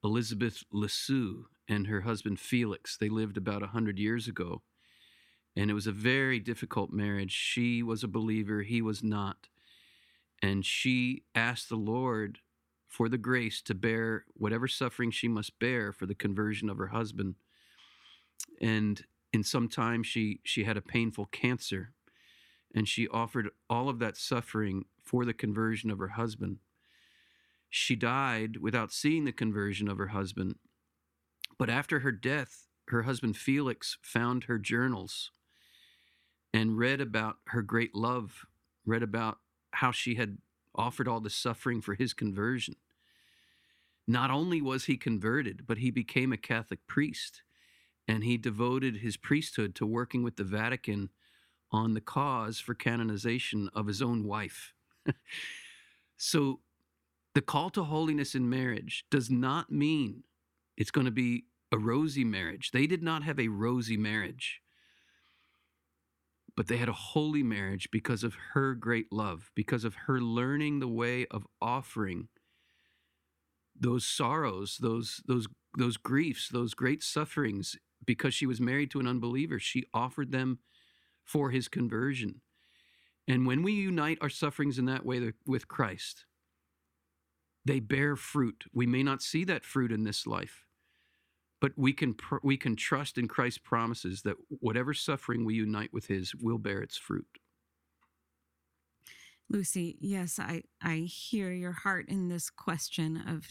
Elizabeth 0.03 0.63
Leseur 0.73 1.45
and 1.67 1.87
her 1.87 2.01
husband 2.01 2.39
Felix. 2.39 2.95
They 2.97 3.09
lived 3.09 3.37
about 3.37 3.63
a 3.63 3.67
hundred 3.67 3.99
years 3.99 4.27
ago 4.27 4.61
and 5.57 5.71
it 5.71 5.73
was 5.73 5.87
a 5.87 5.91
very 5.91 6.39
difficult 6.39 6.91
marriage. 6.93 7.31
She 7.31 7.81
was 7.81 8.03
a 8.03 8.07
believer, 8.07 8.61
he 8.61 8.79
was 8.79 9.03
not. 9.03 9.47
And 10.39 10.63
she 10.63 11.23
asked 11.33 11.67
the 11.67 11.75
Lord 11.75 12.39
for 12.87 13.09
the 13.09 13.17
grace 13.17 13.59
to 13.63 13.73
bear 13.73 14.25
whatever 14.35 14.67
suffering 14.67 15.09
she 15.09 15.27
must 15.27 15.57
bear 15.57 15.91
for 15.91 16.05
the 16.05 16.13
conversion 16.13 16.69
of 16.69 16.77
her 16.77 16.87
husband. 16.87 17.35
And 18.61 19.03
in 19.33 19.43
some 19.43 19.67
time 19.67 20.03
she 20.03 20.41
she 20.43 20.63
had 20.63 20.77
a 20.77 20.81
painful 20.81 21.25
cancer 21.25 21.91
and 22.75 22.87
she 22.87 23.07
offered 23.07 23.49
all 23.67 23.89
of 23.89 23.97
that 23.97 24.15
suffering 24.15 24.85
for 25.01 25.25
the 25.25 25.33
conversion 25.33 25.89
of 25.89 25.97
her 25.97 26.09
husband. 26.09 26.57
She 27.67 27.95
died 27.95 28.57
without 28.57 28.93
seeing 28.93 29.25
the 29.25 29.31
conversion 29.31 29.87
of 29.87 29.97
her 29.97 30.09
husband. 30.09 30.55
But 31.57 31.71
after 31.71 32.01
her 32.01 32.11
death, 32.11 32.67
her 32.89 33.03
husband 33.03 33.37
Felix 33.37 33.97
found 34.03 34.43
her 34.43 34.59
journals 34.59 35.31
and 36.57 36.75
read 36.75 36.99
about 36.99 37.37
her 37.49 37.61
great 37.61 37.93
love, 37.93 38.47
read 38.83 39.03
about 39.03 39.37
how 39.73 39.91
she 39.91 40.15
had 40.15 40.39
offered 40.73 41.07
all 41.07 41.19
the 41.19 41.29
suffering 41.29 41.81
for 41.81 41.93
his 41.93 42.13
conversion. 42.13 42.75
Not 44.07 44.31
only 44.31 44.59
was 44.59 44.85
he 44.85 44.97
converted, 44.97 45.67
but 45.67 45.77
he 45.77 45.91
became 45.91 46.33
a 46.33 46.37
Catholic 46.37 46.79
priest 46.87 47.43
and 48.07 48.23
he 48.23 48.37
devoted 48.37 48.97
his 48.97 49.17
priesthood 49.17 49.75
to 49.75 49.85
working 49.85 50.23
with 50.23 50.37
the 50.37 50.43
Vatican 50.43 51.11
on 51.71 51.93
the 51.93 52.01
cause 52.01 52.59
for 52.59 52.73
canonization 52.73 53.69
of 53.75 53.85
his 53.85 54.01
own 54.01 54.23
wife. 54.23 54.73
so 56.17 56.61
the 57.35 57.41
call 57.41 57.69
to 57.69 57.83
holiness 57.83 58.33
in 58.33 58.49
marriage 58.49 59.05
does 59.11 59.29
not 59.29 59.71
mean 59.71 60.23
it's 60.75 60.89
going 60.89 61.05
to 61.05 61.11
be 61.11 61.43
a 61.71 61.77
rosy 61.77 62.23
marriage. 62.23 62.71
They 62.71 62.87
did 62.87 63.03
not 63.03 63.21
have 63.21 63.39
a 63.39 63.49
rosy 63.49 63.97
marriage 63.97 64.63
but 66.57 66.67
they 66.67 66.77
had 66.77 66.89
a 66.89 66.93
holy 66.93 67.43
marriage 67.43 67.87
because 67.91 68.23
of 68.23 68.35
her 68.53 68.73
great 68.73 69.13
love, 69.13 69.51
because 69.55 69.85
of 69.85 69.93
her 70.07 70.19
learning 70.19 70.79
the 70.79 70.87
way 70.87 71.27
of 71.29 71.45
offering 71.61 72.27
those 73.79 74.03
sorrows, 74.03 74.77
those 74.81 75.21
those 75.27 75.47
those 75.77 75.97
griefs, 75.97 76.49
those 76.49 76.73
great 76.73 77.03
sufferings 77.03 77.77
because 78.03 78.33
she 78.33 78.47
was 78.47 78.59
married 78.59 78.89
to 78.89 78.99
an 78.99 79.07
unbeliever. 79.07 79.59
She 79.59 79.85
offered 79.93 80.31
them 80.31 80.59
for 81.23 81.51
his 81.51 81.67
conversion. 81.67 82.41
And 83.27 83.45
when 83.45 83.61
we 83.61 83.73
unite 83.73 84.17
our 84.21 84.29
sufferings 84.29 84.79
in 84.79 84.85
that 84.85 85.05
way 85.05 85.33
with 85.45 85.67
Christ, 85.67 86.25
they 87.65 87.79
bear 87.79 88.15
fruit. 88.15 88.65
We 88.73 88.87
may 88.87 89.03
not 89.03 89.21
see 89.21 89.43
that 89.43 89.65
fruit 89.65 89.91
in 89.91 90.05
this 90.05 90.25
life, 90.25 90.65
but 91.59 91.71
we 91.75 91.93
can 91.93 92.13
pr- 92.13 92.37
we 92.43 92.57
can 92.57 92.75
trust 92.75 93.17
in 93.17 93.27
Christ's 93.27 93.59
promises 93.59 94.21
that 94.23 94.35
whatever 94.47 94.93
suffering 94.93 95.45
we 95.45 95.55
unite 95.55 95.91
with 95.91 96.07
His 96.07 96.33
will 96.35 96.57
bear 96.57 96.81
its 96.81 96.97
fruit. 96.97 97.27
Lucy, 99.49 99.97
yes, 99.99 100.39
I 100.39 100.63
I 100.81 100.97
hear 100.97 101.51
your 101.51 101.71
heart 101.71 102.09
in 102.09 102.27
this 102.27 102.49
question 102.49 103.23
of 103.27 103.49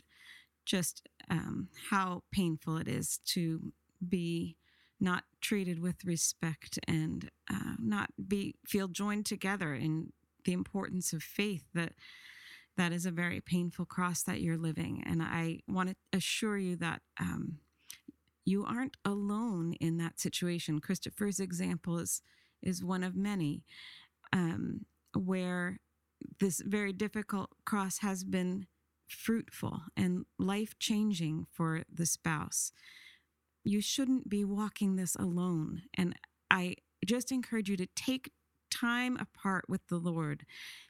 just 0.64 1.08
um, 1.30 1.68
how 1.90 2.22
painful 2.32 2.76
it 2.76 2.88
is 2.88 3.18
to 3.24 3.72
be 4.06 4.56
not 5.00 5.24
treated 5.40 5.80
with 5.80 6.04
respect 6.04 6.78
and 6.86 7.30
uh, 7.50 7.74
not 7.78 8.10
be 8.28 8.54
feel 8.66 8.88
joined 8.88 9.26
together 9.26 9.74
in 9.74 10.12
the 10.44 10.52
importance 10.52 11.12
of 11.12 11.22
faith 11.22 11.64
that 11.74 11.92
that 12.76 12.92
is 12.92 13.06
a 13.06 13.10
very 13.10 13.40
painful 13.40 13.84
cross 13.84 14.22
that 14.22 14.40
you're 14.40 14.56
living 14.56 15.02
and 15.06 15.22
i 15.22 15.58
want 15.68 15.88
to 15.88 15.96
assure 16.12 16.56
you 16.56 16.76
that 16.76 17.02
um, 17.20 17.58
you 18.46 18.64
aren't 18.64 18.96
alone 19.04 19.74
in 19.74 19.98
that 19.98 20.18
situation 20.18 20.80
christopher's 20.80 21.38
example 21.38 21.98
is 21.98 22.22
is 22.62 22.82
one 22.82 23.02
of 23.02 23.14
many 23.14 23.62
um, 24.32 24.86
where 25.14 25.78
this 26.40 26.62
very 26.64 26.92
difficult 26.92 27.50
cross 27.64 27.98
has 27.98 28.24
been 28.24 28.66
fruitful 29.08 29.82
and 29.96 30.24
life 30.38 30.78
changing 30.78 31.46
for 31.52 31.82
the 31.92 32.06
spouse. 32.06 32.72
You 33.64 33.80
shouldn't 33.80 34.28
be 34.28 34.44
walking 34.44 34.96
this 34.96 35.16
alone. 35.16 35.82
And 35.94 36.14
I 36.50 36.76
just 37.04 37.32
encourage 37.32 37.68
you 37.68 37.76
to 37.76 37.86
take 37.94 38.32
time 38.70 39.16
apart 39.16 39.66
with 39.68 39.86
the 39.88 39.98
Lord, 39.98 40.44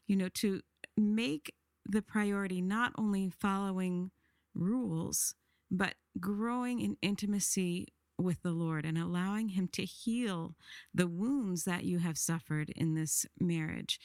you 0.06 0.16
know, 0.16 0.28
to 0.30 0.60
make 0.96 1.52
the 1.88 2.02
priority 2.02 2.60
not 2.60 2.92
only 2.98 3.30
following 3.30 4.10
rules, 4.54 5.34
but 5.70 5.94
growing 6.18 6.80
in 6.80 6.96
intimacy 7.02 7.88
with 8.18 8.42
the 8.42 8.52
Lord 8.52 8.86
and 8.86 8.96
allowing 8.96 9.50
Him 9.50 9.68
to 9.72 9.84
heal 9.84 10.54
the 10.94 11.06
wounds 11.06 11.64
that 11.64 11.84
you 11.84 11.98
have 11.98 12.16
suffered 12.16 12.70
in 12.70 12.94
this 12.94 13.26
marriage 13.38 14.00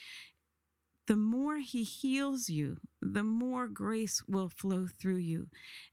the 1.11 1.17
more 1.17 1.57
he 1.57 1.83
heals 1.83 2.49
you, 2.49 2.77
the 3.01 3.23
more 3.23 3.67
grace 3.67 4.23
will 4.29 4.47
flow 4.47 4.87
through 4.87 5.17
you. 5.17 5.47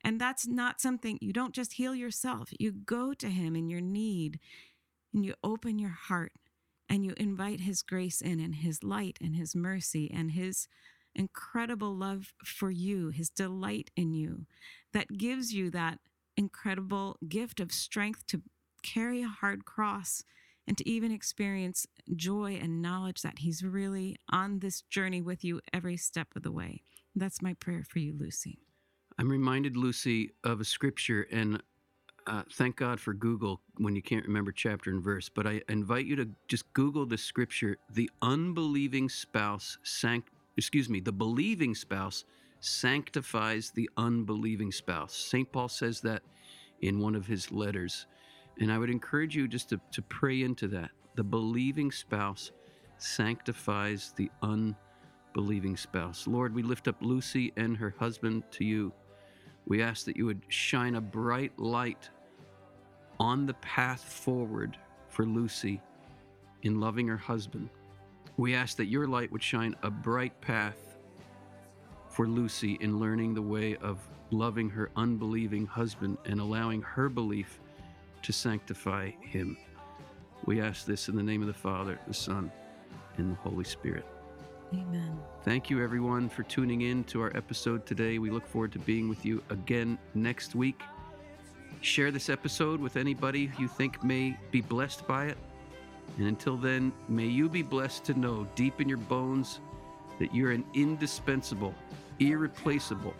And 0.04 0.20
that's 0.20 0.46
not 0.46 0.80
something 0.80 1.18
you 1.20 1.32
don't 1.32 1.54
just 1.54 1.72
heal 1.72 1.92
yourself. 1.92 2.50
You 2.58 2.70
go 2.70 3.14
to 3.14 3.28
him 3.28 3.56
in 3.56 3.68
your 3.68 3.80
need 3.80 4.38
and 5.12 5.24
you 5.24 5.34
open 5.42 5.80
your 5.80 5.90
heart 5.90 6.34
and 6.88 7.04
you 7.04 7.14
invite 7.16 7.60
his 7.60 7.82
grace 7.82 8.20
in 8.20 8.38
and 8.38 8.54
his 8.54 8.84
light 8.84 9.18
and 9.20 9.34
his 9.34 9.56
mercy 9.56 10.08
and 10.08 10.30
his 10.30 10.68
incredible 11.14 11.96
love 11.96 12.32
for 12.44 12.70
you, 12.70 13.08
his 13.08 13.28
delight 13.28 13.90
in 13.96 14.14
you 14.14 14.46
that 14.92 15.16
gives 15.16 15.52
you 15.52 15.70
that 15.70 15.98
incredible 16.36 17.16
gift 17.28 17.60
of 17.60 17.72
strength 17.72 18.26
to 18.28 18.42
carry 18.82 19.22
a 19.22 19.28
hard 19.28 19.64
cross 19.64 20.22
and 20.66 20.76
to 20.78 20.88
even 20.88 21.10
experience 21.10 21.86
joy 22.14 22.58
and 22.60 22.82
knowledge 22.82 23.22
that 23.22 23.38
He's 23.40 23.62
really 23.62 24.16
on 24.30 24.60
this 24.60 24.82
journey 24.82 25.22
with 25.22 25.42
you 25.42 25.60
every 25.72 25.96
step 25.96 26.28
of 26.36 26.42
the 26.42 26.52
way. 26.52 26.82
That's 27.16 27.42
my 27.42 27.54
prayer 27.54 27.84
for 27.88 27.98
you, 27.98 28.14
Lucy. 28.16 28.58
I'm 29.18 29.30
reminded, 29.30 29.76
Lucy, 29.76 30.30
of 30.44 30.60
a 30.60 30.64
scripture, 30.64 31.26
and 31.32 31.60
uh, 32.28 32.42
thank 32.52 32.76
God 32.76 33.00
for 33.00 33.14
Google 33.14 33.60
when 33.78 33.96
you 33.96 34.02
can't 34.02 34.24
remember 34.24 34.52
chapter 34.52 34.90
and 34.90 35.02
verse. 35.02 35.28
But 35.28 35.46
I 35.46 35.62
invite 35.68 36.06
you 36.06 36.14
to 36.16 36.28
just 36.46 36.72
Google 36.74 37.06
the 37.06 37.18
scripture: 37.18 37.78
"The 37.90 38.10
unbelieving 38.22 39.08
spouse 39.08 39.78
sanct, 39.82 40.28
excuse 40.56 40.88
me, 40.88 41.00
the 41.00 41.12
believing 41.12 41.74
spouse 41.74 42.24
sanctifies 42.60 43.70
the 43.70 43.88
unbelieving 43.96 44.72
spouse." 44.72 45.14
Saint 45.14 45.52
Paul 45.52 45.68
says 45.68 46.00
that 46.02 46.22
in 46.80 47.00
one 47.00 47.14
of 47.14 47.26
his 47.26 47.50
letters. 47.50 48.06
And 48.60 48.72
I 48.72 48.78
would 48.78 48.90
encourage 48.90 49.36
you 49.36 49.48
just 49.48 49.68
to, 49.70 49.80
to 49.92 50.02
pray 50.02 50.42
into 50.42 50.68
that. 50.68 50.90
The 51.14 51.24
believing 51.24 51.90
spouse 51.92 52.52
sanctifies 52.98 54.12
the 54.16 54.30
unbelieving 54.42 55.76
spouse. 55.76 56.26
Lord, 56.26 56.54
we 56.54 56.62
lift 56.62 56.88
up 56.88 56.96
Lucy 57.00 57.52
and 57.56 57.76
her 57.76 57.94
husband 57.98 58.44
to 58.52 58.64
you. 58.64 58.92
We 59.66 59.82
ask 59.82 60.04
that 60.06 60.16
you 60.16 60.26
would 60.26 60.42
shine 60.48 60.96
a 60.96 61.00
bright 61.00 61.58
light 61.58 62.08
on 63.20 63.46
the 63.46 63.54
path 63.54 64.02
forward 64.02 64.76
for 65.08 65.24
Lucy 65.24 65.80
in 66.62 66.80
loving 66.80 67.06
her 67.08 67.16
husband. 67.16 67.68
We 68.36 68.54
ask 68.54 68.76
that 68.76 68.86
your 68.86 69.06
light 69.06 69.30
would 69.32 69.42
shine 69.42 69.74
a 69.82 69.90
bright 69.90 70.40
path 70.40 70.87
for 72.18 72.26
Lucy 72.26 72.76
in 72.80 72.98
learning 72.98 73.32
the 73.32 73.40
way 73.40 73.76
of 73.76 74.00
loving 74.32 74.68
her 74.68 74.90
unbelieving 74.96 75.64
husband 75.64 76.18
and 76.24 76.40
allowing 76.40 76.82
her 76.82 77.08
belief 77.08 77.60
to 78.22 78.32
sanctify 78.32 79.10
him. 79.20 79.56
We 80.44 80.60
ask 80.60 80.84
this 80.84 81.08
in 81.08 81.14
the 81.14 81.22
name 81.22 81.42
of 81.42 81.46
the 81.46 81.54
Father, 81.54 81.96
the 82.08 82.14
Son, 82.14 82.50
and 83.18 83.30
the 83.30 83.36
Holy 83.36 83.62
Spirit. 83.62 84.04
Amen. 84.72 85.16
Thank 85.44 85.70
you, 85.70 85.80
everyone, 85.80 86.28
for 86.28 86.42
tuning 86.42 86.80
in 86.80 87.04
to 87.04 87.22
our 87.22 87.30
episode 87.36 87.86
today. 87.86 88.18
We 88.18 88.30
look 88.30 88.48
forward 88.48 88.72
to 88.72 88.80
being 88.80 89.08
with 89.08 89.24
you 89.24 89.40
again 89.50 89.96
next 90.16 90.56
week. 90.56 90.82
Share 91.82 92.10
this 92.10 92.28
episode 92.28 92.80
with 92.80 92.96
anybody 92.96 93.52
you 93.60 93.68
think 93.68 94.02
may 94.02 94.36
be 94.50 94.60
blessed 94.60 95.06
by 95.06 95.26
it. 95.26 95.38
And 96.18 96.26
until 96.26 96.56
then, 96.56 96.92
may 97.08 97.26
you 97.26 97.48
be 97.48 97.62
blessed 97.62 98.04
to 98.06 98.14
know 98.14 98.44
deep 98.56 98.80
in 98.80 98.88
your 98.88 98.98
bones 98.98 99.60
that 100.18 100.34
you're 100.34 100.50
an 100.50 100.64
indispensable, 100.74 101.76
irreplaceable, 102.20 103.14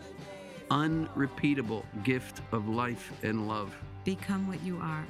unrepeatable 0.71 1.85
gift 2.03 2.41
of 2.51 2.67
life 2.67 3.11
and 3.23 3.47
love. 3.47 3.75
Become 4.03 4.47
what 4.47 4.61
you 4.63 4.77
are. 4.77 5.05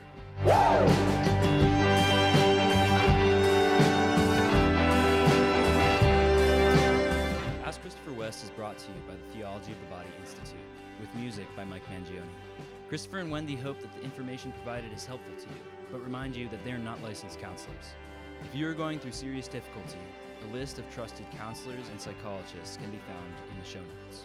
Ask 7.66 7.82
Christopher 7.82 8.14
West 8.14 8.44
is 8.44 8.50
brought 8.52 8.78
to 8.78 8.88
you 8.88 8.94
by 9.08 9.16
the 9.16 9.38
Theology 9.38 9.72
of 9.72 9.80
the 9.80 9.88
Body 9.88 10.10
Institute, 10.20 10.60
with 11.00 11.14
music 11.16 11.48
by 11.56 11.64
Mike 11.64 11.84
Mangione. 11.90 12.24
Christopher 12.88 13.20
and 13.20 13.32
Wendy 13.32 13.56
hope 13.56 13.80
that 13.82 13.94
the 13.96 14.04
information 14.04 14.52
provided 14.52 14.92
is 14.94 15.06
helpful 15.06 15.36
to 15.36 15.48
you, 15.48 15.62
but 15.92 16.04
remind 16.04 16.36
you 16.36 16.48
that 16.50 16.64
they 16.64 16.72
are 16.72 16.78
not 16.78 17.02
licensed 17.04 17.40
counselors. 17.40 17.94
If 18.44 18.56
you 18.56 18.68
are 18.68 18.74
going 18.74 19.00
through 19.00 19.12
serious 19.12 19.48
difficulty, 19.48 20.00
a 20.44 20.48
list 20.54 20.80
of 20.80 20.90
trusted 20.94 21.26
counselors 21.32 21.88
and 21.90 22.00
psychologists 22.00 22.78
can 22.78 22.90
be 22.92 23.00
found 23.08 23.34
in 23.52 23.60
the 23.60 23.66
show 23.66 23.80
notes. 23.80 24.24